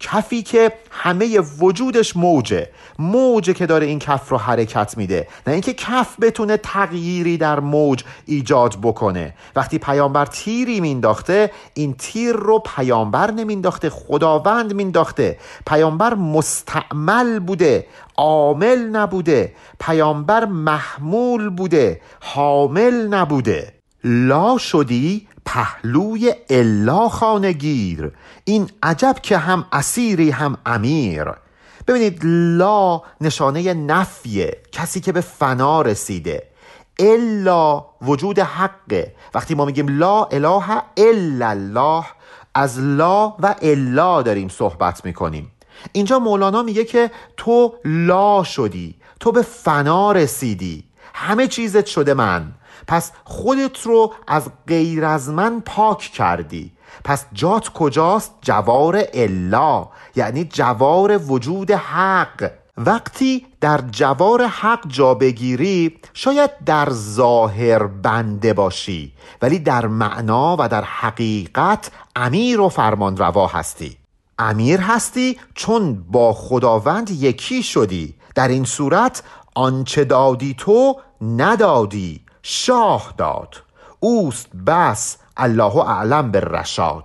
کفی 0.00 0.42
که 0.42 0.72
همه 0.90 1.40
وجودش 1.40 2.16
موجه 2.16 2.68
موجه 2.98 3.54
که 3.54 3.66
داره 3.66 3.86
این 3.86 3.98
کف 3.98 4.28
رو 4.28 4.38
حرکت 4.38 4.94
میده. 4.96 5.28
نه 5.46 5.52
اینکه 5.52 5.74
کف 5.74 6.16
بتونه 6.20 6.56
تغییری 6.56 7.36
در 7.36 7.60
موج 7.60 8.04
ایجاد 8.26 8.76
بکنه. 8.82 9.34
وقتی 9.56 9.78
پیامبر 9.78 10.26
تیری 10.26 10.80
مینداخته 10.80 11.50
این 11.74 11.94
تیر 11.94 12.32
رو 12.32 12.62
پیامبر 12.76 13.30
نمینداخته 13.30 13.90
خداوند 13.90 14.74
مینداخته. 14.74 15.38
پیامبر 15.66 16.14
مستعمل 16.14 17.38
بوده 17.38 17.86
عامل 18.16 18.78
نبوده. 18.78 19.52
پیامبر 19.80 20.44
محمول 20.44 21.50
بوده 21.50 22.00
حامل 22.20 23.06
نبوده. 23.06 23.72
لا 24.04 24.58
شدی 24.58 25.28
پهلوی 25.48 26.34
الا 26.50 27.08
خانگیر 27.08 28.12
این 28.44 28.70
عجب 28.82 29.16
که 29.22 29.38
هم 29.38 29.64
اسیری 29.72 30.30
هم 30.30 30.58
امیر. 30.66 31.24
ببینید 31.86 32.20
لا 32.24 33.02
نشانه 33.20 33.74
نفیه 33.74 34.62
کسی 34.72 35.00
که 35.00 35.12
به 35.12 35.20
فنا 35.20 35.82
رسیده. 35.82 36.42
الا 36.98 37.84
وجود 38.02 38.38
حقه 38.38 39.14
وقتی 39.34 39.54
ما 39.54 39.64
میگیم 39.64 39.98
لا 39.98 40.24
اله 40.24 40.82
الا 40.96 41.48
الله 41.48 42.04
از 42.54 42.78
لا 42.78 43.28
و 43.28 43.54
الا 43.62 44.22
داریم 44.22 44.48
صحبت 44.48 45.04
می‌کنیم. 45.04 45.52
اینجا 45.92 46.18
مولانا 46.18 46.62
میگه 46.62 46.84
که 46.84 47.10
تو 47.36 47.74
لا 47.84 48.42
شدی 48.42 48.94
تو 49.20 49.32
به 49.32 49.42
فنا 49.42 50.12
رسیدی. 50.12 50.87
همه 51.18 51.46
چیزت 51.46 51.86
شده 51.86 52.14
من. 52.14 52.52
پس 52.86 53.12
خودت 53.24 53.80
رو 53.80 54.14
از 54.26 54.50
غیر 54.66 55.04
از 55.04 55.28
من 55.28 55.60
پاک 55.60 55.98
کردی. 55.98 56.72
پس 57.04 57.26
جات 57.32 57.68
کجاست؟ 57.68 58.32
جوار 58.42 59.04
الا 59.12 59.88
یعنی 60.16 60.44
جوار 60.44 61.18
وجود 61.18 61.70
حق. 61.70 62.50
وقتی 62.76 63.46
در 63.60 63.80
جوار 63.90 64.46
حق 64.46 64.88
جا 64.88 65.14
بگیری 65.14 65.98
شاید 66.14 66.50
در 66.66 66.88
ظاهر 66.90 67.86
بنده 67.86 68.52
باشی 68.52 69.12
ولی 69.42 69.58
در 69.58 69.86
معنا 69.86 70.56
و 70.58 70.68
در 70.68 70.84
حقیقت 70.84 71.90
امیر 72.16 72.60
و 72.60 72.68
فرمان 72.68 73.16
روا 73.16 73.46
هستی. 73.46 73.96
امیر 74.38 74.80
هستی 74.80 75.38
چون 75.54 76.04
با 76.10 76.32
خداوند 76.32 77.10
یکی 77.10 77.62
شدی. 77.62 78.14
در 78.34 78.48
این 78.48 78.64
صورت 78.64 79.22
آنچه 79.58 80.04
دادی 80.04 80.54
تو 80.58 81.00
ندادی 81.20 82.20
شاه 82.42 83.14
داد. 83.16 83.54
اوست 84.00 84.48
بس 84.66 85.16
الله 85.36 85.76
اعلم 85.76 86.30
به 86.30 86.40
رشاد 86.40 87.04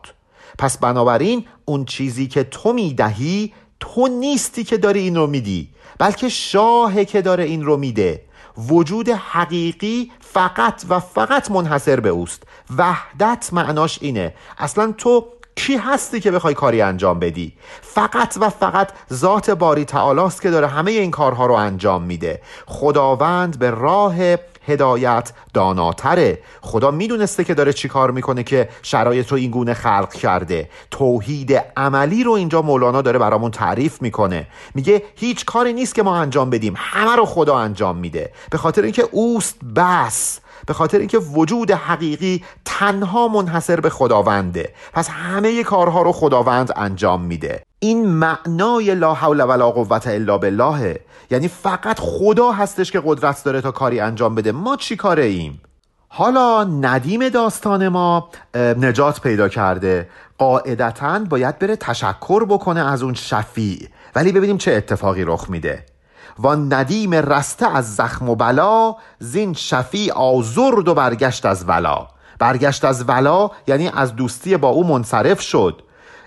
پس 0.60 0.78
بنابراین 0.78 1.46
اون 1.66 1.86
چیزی 1.86 2.28
که 2.28 2.44
تو 2.44 2.74
می‌دهی 2.74 3.54
تو 3.80 4.08
نیستی 4.08 4.64
که 4.64 4.78
داری 4.78 5.00
این 5.00 5.16
رو 5.16 5.28
میدی 5.28 5.70
بلکه 6.00 6.30
شاهه 6.30 7.06
که 7.06 7.22
داره 7.22 7.44
این 7.44 7.66
رو 7.66 7.78
میده. 7.78 8.24
وجود 8.58 9.10
حقیقی 9.10 10.12
فقط 10.20 10.84
و 10.90 11.00
فقط 11.00 11.52
منحصر 11.52 12.00
به 12.00 12.10
اوست. 12.10 12.44
وحدت 12.78 13.50
معناش 13.54 14.00
اینه. 14.02 14.36
اصلا 14.58 14.94
تو 14.98 15.26
کی 15.56 15.76
هستی 15.76 16.20
که 16.20 16.32
بخوای 16.32 16.54
کاری 16.54 16.82
انجام 16.82 17.20
بدی؟ 17.20 17.54
فقط 17.82 18.38
و 18.40 18.50
فقط 18.50 18.90
ذات 19.14 19.50
باری 19.50 19.86
تعالی 19.86 20.22
که 20.42 20.50
داره 20.50 20.68
همه 20.68 20.92
این 20.92 21.12
کارها 21.12 21.46
رو 21.46 21.54
انجام 21.54 22.04
میده. 22.04 22.42
خداوند 22.66 23.60
به 23.60 23.70
راه 23.70 24.16
هدایت 24.68 25.32
داناتره. 25.54 26.40
خدا 26.62 26.92
می‌دونسته 26.92 27.44
که 27.44 27.54
داره 27.54 27.74
چی 27.74 27.88
کار 27.88 28.12
می‌کنه 28.12 28.44
که 28.44 28.70
شرایط 28.82 29.32
رو 29.32 29.38
این 29.38 29.52
گونه 29.52 29.74
خلق 29.74 30.14
کرده. 30.14 30.70
توحید 30.92 31.64
عملی 31.78 32.24
رو 32.24 32.32
اینجا 32.32 32.62
مولانا 32.62 33.02
داره 33.02 33.20
برامون 33.20 33.52
تعریف 33.52 34.02
می‌کنه. 34.02 34.48
میگه 34.76 35.04
هیچ 35.16 35.46
کاری 35.46 35.74
نیست 35.74 35.96
که 35.96 36.04
ما 36.04 36.18
انجام 36.18 36.50
بدیم. 36.50 36.74
همه 36.78 37.16
رو 37.16 37.26
خدا 37.26 37.58
انجام 37.58 37.98
میده. 37.98 38.32
به 38.52 38.58
خاطر 38.58 38.82
اینکه 38.82 39.08
اوست 39.12 39.58
بس. 39.76 40.40
به 40.68 40.74
خاطر 40.74 41.00
اینکه 41.00 41.18
وجود 41.18 41.72
حقیقی 41.72 42.44
تنها 42.66 43.28
منحصر 43.28 43.80
به 43.80 43.90
خداونده. 43.90 44.74
پس 44.94 45.10
همه 45.10 45.64
کارها 45.64 46.02
رو 46.02 46.12
خداوند 46.12 46.72
انجام 46.76 47.22
میده. 47.22 47.64
این 47.80 48.08
معنای 48.08 48.96
لا 48.96 49.14
حول 49.14 49.42
ولا 49.42 49.72
قوت 49.72 50.08
الا 50.08 50.38
بالله. 50.38 51.00
یعنی 51.32 51.48
فقط 51.48 52.00
خدا 52.00 52.52
هستش 52.52 52.92
که 52.92 53.02
قدرت 53.06 53.44
داره 53.44 53.62
تا 53.62 53.72
کاری 53.72 54.00
انجام 54.00 54.36
بده. 54.36 54.52
ما 54.52 54.76
چی 54.76 54.96
کاره 54.96 55.24
ایم؟ 55.24 55.62
حالا 56.08 56.64
ندیم 56.64 57.30
داستان 57.30 57.88
ما 57.88 58.30
نجات 58.56 59.22
پیدا 59.22 59.50
کرده. 59.50 60.10
قاعدتا 60.38 61.20
باید 61.20 61.60
بره 61.60 61.76
تشکر 61.76 62.46
بکنه 62.46 62.92
از 62.92 63.04
اون 63.04 63.14
شفیع. 63.14 63.88
ولی 64.16 64.32
ببینیم 64.32 64.58
چه 64.58 64.72
اتفاقی 64.72 65.24
رخ 65.24 65.50
میده. 65.50 65.86
و 66.40 66.56
ندیم 66.56 67.14
رسته 67.14 67.76
از 67.76 67.96
زخم 67.96 68.30
و 68.30 68.36
بلا 68.36 68.96
زین 69.20 69.54
شفیع 69.54 70.14
آزرد 70.14 70.88
و 70.88 70.94
برگشت 70.94 71.46
از 71.46 71.70
ولا. 71.70 72.08
برگشت 72.40 72.86
از 72.86 73.10
ولا 73.10 73.52
یعنی 73.68 73.88
از 73.88 74.16
دوستی 74.16 74.58
با 74.58 74.70
او 74.70 74.88
منصرف 74.88 75.42
شد. 75.42 75.82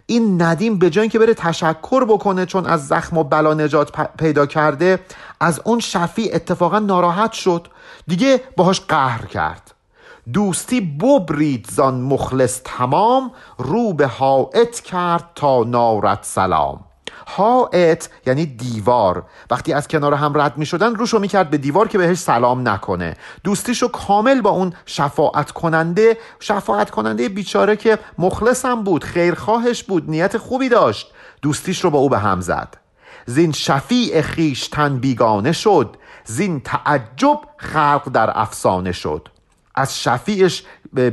این 0.06 0.42
ندیم 0.42 0.78
به 0.78 0.90
جای 0.90 1.08
که 1.08 1.18
بره 1.18 1.34
تشکر 1.34 2.04
بکنه 2.04 2.46
چون 2.46 2.66
از 2.66 2.88
زخم 2.88 3.18
و 3.18 3.24
بلا 3.24 3.54
نجات 3.54 3.92
پیدا 4.18 4.46
کرده 4.46 4.98
از 5.40 5.60
اون 5.64 5.80
شفیع 5.80 6.30
اتفاقا 6.34 6.78
ناراحت 6.78 7.32
شد. 7.32 7.68
دیگه 8.06 8.40
باهاش 8.56 8.80
قهر 8.80 9.26
کرد. 9.26 9.74
دوستی 10.32 10.80
ببرید 10.80 11.66
زان 11.70 12.00
مخلص 12.00 12.60
تمام 12.64 13.30
رو 13.58 13.92
به 13.92 14.06
حائط 14.06 14.80
کرد 14.80 15.24
تا 15.34 15.64
نارت 15.64 16.18
سلام. 16.22 16.85
حائط 17.28 18.06
یعنی 18.26 18.46
دیوار. 18.46 19.24
وقتی 19.50 19.72
از 19.72 19.88
کنار 19.88 20.14
هم 20.14 20.40
رد 20.40 20.58
می 20.58 20.66
شدن 20.66 20.94
روشو 20.94 21.18
می 21.18 21.28
کرد 21.28 21.50
به 21.50 21.58
دیوار 21.58 21.88
که 21.88 21.98
بهش 21.98 22.18
سلام 22.18 22.68
نکنه. 22.68 23.16
دوستیشو 23.44 23.88
کامل 23.88 24.40
با 24.40 24.50
اون 24.50 24.72
شفاعت 24.86 25.50
کننده 25.50 26.18
شفاعت 26.40 26.90
کننده 26.90 27.28
بیچاره 27.28 27.76
که 27.76 27.98
مخلصم 28.18 28.84
بود 28.84 29.04
خیرخواهش 29.04 29.82
بود 29.82 30.10
نیت 30.10 30.38
خوبی 30.38 30.68
داشت 30.68 31.12
دوستیش 31.42 31.84
رو 31.84 31.90
با 31.90 31.98
او 31.98 32.08
به 32.08 32.18
هم 32.18 32.40
زد. 32.40 32.76
زین 33.26 33.52
شفیع 33.52 34.20
خیشتن 34.20 34.98
بیگانه 34.98 35.52
شد 35.52 35.96
زین 36.24 36.60
تعجب 36.60 37.40
خلق 37.56 38.08
در 38.12 38.38
افسانه 38.40 38.92
شد. 38.92 39.28
از 39.76 40.02
شفیعش 40.02 40.64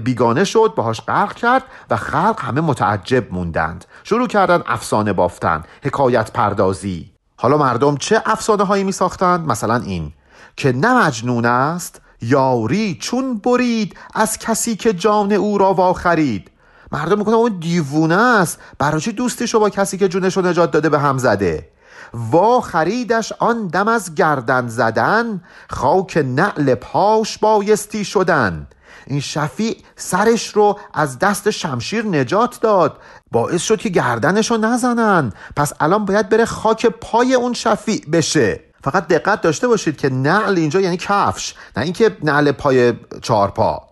بیگانه 0.04 0.44
شد 0.44 0.74
باهاش 0.76 1.02
غرق 1.02 1.34
کرد 1.34 1.64
و 1.90 1.98
خلق 1.98 2.40
همه 2.40 2.62
متعجب 2.62 3.34
موندند. 3.34 3.86
شروع 4.04 4.28
کردن 4.28 4.64
افسانه 4.66 5.14
بافتن 5.14 5.64
حکایت 5.84 6.32
پردازی. 6.32 7.12
حالا 7.36 7.58
مردم 7.58 7.98
چه 7.98 8.22
افسانه 8.26 8.64
هایی 8.64 8.84
می 8.84 8.92
ساختند 8.92 9.48
مثلا 9.48 9.76
این 9.76 10.14
که 10.58 10.72
نه 10.72 11.06
مجنون 11.06 11.46
است 11.46 12.02
یاری 12.22 12.98
چون 13.02 13.38
برید 13.38 13.98
از 14.14 14.38
کسی 14.38 14.76
که 14.76 14.94
جان 14.94 15.32
او 15.32 15.58
را 15.58 15.74
وا 15.74 15.94
خرید. 15.94 16.52
مردم 16.92 17.18
می‌کنه 17.18 17.36
اون 17.36 17.58
دیوونه 17.60 18.16
است 18.16 18.60
برای 18.80 19.02
چی 19.02 19.12
دوستش 19.12 19.54
رو 19.54 19.60
با 19.60 19.70
کسی 19.70 19.98
که 19.98 20.08
جونش 20.08 20.38
رو 20.38 20.46
نجات 20.46 20.72
داده 20.72 20.90
به 20.90 21.00
هم 21.00 21.18
زده؟ 21.18 21.70
وا 22.14 22.62
خریدش 22.62 23.34
آن 23.40 23.68
دم 23.68 23.88
از 23.88 24.16
گردن 24.16 24.68
زدن 24.68 25.42
خاک 25.70 26.18
نعل 26.26 26.76
پاش 26.76 27.38
بایستی 27.38 28.06
شدن. 28.06 28.68
این 29.08 29.20
شفیع 29.20 29.78
سرش 29.96 30.50
رو 30.50 30.80
از 30.94 31.20
دست 31.20 31.50
شمشیر 31.50 32.06
نجات 32.06 32.60
داد. 32.62 32.98
باعث 33.32 33.62
شد 33.62 33.78
که 33.78 33.90
گردنش 33.90 34.52
رو 34.52 34.58
نزنن. 34.58 35.34
پس 35.56 35.74
الان 35.80 36.06
باید 36.06 36.30
بره 36.30 36.46
خاک 36.46 36.86
پای 36.86 37.34
اون 37.34 37.54
شفیع 37.54 38.06
بشه. 38.12 38.60
فقط 38.84 39.08
دقت 39.08 39.42
داشته 39.42 39.68
باشید 39.68 39.98
که 39.98 40.10
نعل 40.10 40.58
اینجا 40.58 40.82
یعنی 40.82 40.98
کفش 40.98 41.56
نه 41.78 41.84
اینکه 41.84 42.18
نعل 42.24 42.52
پای 42.52 42.94
چارپا 43.22 43.88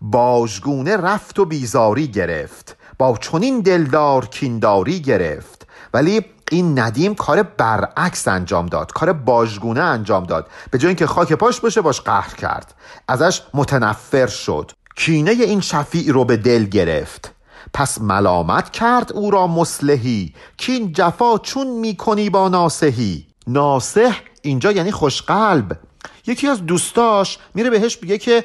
باژگونه 0.00 0.96
رفت 0.96 1.38
و 1.38 1.44
بیزاری 1.44 2.08
گرفت. 2.08 2.76
با 2.98 3.18
چنین 3.20 3.60
دلدار 3.60 4.26
کینداری 4.26 5.00
گرفت. 5.00 5.66
ولی 5.94 6.24
این 6.50 6.78
ندیم 6.78 7.14
کار 7.14 7.42
برعکس 7.42 8.28
انجام 8.28 8.66
داد 8.66 8.92
کار 8.92 9.12
باژگونه 9.12 9.80
انجام 9.80 10.24
داد. 10.24 10.46
به 10.70 10.78
جای 10.78 10.88
اینکه 10.88 11.06
خاک 11.06 11.32
پاش 11.32 11.60
باشه 11.60 11.80
باش 11.80 12.00
قهر 12.00 12.34
کرد. 12.34 12.74
ازش 13.08 13.42
متنفر 13.54 14.26
شد. 14.26 14.72
کینه 14.96 15.30
این 15.30 15.60
شفیع 15.60 16.12
رو 16.12 16.24
به 16.24 16.36
دل 16.36 16.64
گرفت. 16.64 17.34
پس 17.72 18.00
ملامت 18.00 18.70
کرد 18.70 19.12
او 19.12 19.30
را 19.30 19.46
مسلحی 19.46 20.34
کین 20.56 20.92
جفا 20.92 21.38
چون 21.38 21.66
می‌کنی 21.66 22.30
با 22.30 22.48
ناسهی 22.48 23.26
ناسه 23.46 24.14
اینجا 24.42 24.72
یعنی 24.72 24.92
خوشقلب. 24.92 25.78
یکی 26.26 26.48
از 26.48 26.66
دوستاش 26.66 27.38
میره 27.54 27.70
بهش 27.70 27.98
میگه 28.02 28.18
که 28.18 28.44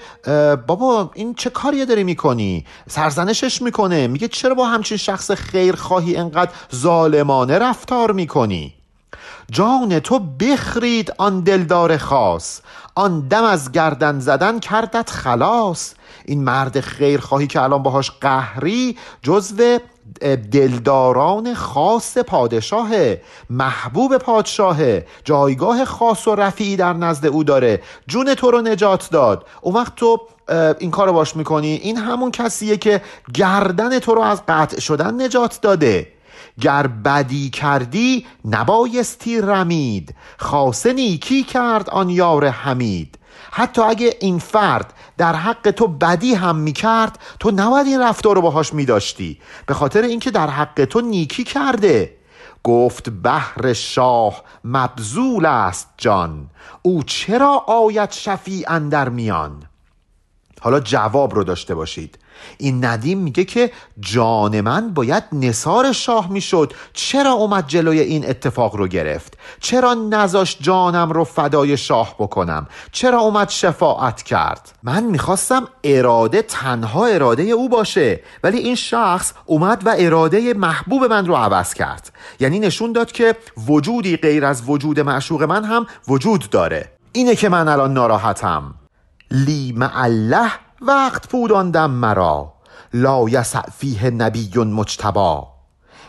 بابا 0.68 1.12
این 1.14 1.34
چه 1.34 1.50
کاریه 1.50 1.86
داری 1.86 2.04
می‌کنی؟ 2.04 2.66
سرزنشش 2.90 3.62
می‌کنه. 3.62 4.08
میگه 4.08 4.28
چرا 4.28 4.56
با 4.56 4.66
همچین 4.66 4.98
شخص 4.98 5.32
خیرخواهی 5.32 6.16
انقدر 6.16 6.52
ظالمانه 6.76 7.58
رفتار 7.58 8.12
می‌کنی؟ 8.12 8.74
جان 9.52 10.00
تو 10.00 10.20
بخرید 10.20 11.14
آن 11.18 11.40
دلدار 11.40 11.98
خاص. 11.98 12.62
آن 12.96 13.28
دم 13.28 13.44
از 13.44 13.72
گردن 13.72 14.20
زدن 14.20 14.60
کردت 14.60 15.10
خلاص. 15.10 15.94
این 16.26 16.44
مرد 16.44 16.80
خیرخواهی 16.80 17.48
که 17.48 17.62
الان 17.62 17.84
باهاش 17.84 18.12
قهری 18.12 18.98
جزو 19.24 19.80
دلداران 20.51 21.53
خاص 21.53 22.18
پادشاه 22.18 22.89
محبوب 23.49 24.18
پادشاه 24.18 24.78
جایگاه 25.24 25.86
خاص 25.86 26.28
و 26.28 26.36
رفیعی 26.36 26.76
در 26.76 26.93
نزد 26.93 27.26
او 27.26 27.43
داره. 27.43 27.82
جون 28.07 28.36
تو 28.36 28.51
رو 28.51 28.62
نجات 28.62 29.10
داد. 29.10 29.45
اون 29.62 29.76
وقت 29.76 29.95
تو 29.95 30.22
این 30.80 30.91
کار 30.91 31.07
رو 31.07 31.14
باش 31.14 31.36
می‌کنی. 31.36 31.74
این 31.74 31.97
همون 31.97 32.32
کسیه 32.32 32.78
که 32.78 33.01
گردن 33.34 33.99
تو 33.99 34.16
رو 34.16 34.22
از 34.22 34.41
قطع 34.47 34.80
شدن 34.80 35.22
نجات 35.22 35.60
داده. 35.62 36.07
گر 36.62 36.88
بدی 36.88 37.49
کردی 37.49 38.26
نبایستی 38.45 39.41
رمید. 39.41 40.16
خاصه 40.38 40.93
نیکی 40.93 41.43
کرد 41.43 41.89
آن 41.89 42.10
یار 42.10 42.47
حمید. 42.47 43.20
حتی 43.51 43.82
اگه 43.82 44.18
این 44.20 44.39
فرد 44.39 44.93
در 45.20 45.36
حق 45.36 45.72
تو 45.72 45.88
بدی 45.88 46.34
هم 46.34 46.55
می‌کرد 46.55 47.20
تو 47.39 47.51
نباید 47.51 47.88
این 47.88 48.01
رفتار 48.01 48.36
رو 48.36 48.41
باهاش 48.41 48.74
میداشتی. 48.74 49.39
به 49.65 49.74
خاطر 49.74 50.01
اینکه 50.01 50.32
در 50.32 50.49
حق 50.49 50.86
تو 50.86 51.01
نیکی 51.01 51.43
کرده. 51.43 52.15
گفت 52.63 53.09
بهر 53.09 53.74
شاه 53.74 54.43
مبزول 54.63 55.45
است 55.45 55.89
جان. 55.97 56.49
او 56.82 57.03
چرا 57.03 57.63
آید 57.67 58.11
شفیع 58.11 58.72
اندر 58.72 59.09
میان؟ 59.09 59.63
حالا 60.61 60.80
جواب 60.80 61.36
رو 61.36 61.43
داشته 61.43 61.76
باشید. 61.76 62.17
این 62.58 62.86
ندیم 62.86 63.18
میگه 63.18 63.44
که 63.44 63.72
جان 64.00 64.62
من 64.62 64.94
باید 64.94 65.24
نصار 65.32 65.92
شاه 65.92 66.32
می‌شد. 66.32 66.74
چرا 66.94 67.32
اومد 67.32 67.68
جلوی 67.68 68.00
این 68.00 68.30
اتفاق 68.30 68.76
رو 68.76 68.88
گرفت؟ 68.88 69.38
چرا 69.60 69.94
نزاش 69.94 70.58
جانم 70.62 71.12
رو 71.12 71.24
فدای 71.24 71.78
شاه 71.78 72.16
بکنم؟ 72.20 72.68
چرا 72.92 73.20
اومد 73.20 73.50
شفاعت 73.50 74.24
کرد؟ 74.24 74.72
من 74.84 75.04
می‌خواستم 75.04 75.68
اراده 75.84 76.42
تنها 76.42 77.06
اراده 77.06 77.44
او 77.44 77.70
باشه 77.70 78.20
ولی 78.44 78.58
این 78.58 78.76
شخص 78.76 79.34
اومد 79.46 79.82
و 79.86 79.96
اراده 79.98 80.54
محبوب 80.54 81.04
من 81.04 81.26
رو 81.26 81.36
عوض 81.36 81.74
کرد. 81.74 82.12
یعنی 82.40 82.60
نشون 82.60 82.92
داد 82.92 83.12
که 83.12 83.36
وجودی 83.68 84.18
غیر 84.18 84.46
از 84.46 84.64
وجود 84.70 85.00
معشوق 85.00 85.44
من 85.44 85.64
هم 85.64 85.86
وجود 86.08 86.50
داره. 86.50 86.92
اینه 87.12 87.36
که 87.36 87.50
من 87.50 87.68
الان 87.68 87.94
ناراحتم. 87.94 88.76
لی 89.32 89.76
الله 89.80 90.52
وقت 90.82 91.28
پوداندم 91.28 91.92
مرا. 91.92 92.54
لا 92.94 93.30
یسع 93.30 93.62
فیه 93.78 94.10
نبی 94.10 94.50
مجتبا 94.58 95.48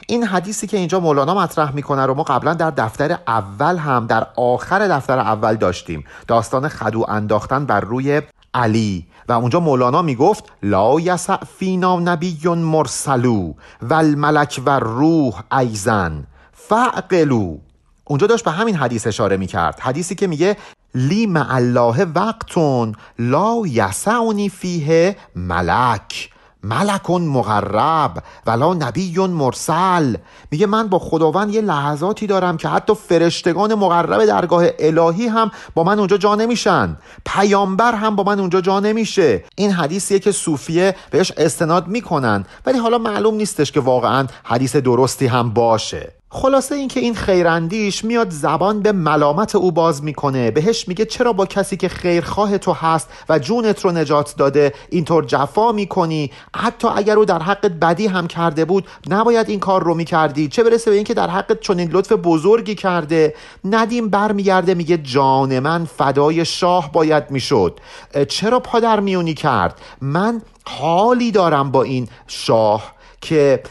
این 0.08 0.24
حدیثی 0.24 0.66
که 0.66 0.76
اینجا 0.76 1.00
مولانا 1.00 1.34
مطرح 1.34 1.74
می‌کنه 1.74 2.06
رو 2.06 2.14
ما 2.14 2.22
قبلا 2.22 2.54
در 2.54 2.70
دفتر 2.70 3.18
اول 3.26 3.76
هم 3.76 4.06
در 4.06 4.26
آخر 4.36 4.88
دفتر 4.88 5.18
اول 5.18 5.56
داشتیم. 5.56 6.04
داستان 6.26 6.68
خدو 6.68 7.04
انداختن 7.08 7.66
بر 7.66 7.80
روی 7.80 8.22
علی. 8.54 9.06
و 9.28 9.32
اونجا 9.32 9.60
مولانا 9.60 10.02
می‌گفت 10.02 10.44
لا 10.62 11.00
یسع 11.00 11.36
فینا 11.58 12.00
نبی 12.00 12.38
مرسلو 12.46 13.52
و 13.82 13.94
الملک 13.94 14.62
و 14.66 14.78
روح 14.78 15.42
ایزن 15.58 16.26
فعقلو 16.52 17.58
اونجا 18.04 18.26
داشت 18.26 18.44
به 18.44 18.50
همین 18.50 18.76
حدیث 18.76 19.06
اشاره 19.06 19.36
می‌کرد. 19.36 19.80
حدیثی 19.80 20.14
که 20.14 20.26
میگه 20.26 20.56
لی 20.94 21.26
مع 21.26 21.54
الله 21.54 22.04
وقتون 22.04 22.94
لا 23.18 23.62
یسعنی 23.66 24.48
فیه 24.48 25.16
ملک. 25.36 26.30
ملکون 26.62 27.22
مقرب 27.22 28.22
ولا 28.46 28.74
نبی 28.74 29.18
مرسل. 29.18 30.16
میگه 30.50 30.66
من 30.66 30.88
با 30.88 30.98
خداوند 30.98 31.54
یه 31.54 31.60
لحظاتی 31.60 32.26
دارم 32.26 32.56
که 32.56 32.68
حتی 32.68 32.94
فرشتگان 32.94 33.74
مقرب 33.74 34.24
درگاه 34.24 34.64
الهی 34.78 35.26
هم 35.26 35.50
با 35.74 35.84
من 35.84 35.98
اونجا 35.98 36.16
جا 36.16 36.34
نمیشن. 36.34 36.96
پیامبر 37.26 37.94
هم 37.94 38.16
با 38.16 38.22
من 38.22 38.40
اونجا 38.40 38.60
جا 38.60 38.80
نمیشه. 38.80 39.44
این 39.56 39.70
حدیثیه 39.70 40.18
که 40.18 40.32
صوفیه 40.32 40.96
بهش 41.10 41.32
استناد 41.36 41.86
می‌کنن. 41.86 42.44
ولی 42.66 42.78
حالا 42.78 42.98
معلوم 42.98 43.34
نیستش 43.34 43.72
که 43.72 43.80
واقعا 43.80 44.26
حدیث 44.44 44.76
درستی 44.76 45.26
هم 45.26 45.50
باشه. 45.50 46.19
خلاصه 46.32 46.74
اینکه 46.74 47.00
این 47.00 47.14
خیراندیش 47.14 48.04
میاد 48.04 48.30
زبان 48.30 48.82
به 48.82 48.92
ملامت 48.92 49.54
او 49.54 49.72
باز 49.72 50.04
می‌کنه. 50.04 50.50
بهش 50.50 50.88
میگه 50.88 51.04
چرا 51.04 51.32
با 51.32 51.46
کسی 51.46 51.76
که 51.76 51.88
خیرخواه 51.88 52.58
تو 52.58 52.72
هست 52.72 53.08
و 53.28 53.38
جونت 53.38 53.84
رو 53.84 53.92
نجات 53.92 54.34
داده 54.36 54.72
اینطور 54.90 55.24
جفا 55.24 55.72
می‌کنی؟ 55.72 56.30
حتی 56.56 56.88
اگر 56.88 57.16
او 57.16 57.24
در 57.24 57.42
حقت 57.42 57.72
بدی 57.72 58.06
هم 58.06 58.26
کرده 58.26 58.64
بود 58.64 58.86
نباید 59.08 59.48
این 59.48 59.60
کار 59.60 59.82
رو 59.82 59.94
می‌کردی. 59.94 60.48
چه 60.48 60.62
برسه 60.62 60.90
به 60.90 60.96
اینکه 60.96 61.14
در 61.14 61.30
حقت 61.30 61.60
چنین 61.60 61.90
لطف 61.90 62.12
بزرگی 62.12 62.74
کرده. 62.74 63.34
ندیم 63.64 64.08
برمیگرده 64.08 64.74
میگه 64.74 64.98
جان 64.98 65.58
من 65.58 65.84
فدای 65.84 66.44
شاه 66.44 66.92
باید 66.92 67.30
می‌شد. 67.30 67.80
چرا 68.28 68.60
پادر 68.60 69.00
میونی 69.00 69.34
کرد؟ 69.34 69.80
من 70.00 70.42
حالی 70.66 71.30
دارم 71.30 71.70
با 71.70 71.82
این 71.82 72.08
شاه 72.26 72.94
که 73.20 73.62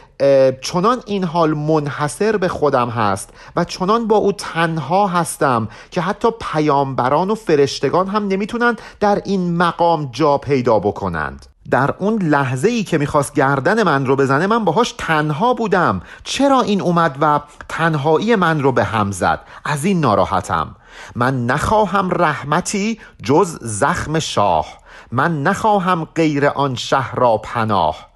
چنان 0.62 1.02
این 1.06 1.24
حال 1.24 1.54
منحصر 1.54 2.38
به 2.38 2.48
خودم 2.48 2.90
هست 2.90 3.30
و 3.56 3.64
چنان 3.64 4.08
با 4.08 4.16
او 4.16 4.32
تنها 4.32 5.08
هستم 5.08 5.68
که 5.92 6.02
حتی 6.02 6.28
پیامبران 6.42 7.30
و 7.30 7.36
فرشتگان 7.36 8.08
هم 8.08 8.28
نمی‌تونند 8.28 8.82
در 9.00 9.22
این 9.26 9.58
مقام 9.58 10.10
جا 10.12 10.38
پیدا 10.38 10.80
بکنند. 10.80 11.46
در 11.72 11.94
اون 12.00 12.22
لحظه 12.22 12.70
ای 12.70 12.84
که 12.84 12.98
می‌خواست 12.98 13.34
گردن 13.34 13.84
من 13.84 14.06
رو 14.06 14.16
بزنه 14.16 14.48
من 14.48 14.66
باهاش 14.66 14.96
تنها 14.98 15.54
بودم. 15.54 16.02
چرا 16.24 16.62
این 16.62 16.82
اومد 16.82 17.18
و 17.22 17.40
تنهایی 17.70 18.36
من 18.36 18.62
رو 18.62 18.72
به 18.72 18.84
هم 18.84 19.12
زد؟ 19.12 19.40
از 19.66 19.86
این 19.86 20.00
ناراحتم. 20.00 20.76
من 21.16 21.46
نخواهم 21.46 22.10
رحمتی 22.12 23.00
جز 23.24 23.58
زخم 23.62 24.20
شاه. 24.20 24.66
من 25.12 25.44
نخواهم 25.44 26.06
غیر 26.16 26.48
آن 26.48 26.76
شهر 26.76 27.16
را 27.16 27.38
پناه. 27.38 28.09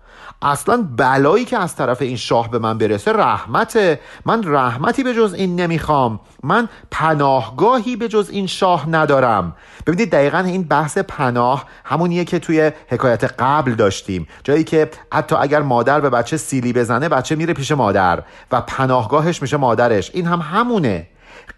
اصلا 0.44 0.88
بلایی 0.98 1.46
که 1.46 1.58
از 1.58 1.76
طرف 1.76 2.02
این 2.02 2.16
شاه 2.16 2.52
به 2.52 2.60
من 2.60 2.78
برسه 2.78 3.12
رحمته. 3.14 4.00
من 4.26 4.42
رحمتی 4.46 5.04
به 5.04 5.14
جز 5.14 5.34
این 5.34 5.56
نمی‌خوام. 5.56 6.20
من 6.44 6.70
پناهگاهی 6.92 7.96
به 7.96 8.08
جز 8.08 8.30
این 8.32 8.48
شاه 8.48 8.90
ندارم. 8.90 9.56
ببینید 9.88 10.12
دقیقا 10.12 10.38
این 10.38 10.64
بحث 10.64 10.98
پناه 10.98 11.66
همونیه 11.84 12.26
که 12.26 12.40
توی 12.40 12.72
حکایت 12.88 13.24
قبل 13.24 13.74
داشتیم. 13.74 14.28
جایی 14.44 14.64
که 14.64 14.90
حتی 15.14 15.36
اگر 15.36 15.62
مادر 15.62 16.00
به 16.00 16.10
بچه 16.10 16.38
سیلی 16.38 16.74
بزنه 16.74 17.10
بچه 17.10 17.36
میره 17.36 17.54
پیش 17.54 17.72
مادر 17.72 18.24
و 18.52 18.62
پناهگاهش 18.62 19.42
میشه 19.42 19.58
مادرش. 19.58 20.12
این 20.14 20.26
هم 20.28 20.40
همونه. 20.40 21.08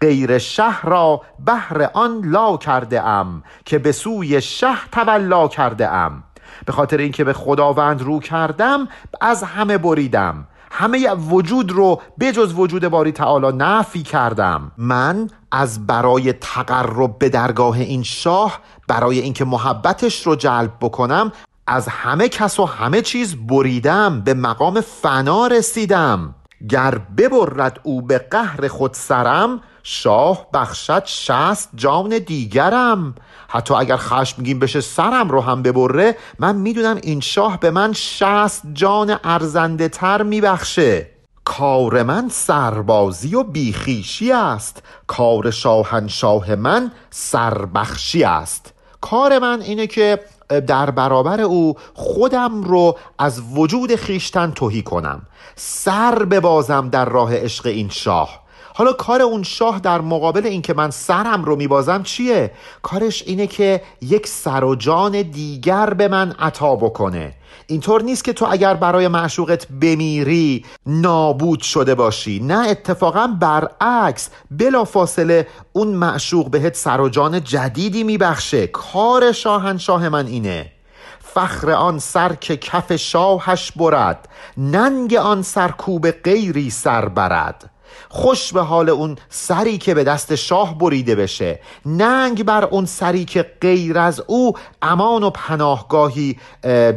غیر 0.00 0.38
شهر 0.38 0.88
را 0.88 1.22
بهر 1.46 1.90
آن 1.94 2.20
لا 2.24 2.56
کرده 2.56 3.02
ام 3.02 3.42
که 3.64 3.78
به 3.78 3.92
سوی 3.92 4.40
شهر 4.40 4.88
تولا 4.92 5.48
کرده 5.48 5.88
ام 5.88 6.22
به 6.66 6.72
خاطر 6.72 6.96
اینکه 6.96 7.24
به 7.24 7.32
خداوند 7.32 8.02
رو 8.02 8.20
کردم 8.20 8.88
از 9.20 9.42
همه 9.42 9.78
بریدم. 9.78 10.46
همه 10.70 11.14
وجود 11.14 11.72
رو 11.72 12.00
بجز 12.20 12.54
وجود 12.54 12.88
باری 12.88 13.12
تعالی 13.12 13.56
نفی 13.56 14.02
کردم. 14.02 14.72
من 14.78 15.30
از 15.52 15.86
برای 15.86 16.32
تقرب 16.32 17.18
به 17.18 17.28
درگاه 17.28 17.78
این 17.78 18.02
شاه 18.02 18.60
برای 18.88 19.18
اینکه 19.18 19.44
محبتش 19.44 20.26
رو 20.26 20.36
جلب 20.36 20.72
بکنم 20.80 21.32
از 21.66 21.88
همه 21.88 22.28
کس 22.28 22.60
و 22.60 22.64
همه 22.64 23.02
چیز 23.02 23.36
بریدم 23.46 24.20
به 24.20 24.34
مقام 24.34 24.80
فنا 24.80 25.46
رسیدم. 25.46 26.34
گر 26.68 26.98
ببرد 27.18 27.80
او 27.82 28.02
به 28.02 28.18
قهر 28.18 28.68
خود 28.68 28.94
سرم 28.94 29.60
شاه 29.82 30.46
بخشد 30.54 31.02
شست 31.04 31.70
جان 31.74 32.18
دیگرم. 32.18 33.14
حتی 33.48 33.74
اگر 33.74 33.96
خشمگین 33.96 34.58
بشه 34.58 34.80
سرم 34.80 35.28
رو 35.30 35.40
هم 35.40 35.62
ببره 35.62 36.16
من 36.38 36.56
می‌دونم 36.56 36.98
این 37.02 37.20
شاه 37.20 37.60
به 37.60 37.70
من 37.70 37.92
شست 37.92 38.62
جان 38.72 39.18
ارزنده 39.24 39.88
تر 39.88 40.22
میبخشه. 40.22 41.10
کار 41.44 42.02
من 42.02 42.28
سربازی 42.28 43.34
و 43.34 43.42
بیخیشی 43.42 44.32
است. 44.32 44.82
کار 45.06 45.50
شاهنشاه 45.50 46.54
من 46.54 46.92
سربخشی 47.10 48.24
است. 48.24 48.72
کار 49.00 49.38
من 49.38 49.60
اینه 49.60 49.86
که 49.86 50.20
در 50.66 50.90
برابر 50.90 51.40
او 51.40 51.76
خودم 51.94 52.62
رو 52.62 52.96
از 53.18 53.42
وجود 53.54 53.96
خیشتن 53.96 54.50
توهی 54.50 54.82
کنم. 54.82 55.22
سر 55.56 56.24
ببازم 56.24 56.88
در 56.88 57.04
راه 57.04 57.36
عشق 57.36 57.66
این 57.66 57.88
شاه. 57.88 58.45
حالا 58.78 58.92
کار 58.92 59.22
اون 59.22 59.42
شاه 59.42 59.80
در 59.80 60.00
مقابل 60.00 60.46
اینکه 60.46 60.74
من 60.74 60.90
سرم 60.90 61.44
رو 61.44 61.56
میبازم 61.56 62.02
چیه؟ 62.02 62.50
کارش 62.82 63.22
اینه 63.26 63.46
که 63.46 63.82
یک 64.00 64.26
سر 64.26 64.64
و 64.64 64.74
جان 64.74 65.22
دیگر 65.22 65.94
به 65.94 66.08
من 66.08 66.32
عطا 66.32 66.76
بکنه. 66.76 67.34
اینطور 67.66 68.02
نیست 68.02 68.24
که 68.24 68.32
تو 68.32 68.46
اگر 68.50 68.74
برای 68.74 69.08
معشوقت 69.08 69.68
بمیری 69.68 70.64
نابود 70.86 71.60
شده 71.60 71.94
باشی. 71.94 72.40
نه 72.40 72.68
اتفاقا 72.68 73.26
برعکس. 73.26 74.30
بلا 74.50 74.84
فاصله 74.84 75.46
اون 75.72 75.88
معشوق 75.88 76.50
بهت 76.50 76.76
سر 76.76 77.00
و 77.00 77.08
جان 77.08 77.44
جدیدی 77.44 78.04
میبخشه. 78.04 78.66
کار 78.66 79.32
شاهنشاه 79.32 80.08
من 80.08 80.26
اینه. 80.26 80.72
فخر 81.20 81.70
آن 81.70 81.98
سر 81.98 82.34
که 82.34 82.56
کف 82.56 82.96
شاهش 82.96 83.72
برد 83.72 84.28
ننگ 84.56 85.14
آن 85.14 85.42
سرکوب 85.42 86.10
غیری 86.10 86.70
سر 86.70 87.08
برد. 87.08 87.70
خوش 88.08 88.52
به 88.52 88.62
حال 88.62 88.88
اون 88.88 89.16
سری 89.28 89.78
که 89.78 89.94
به 89.94 90.04
دست 90.04 90.34
شاه 90.34 90.78
بریده 90.78 91.14
بشه. 91.14 91.60
ننگ 91.86 92.44
بر 92.44 92.64
اون 92.64 92.86
سری 92.86 93.24
که 93.24 93.42
غیر 93.60 93.98
از 93.98 94.22
او 94.26 94.54
امان 94.82 95.22
و 95.22 95.30
پناهگاهی 95.30 96.38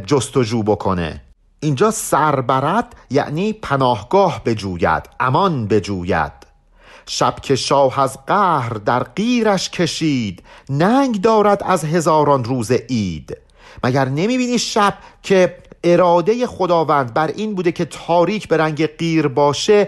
جستجو 0.05 0.63
بکنه. 0.63 1.21
اینجا 1.59 1.91
سربرد 1.91 2.95
یعنی 3.09 3.53
پناهگاه 3.53 4.41
بجوید 4.45 5.03
امان 5.19 5.67
بجوید. 5.67 6.31
شب 7.05 7.35
که 7.41 7.55
شاه 7.55 7.99
از 7.99 8.25
قهر 8.25 8.69
در 8.69 9.03
غیرش 9.03 9.69
کشید 9.69 10.43
ننگ 10.69 11.21
دارد 11.21 11.63
از 11.63 11.85
هزاران 11.85 12.43
روز 12.43 12.71
اید 12.87 13.37
مگر 13.83 14.09
نمی‌بینی 14.09 14.59
شب 14.59 14.93
که 15.23 15.57
اراده 15.83 16.47
خداوند 16.47 17.13
بر 17.13 17.27
این 17.27 17.55
بوده 17.55 17.71
که 17.71 17.85
تاریک 17.85 18.47
به 18.47 18.57
رنگ 18.57 18.85
قیر 18.97 19.27
باشه 19.27 19.87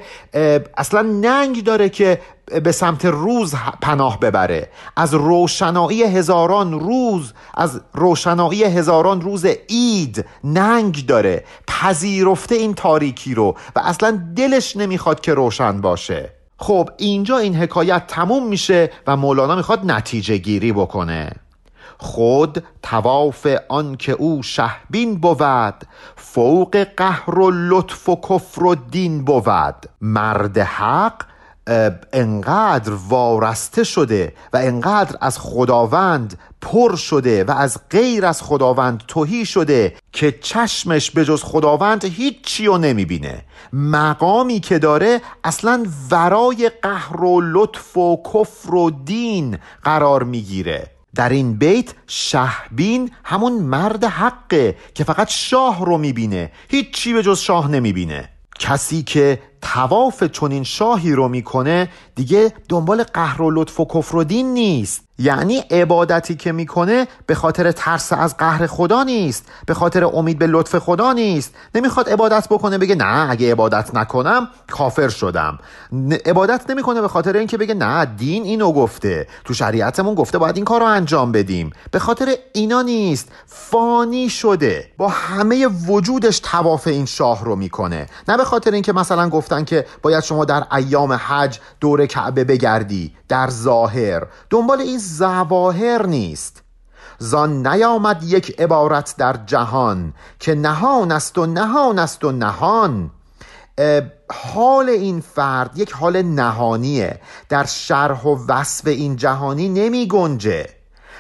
اصلا 0.78 1.02
ننگ 1.02 1.64
داره 1.64 1.89
که 1.89 2.22
به 2.64 2.72
سمت 2.72 3.06
روز 3.06 3.56
پناه 3.82 4.20
ببره. 4.20 4.70
از 4.98 5.14
روشنایی 5.14 6.04
هزاران 6.04 6.80
روز 6.80 7.34
از 7.54 7.82
روشنایی 7.94 8.64
هزاران 8.64 9.22
روز 9.22 9.46
اید 9.68 10.26
ننگ 10.44 11.06
داره. 11.06 11.44
پذیرفته 11.68 12.56
این 12.56 12.74
تاریکی 12.74 13.34
رو 13.34 13.56
و 13.76 13.80
اصلا 13.80 14.24
دلش 14.36 14.78
نمی‌خواد 14.78 15.22
که 15.22 15.34
روشن 15.34 15.82
باشه. 15.82 16.30
خب 16.58 16.89
اینجا 16.98 17.38
این 17.38 17.56
حکایت 17.56 18.08
تموم 18.08 18.48
میشه 18.48 18.92
و 19.08 19.18
مولانا 19.18 19.56
می‌خواد 19.56 19.92
نتیجه 19.92 20.38
گیری 20.38 20.72
بکنه. 20.72 21.32
خود 22.02 22.64
تواف 22.84 23.47
آن 23.70 23.97
که 23.97 24.12
او 24.12 24.43
شهبین 24.43 25.20
بود 25.20 25.86
فوق 26.16 26.88
قهر 26.97 27.39
و 27.39 27.52
لطف 27.52 28.10
و 28.10 28.16
کفر 28.16 28.64
و 28.64 28.76
دین 28.76 29.26
بود. 29.26 29.86
مرد 30.02 30.58
حق 30.58 31.24
انقدر 32.14 32.91
وارسته 33.10 33.84
شده 33.84 34.34
و 34.54 34.58
انقدر 34.58 35.18
از 35.22 35.39
خداوند 35.39 36.39
پر 36.62 36.95
شده 36.95 37.43
و 37.43 37.52
از 37.52 37.78
غیر 37.89 38.26
از 38.26 38.41
خداوند 38.41 39.04
توهی 39.08 39.45
شده 39.45 39.95
که 40.12 40.32
چشمش 40.32 41.12
به 41.12 41.26
جز 41.26 41.43
خداوند 41.43 42.06
هیچی 42.06 42.66
رو 42.66 42.78
نمی‌بینه. 42.78 43.45
مقامی 43.74 44.60
که 44.60 44.80
داره 44.80 45.22
اصلا 45.43 45.86
ورای 46.12 46.72
قهر 46.82 47.24
و 47.24 47.41
لطف 47.41 47.97
و 47.97 48.24
کفر 48.34 48.76
و 48.76 48.91
دین 48.91 49.58
قرار 49.84 50.24
می‌گیره. 50.24 51.01
در 51.16 51.30
این 51.30 51.57
بیت 51.57 51.93
شهبین 52.07 53.12
همون 53.24 53.53
مرد 53.53 54.03
حقه 54.03 54.76
که 54.93 55.03
فقط 55.03 55.30
شاه 55.30 55.86
رو 55.86 55.97
می‌بینه. 55.97 56.51
هیچی 56.70 57.14
به 57.14 57.24
جز 57.24 57.39
شاه 57.39 57.72
نمی‌بینه. 57.72 58.30
کسی 58.59 59.03
که 59.03 59.39
تواف 59.62 60.24
چنین 60.24 60.64
شاهی 60.64 61.12
رو 61.12 61.28
می‌کنه 61.28 61.89
دیگه 62.16 62.53
دنبال 62.70 63.03
قهر 63.03 63.41
و 63.41 63.51
لطف 63.51 63.80
و 63.80 63.86
کفر 63.86 64.16
و 64.16 64.24
دین 64.24 64.53
نیست. 64.53 65.01
یعنی 65.20 65.57
عبادتی 65.57 66.36
که 66.36 66.51
می‌کنه 66.51 67.07
به 67.26 67.36
خاطر 67.36 67.72
ترس 67.72 68.14
از 68.14 68.38
قهر 68.38 68.68
خدا 68.68 69.03
نیست 69.03 69.45
به 69.66 69.74
خاطر 69.74 70.05
امید 70.05 70.39
به 70.39 70.47
لطف 70.47 70.76
خدا 70.76 71.14
نیست. 71.14 71.55
نمی‌خواد 71.76 72.09
عبادت 72.09 72.47
بکنه 72.49 72.78
بگه 72.78 72.95
نه 72.95 73.30
اگه 73.30 73.51
عبادت 73.51 73.95
نکنم 73.95 74.47
کافر 74.68 75.09
شدم. 75.09 75.59
عبادت 76.26 76.70
نمی‌کنه 76.70 77.01
به 77.01 77.07
خاطر 77.07 77.38
اینکه 77.38 77.57
بگه 77.57 77.74
نه 77.74 78.05
دین 78.05 78.43
اینو 78.43 78.72
گفته. 78.72 79.28
تو 79.45 79.53
شریعتمون 79.53 80.16
گفته 80.16 80.38
باید 80.38 80.55
این 80.55 80.66
کار 80.66 80.80
رو 80.80 80.86
انجام 80.86 81.32
بدیم. 81.32 81.70
به 81.91 81.99
خاطر 81.99 82.36
اینا 82.53 82.82
نیست. 82.82 83.32
فانی 83.45 84.30
شده. 84.30 84.91
با 84.97 85.07
همه 85.07 85.68
وجودش 85.68 86.39
تواف 86.39 86.88
این 86.88 87.05
شاه 87.05 87.45
رو 87.45 87.55
می‌کنه. 87.55 88.07
نه 88.28 88.38
به 88.38 88.43
خاطر 88.43 88.72
اینکه 88.72 88.93
مثلا 88.93 89.30
گفتن 89.52 89.64
که 89.64 89.86
باید 90.02 90.24
شما 90.24 90.45
در 90.45 90.64
ایام 90.72 91.14
حج 91.14 91.60
دور 91.80 92.06
کعبه 92.06 92.43
بگردی 92.43 93.16
در 93.28 93.49
ظاهر. 93.49 94.28
دنبال 94.49 94.82
این 94.82 94.97
زواهر 94.97 96.06
نیست. 96.06 96.62
زان 97.20 97.68
نیامد 97.68 98.24
یک 98.24 98.62
عبارت 98.62 99.16
در 99.18 99.36
جهان 99.45 100.14
که 100.39 100.56
نهان 100.56 101.12
است 101.12 101.38
و 101.38 101.45
نهان 101.45 101.99
است 101.99 102.24
و 102.24 102.32
نهان. 102.32 103.12
حال 104.32 104.89
این 104.89 105.22
فرد 105.22 105.78
یک 105.78 105.91
حال 105.91 106.22
نهانیه. 106.22 107.20
در 107.49 107.66
شرح 107.66 108.24
و 108.24 108.38
وصف 108.47 108.88
این 108.88 109.16
جهانی 109.16 109.70
نمی 109.70 110.08
گنجه. 110.08 110.70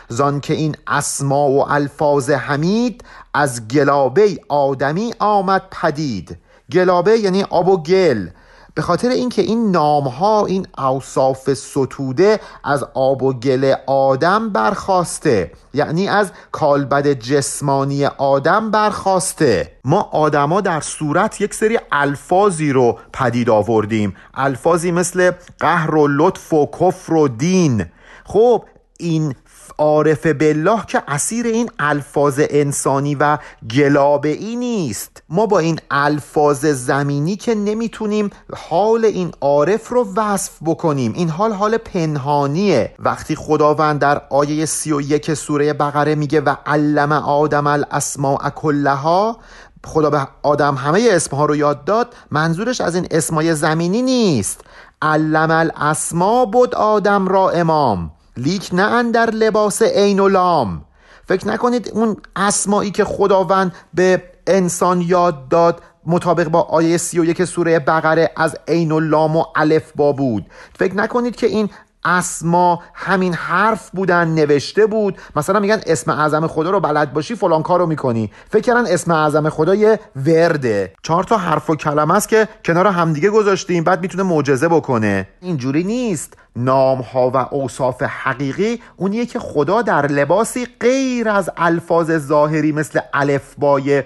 زان 0.09 0.39
که 0.39 0.53
این 0.53 0.75
اسما 0.87 1.49
و 1.49 1.71
الفاظ 1.71 2.29
حمید 2.29 3.03
از 3.33 3.67
گلابه 3.67 4.39
آدمی 4.49 5.13
آمد 5.19 5.63
پدید. 5.71 6.37
گلابه 6.71 7.17
یعنی 7.17 7.43
آب 7.43 7.67
و 7.67 7.77
گل. 7.83 8.27
به 8.75 8.81
خاطر 8.81 9.09
اینکه 9.09 9.41
این 9.41 9.71
نام 9.71 10.07
ها 10.07 10.45
این 10.45 10.67
اوصاف 10.77 11.53
ستوده 11.53 12.39
از 12.63 12.85
آب 12.93 13.23
و 13.23 13.33
گل 13.33 13.73
آدم 13.87 14.49
برخواسته 14.49 15.51
یعنی 15.73 16.07
از 16.07 16.31
کالبد 16.51 17.07
جسمانی 17.07 18.05
آدم 18.05 18.71
برخواسته. 18.71 19.71
ما 19.85 20.01
آدما 20.01 20.61
در 20.61 20.81
صورت 20.81 21.41
یک 21.41 21.53
سری 21.53 21.79
الفاظی 21.91 22.71
رو 22.71 22.99
پدید 23.13 23.49
آوردیم. 23.49 24.15
الفاظی 24.33 24.91
مثل 24.91 25.31
قهر 25.59 25.95
و 25.95 26.07
لطف 26.07 26.53
و 26.53 26.69
کفر 26.79 27.13
و 27.13 27.27
دین. 27.27 27.85
خب 28.25 28.63
این 28.99 29.35
عارف 29.81 30.25
بالله 30.25 30.85
که 30.87 31.03
اسیر 31.07 31.45
این 31.45 31.69
الفاظ 31.79 32.39
انسانی 32.49 33.15
و 33.15 33.37
گلابه 33.75 34.29
ای 34.29 34.55
نیست. 34.55 35.23
ما 35.29 35.45
با 35.45 35.59
این 35.59 35.79
الفاظ 35.91 36.65
زمینی 36.65 37.35
که 37.35 37.55
نمی‌تونیم 37.55 38.29
حال 38.69 39.05
این 39.05 39.31
عارف 39.41 39.89
رو 39.89 40.13
وصف 40.15 40.51
بکنیم. 40.65 41.13
این 41.15 41.29
حال 41.29 41.53
حال 41.53 41.77
پنهانیه. 41.77 42.93
وقتی 42.99 43.35
خداوند 43.35 43.99
در 43.99 44.21
آیه 44.29 44.65
سی 44.65 44.91
و 44.91 45.01
یک 45.01 45.33
سوره 45.33 45.73
بقره 45.73 46.15
میگه 46.15 46.41
و 46.41 46.55
علم 46.65 47.11
آدم 47.11 47.67
الاسماء 47.67 48.49
کلها 48.49 49.37
خدا 49.85 50.09
به 50.09 50.27
آدم 50.43 50.75
همه 50.75 51.07
اسمها 51.11 51.45
رو 51.45 51.55
یاد 51.55 51.85
داد 51.85 52.15
منظورش 52.31 52.81
از 52.81 52.95
این 52.95 53.07
اسمای 53.11 53.55
زمینی 53.55 54.01
نیست. 54.01 54.61
علم 55.01 55.51
الاسما 55.51 56.45
بود 56.45 56.75
آدم 56.75 57.27
را 57.27 57.49
امام. 57.49 58.11
لیک 58.37 58.69
نه 58.73 58.83
اندر 58.83 59.29
لباس 59.29 59.81
عین 59.81 60.19
و 60.19 60.27
لام. 60.27 60.85
فکر 61.27 61.47
نکنید 61.47 61.91
اون 61.93 62.17
اسمایی 62.35 62.91
که 62.91 63.03
خداوند 63.03 63.75
به 63.93 64.23
انسان 64.47 65.01
یاد 65.01 65.49
داد 65.49 65.81
مطابق 66.05 66.47
با 66.47 66.61
آیه 66.61 66.97
سی 66.97 67.19
و 67.19 67.25
یک 67.25 67.43
سوره 67.45 67.79
بقره 67.79 68.31
از 68.37 68.55
عین 68.67 68.91
و 68.91 68.99
لام 68.99 69.37
و 69.37 69.43
الف 69.55 69.91
با 69.95 70.11
بود. 70.11 70.45
فکر 70.79 70.95
نکنید 70.95 71.35
که 71.35 71.47
این 71.47 71.69
اسما 72.05 72.83
همین 72.93 73.33
حرف 73.33 73.89
بودن 73.89 74.27
نوشته 74.27 74.85
بود. 74.85 75.17
مثلا 75.35 75.59
میگن 75.59 75.81
اسم 75.85 76.11
اعظم 76.11 76.47
خدا 76.47 76.69
رو 76.69 76.79
بلد 76.79 77.13
باشی 77.13 77.35
فلان 77.35 77.63
کارو 77.63 77.85
می‌کنی. 77.85 78.31
فکر 78.49 78.61
کردن 78.61 78.87
اسم 78.87 79.11
اعظم 79.11 79.49
خدا 79.49 79.75
یه 79.75 79.99
ورده. 80.15 80.93
چهار 81.03 81.23
تا 81.23 81.37
حرف 81.37 81.69
و 81.69 81.75
کلمه 81.75 82.15
است 82.15 82.29
که 82.29 82.47
کنار 82.65 82.87
همدیگه 82.87 83.29
گذاشتیم. 83.29 83.83
بعد 83.83 84.01
می‌تونه 84.01 84.23
معجزه 84.23 84.67
بکنه. 84.67 85.27
اینجوری 85.41 85.83
نیست. 85.83 86.37
نام 86.55 87.01
ها 87.01 87.29
و 87.29 87.37
اوصاف 87.37 88.03
حقیقی 88.03 88.81
اونیه 88.97 89.25
که 89.25 89.39
خدا 89.39 89.81
در 89.81 90.07
لباسی 90.07 90.67
غیر 90.79 91.29
از 91.29 91.49
الفاظ 91.57 92.11
ظاهری 92.17 92.71
مثل 92.71 92.99
الفبای 93.13 94.03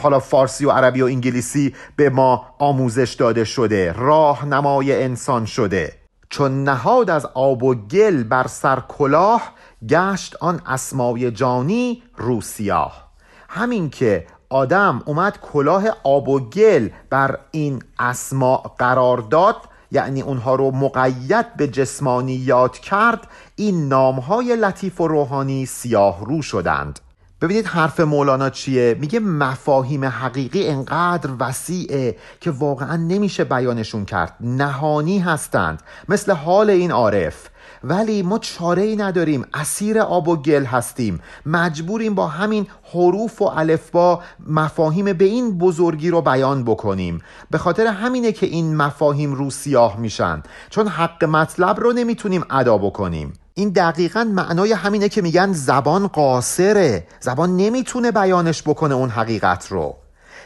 حالا 0.00 0.18
فارسی 0.18 0.64
و 0.64 0.70
عربی 0.70 1.02
و 1.02 1.06
انگلیسی 1.06 1.74
به 1.96 2.10
ما 2.10 2.46
آموزش 2.58 3.14
داده 3.14 3.44
شده. 3.44 3.92
راهنمای 3.92 5.02
انسان 5.02 5.44
شده. 5.44 6.03
چون 6.34 6.64
نهاد 6.64 7.10
از 7.10 7.26
آب 7.34 7.62
و 7.62 7.74
گل 7.74 8.22
بر 8.22 8.46
سر 8.46 8.80
کلاه 8.88 9.52
گشت 9.88 10.36
آن 10.40 10.60
اسمای 10.66 11.30
جانی 11.30 12.02
روسیاه 12.16 13.08
همین 13.48 13.90
که 13.90 14.26
آدم 14.48 15.02
اومد 15.04 15.40
کلاه 15.40 15.84
آب 16.04 16.28
و 16.28 16.40
گل 16.40 16.88
بر 17.10 17.38
این 17.50 17.82
اسما 17.98 18.56
قرار 18.56 19.18
داد 19.18 19.56
یعنی 19.90 20.22
اونها 20.22 20.54
رو 20.54 20.70
مقید 20.70 21.56
به 21.56 21.68
جسمانیات 21.68 22.78
کرد 22.78 23.26
این 23.56 23.88
نامهای 23.88 24.56
لطیف 24.56 25.00
و 25.00 25.08
روحانی 25.08 25.66
سیاه 25.66 26.24
رو 26.24 26.42
شدند. 26.42 27.00
ببینید 27.40 27.66
حرف 27.66 28.00
مولانا 28.00 28.50
چیه؟ 28.50 28.96
میگه 29.00 29.20
مفاهیم 29.20 30.04
حقیقی 30.04 30.68
انقدر 30.68 31.30
وسیعه 31.40 32.16
که 32.40 32.50
واقعا 32.50 32.96
نمیشه 32.96 33.44
بیانشون 33.44 34.04
کرد. 34.04 34.36
نهانی 34.40 35.18
هستند. 35.18 35.82
مثل 36.08 36.32
حال 36.32 36.70
این 36.70 36.90
عارف. 36.90 37.48
ولی 37.84 38.22
ما 38.22 38.38
چاره 38.38 38.82
ای 38.82 38.96
نداریم. 38.96 39.46
اسیر 39.54 39.98
آب 39.98 40.28
و 40.28 40.36
گل 40.36 40.64
هستیم. 40.64 41.20
مجبوریم 41.46 42.14
با 42.14 42.26
همین 42.26 42.66
حروف 42.92 43.42
و 43.42 43.44
الفبا 43.44 44.22
مفاهیم 44.46 45.12
به 45.12 45.24
این 45.24 45.58
بزرگی 45.58 46.10
رو 46.10 46.22
بیان 46.22 46.64
بکنیم. 46.64 47.22
به 47.50 47.58
خاطر 47.58 47.86
همینه 47.86 48.32
که 48.32 48.46
این 48.46 48.76
مفاهیم 48.76 49.34
رو 49.34 49.50
سیاه 49.50 49.96
میشن. 50.00 50.42
چون 50.70 50.88
حق 50.88 51.24
مطلب 51.24 51.80
رو 51.80 51.92
نمی‌تونیم 51.92 52.44
ادا 52.50 52.78
بکنیم. 52.78 53.32
این 53.54 53.68
دقیقا 53.68 54.24
معنای 54.24 54.72
همینه 54.72 55.08
که 55.08 55.22
میگن 55.22 55.52
زبان 55.52 56.06
قاصره. 56.06 57.06
زبان 57.20 57.56
نمی‌تونه 57.56 58.12
بیانش 58.12 58.62
بکنه 58.62 58.94
اون 58.94 59.10
حقیقت 59.10 59.66
رو. 59.72 59.96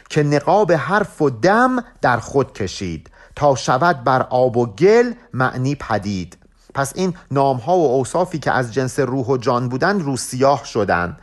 که 0.09 0.23
نقاب 0.23 0.71
حرف 0.71 1.21
و 1.21 1.29
دم 1.29 1.83
در 2.01 2.17
خود 2.17 2.53
کشید. 2.53 3.09
تا 3.35 3.55
شود 3.55 4.03
بر 4.03 4.21
آب 4.21 4.57
و 4.57 4.65
گل 4.65 5.13
معنی 5.33 5.75
پدید. 5.75 6.37
پس 6.79 6.91
این 6.95 7.13
نام 7.31 7.57
ها 7.57 7.77
و 7.77 7.95
اوصافی 7.95 8.39
که 8.39 8.51
از 8.51 8.73
جنس 8.73 8.99
روح 8.99 9.25
و 9.25 9.37
جان 9.37 9.69
بودن 9.69 9.99
رو 9.99 10.17
سیاه 10.17 10.65
شدن. 10.65 11.17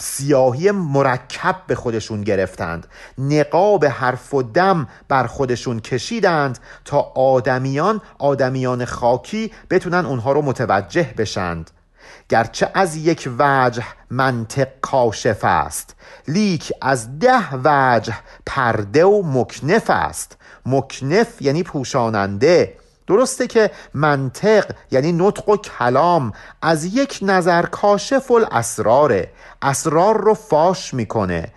سیاهی 0.00 0.70
مرکب 0.70 1.56
به 1.66 1.74
خودشون 1.74 2.22
گرفتند. 2.22 2.86
نقاب 3.18 3.84
حرف 3.84 4.34
و 4.34 4.42
دم 4.42 4.88
بر 5.08 5.26
خودشون 5.26 5.80
کشیدند 5.80 6.58
تا 6.84 7.00
آدمیان 7.14 8.00
آدمیان 8.18 8.84
خاکی 8.84 9.52
بتونن 9.70 10.06
اونها 10.06 10.32
رو 10.32 10.42
متوجه 10.42 11.14
بشند. 11.18 11.70
گرچه 12.28 12.70
از 12.74 12.96
یک 12.96 13.30
وجه 13.38 13.84
منطق 14.10 14.68
کاشف 14.80 15.44
است 15.44 15.96
لیک 16.28 16.72
از 16.82 17.18
ده 17.18 17.54
وجه 17.64 18.14
پرده 18.46 19.04
و 19.04 19.22
مکنف 19.22 19.90
است. 19.90 20.36
مکنف 20.66 21.42
یعنی 21.42 21.62
پوشاننده. 21.62 22.83
درسته 23.06 23.46
که 23.46 23.70
منطق 23.94 24.64
یعنی 24.90 25.12
نطق 25.12 25.48
و 25.48 25.56
کلام 25.56 26.32
از 26.62 26.84
یک 26.84 27.18
نظر 27.22 27.62
کاشف 27.62 28.30
الاسراره. 28.30 29.30
اسرار 29.62 30.20
رو 30.20 30.34
فاش 30.34 30.94
می‌کنه. 30.94 31.48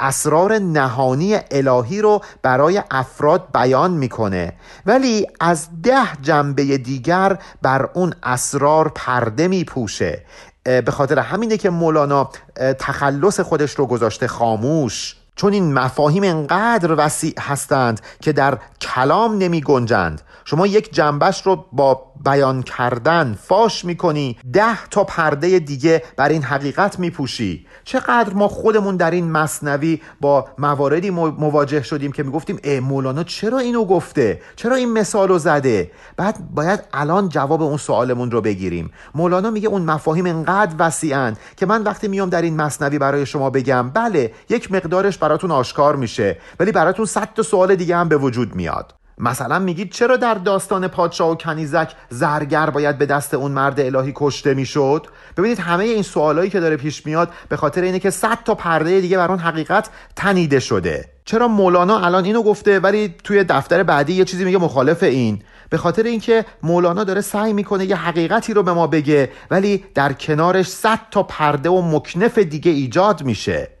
اسرار 0.00 0.58
نهانی 0.58 1.38
الهی 1.50 2.00
رو 2.00 2.20
برای 2.42 2.82
افراد 2.90 3.48
بیان 3.54 3.90
می‌کنه. 3.90 4.52
ولی 4.86 5.26
از 5.40 5.68
ده 5.82 6.08
جنبه 6.22 6.78
دیگر 6.78 7.38
بر 7.62 7.90
اون 7.94 8.14
اسرار 8.22 8.88
پرده 8.94 9.48
میپوشه. 9.48 10.24
به 10.64 10.90
خاطر 10.90 11.18
همینه 11.18 11.56
که 11.56 11.70
مولانا 11.70 12.30
تخلص 12.78 13.40
خودش 13.40 13.70
رو 13.74 13.86
گذاشته 13.86 14.28
خاموش. 14.28 15.16
چون 15.40 15.52
این 15.52 15.72
مفاهیم 15.72 16.24
انقدر 16.24 16.94
وسیع 16.98 17.34
هستند 17.40 18.00
که 18.20 18.32
در 18.32 18.58
کلام 18.80 19.38
نمی 19.38 19.60
گنجند. 19.60 20.22
شما 20.44 20.66
یک 20.66 20.94
جنبش 20.94 21.46
رو 21.46 21.64
با 21.72 22.10
بیان 22.24 22.62
کردن 22.62 23.38
فاش 23.42 23.84
می‌کنی 23.84 24.36
ده 24.52 24.86
تا 24.90 25.04
پرده 25.04 25.58
دیگه 25.58 26.02
بر 26.16 26.28
این 26.28 26.42
حقیقت 26.42 26.98
میپوشی 26.98 27.66
چقدر 27.84 28.34
ما 28.34 28.48
خودمون 28.48 28.96
در 28.96 29.10
این 29.10 29.30
مصنوی 29.30 30.00
با 30.20 30.48
مواردی 30.58 31.10
مواجه 31.10 31.82
شدیم 31.82 32.12
که 32.12 32.22
می‌گفتیم 32.22 32.58
ای 32.64 32.80
مولانا 32.80 33.24
چرا 33.24 33.58
اینو 33.58 33.84
گفته؟ 33.84 34.40
چرا 34.56 34.76
این 34.76 34.92
مثال 34.92 35.28
رو 35.28 35.38
زده؟ 35.38 35.90
بعد 36.16 36.54
باید 36.54 36.80
الان 36.92 37.28
جواب 37.28 37.62
اون 37.62 37.76
سوالمون 37.76 38.30
رو 38.30 38.40
بگیریم. 38.40 38.90
مولانا 39.14 39.50
میگه 39.50 39.68
اون 39.68 39.82
مفاهیم 39.82 40.26
انقدر 40.26 40.74
وسیعن 40.78 41.36
که 41.56 41.66
من 41.66 41.82
وقتی 41.82 42.08
میام 42.08 42.28
در 42.30 42.42
این 42.42 42.56
مصنوی 42.56 42.98
برای 42.98 43.26
شما 43.26 43.50
بگم 43.50 43.90
بله 43.90 44.32
یک 44.48 44.72
مقدارش 44.72 45.18
براتون 45.30 45.50
آشکار 45.50 45.96
میشه 45.96 46.36
ولی 46.60 46.72
براتون 46.72 47.04
صد 47.04 47.28
تا 47.34 47.42
سوال 47.42 47.74
دیگه 47.74 47.96
هم 47.96 48.08
به 48.08 48.16
وجود 48.16 48.54
میاد. 48.54 48.94
مثلا 49.18 49.58
میگید 49.58 49.92
چرا 49.92 50.16
در 50.16 50.34
داستان 50.34 50.88
پادشاه 50.88 51.30
و 51.30 51.34
کنیزک 51.34 51.92
زرگر 52.08 52.70
باید 52.70 52.98
به 52.98 53.06
دست 53.06 53.34
اون 53.34 53.52
مرد 53.52 53.80
الهی 53.80 54.12
کشته 54.16 54.54
می‌شد؟ 54.54 55.06
ببینید 55.36 55.58
همه 55.58 55.84
این 55.84 56.02
سوالایی 56.02 56.50
که 56.50 56.60
داره 56.60 56.76
پیش 56.76 57.06
میاد 57.06 57.28
به 57.48 57.56
خاطر 57.56 57.82
اینه 57.82 57.98
که 57.98 58.10
صد 58.10 58.38
تا 58.44 58.54
پرده 58.54 59.00
دیگه 59.00 59.16
بر 59.16 59.28
اون 59.28 59.38
حقیقت 59.38 59.90
تنیده 60.16 60.60
شده. 60.60 61.04
چرا 61.24 61.48
مولانا 61.48 61.98
الان 61.98 62.24
اینو 62.24 62.42
گفته 62.42 62.80
ولی 62.80 63.14
توی 63.24 63.44
دفتر 63.44 63.82
بعدی 63.82 64.12
یه 64.12 64.24
چیزی 64.24 64.44
میگه 64.44 64.58
مخالف 64.58 65.02
این؟ 65.02 65.42
به 65.70 65.76
خاطر 65.76 66.02
اینکه 66.02 66.44
مولانا 66.62 67.04
داره 67.04 67.20
سعی 67.20 67.52
می‌کنه 67.52 67.84
یه 67.84 67.96
حقیقتی 67.96 68.54
رو 68.54 68.62
به 68.62 68.72
ما 68.72 68.86
بگه 68.86 69.30
ولی 69.50 69.84
در 69.94 70.12
کنارش 70.12 70.68
صد 70.68 71.00
تا 71.10 71.22
پرده 71.22 71.68
و 71.68 71.96
مکنف 71.96 72.38
دیگه 72.38 72.70
ایجاد 72.70 73.22
میشه. 73.22 73.79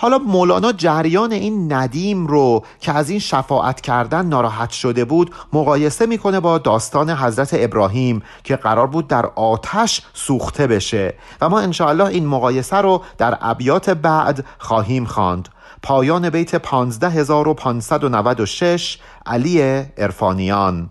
حالا 0.00 0.18
مولانا 0.18 0.72
جریان 0.72 1.32
این 1.32 1.72
ندیم 1.72 2.26
رو 2.26 2.64
که 2.80 2.92
از 2.92 3.10
این 3.10 3.18
شفاعت 3.18 3.80
کردن 3.80 4.26
ناراحت 4.26 4.70
شده 4.70 5.04
بود 5.04 5.34
مقایسه 5.52 6.06
می‌کنه 6.06 6.40
با 6.40 6.58
داستان 6.58 7.10
حضرت 7.10 7.50
ابراهیم 7.52 8.22
که 8.44 8.56
قرار 8.56 8.86
بود 8.86 9.08
در 9.08 9.26
آتش 9.26 10.02
سوخته 10.12 10.66
بشه 10.66 11.14
و 11.40 11.48
ما 11.48 11.60
انشاءالله 11.60 12.04
این 12.04 12.26
مقایسه 12.26 12.76
رو 12.76 13.02
در 13.18 13.38
ابیات 13.40 13.90
بعد 13.90 14.44
خواهیم 14.58 15.04
خواند. 15.04 15.48
پایان 15.82 16.30
بیت 16.30 16.56
15596 16.56 18.98
علی 19.26 19.62
ارفانیان 19.96 20.90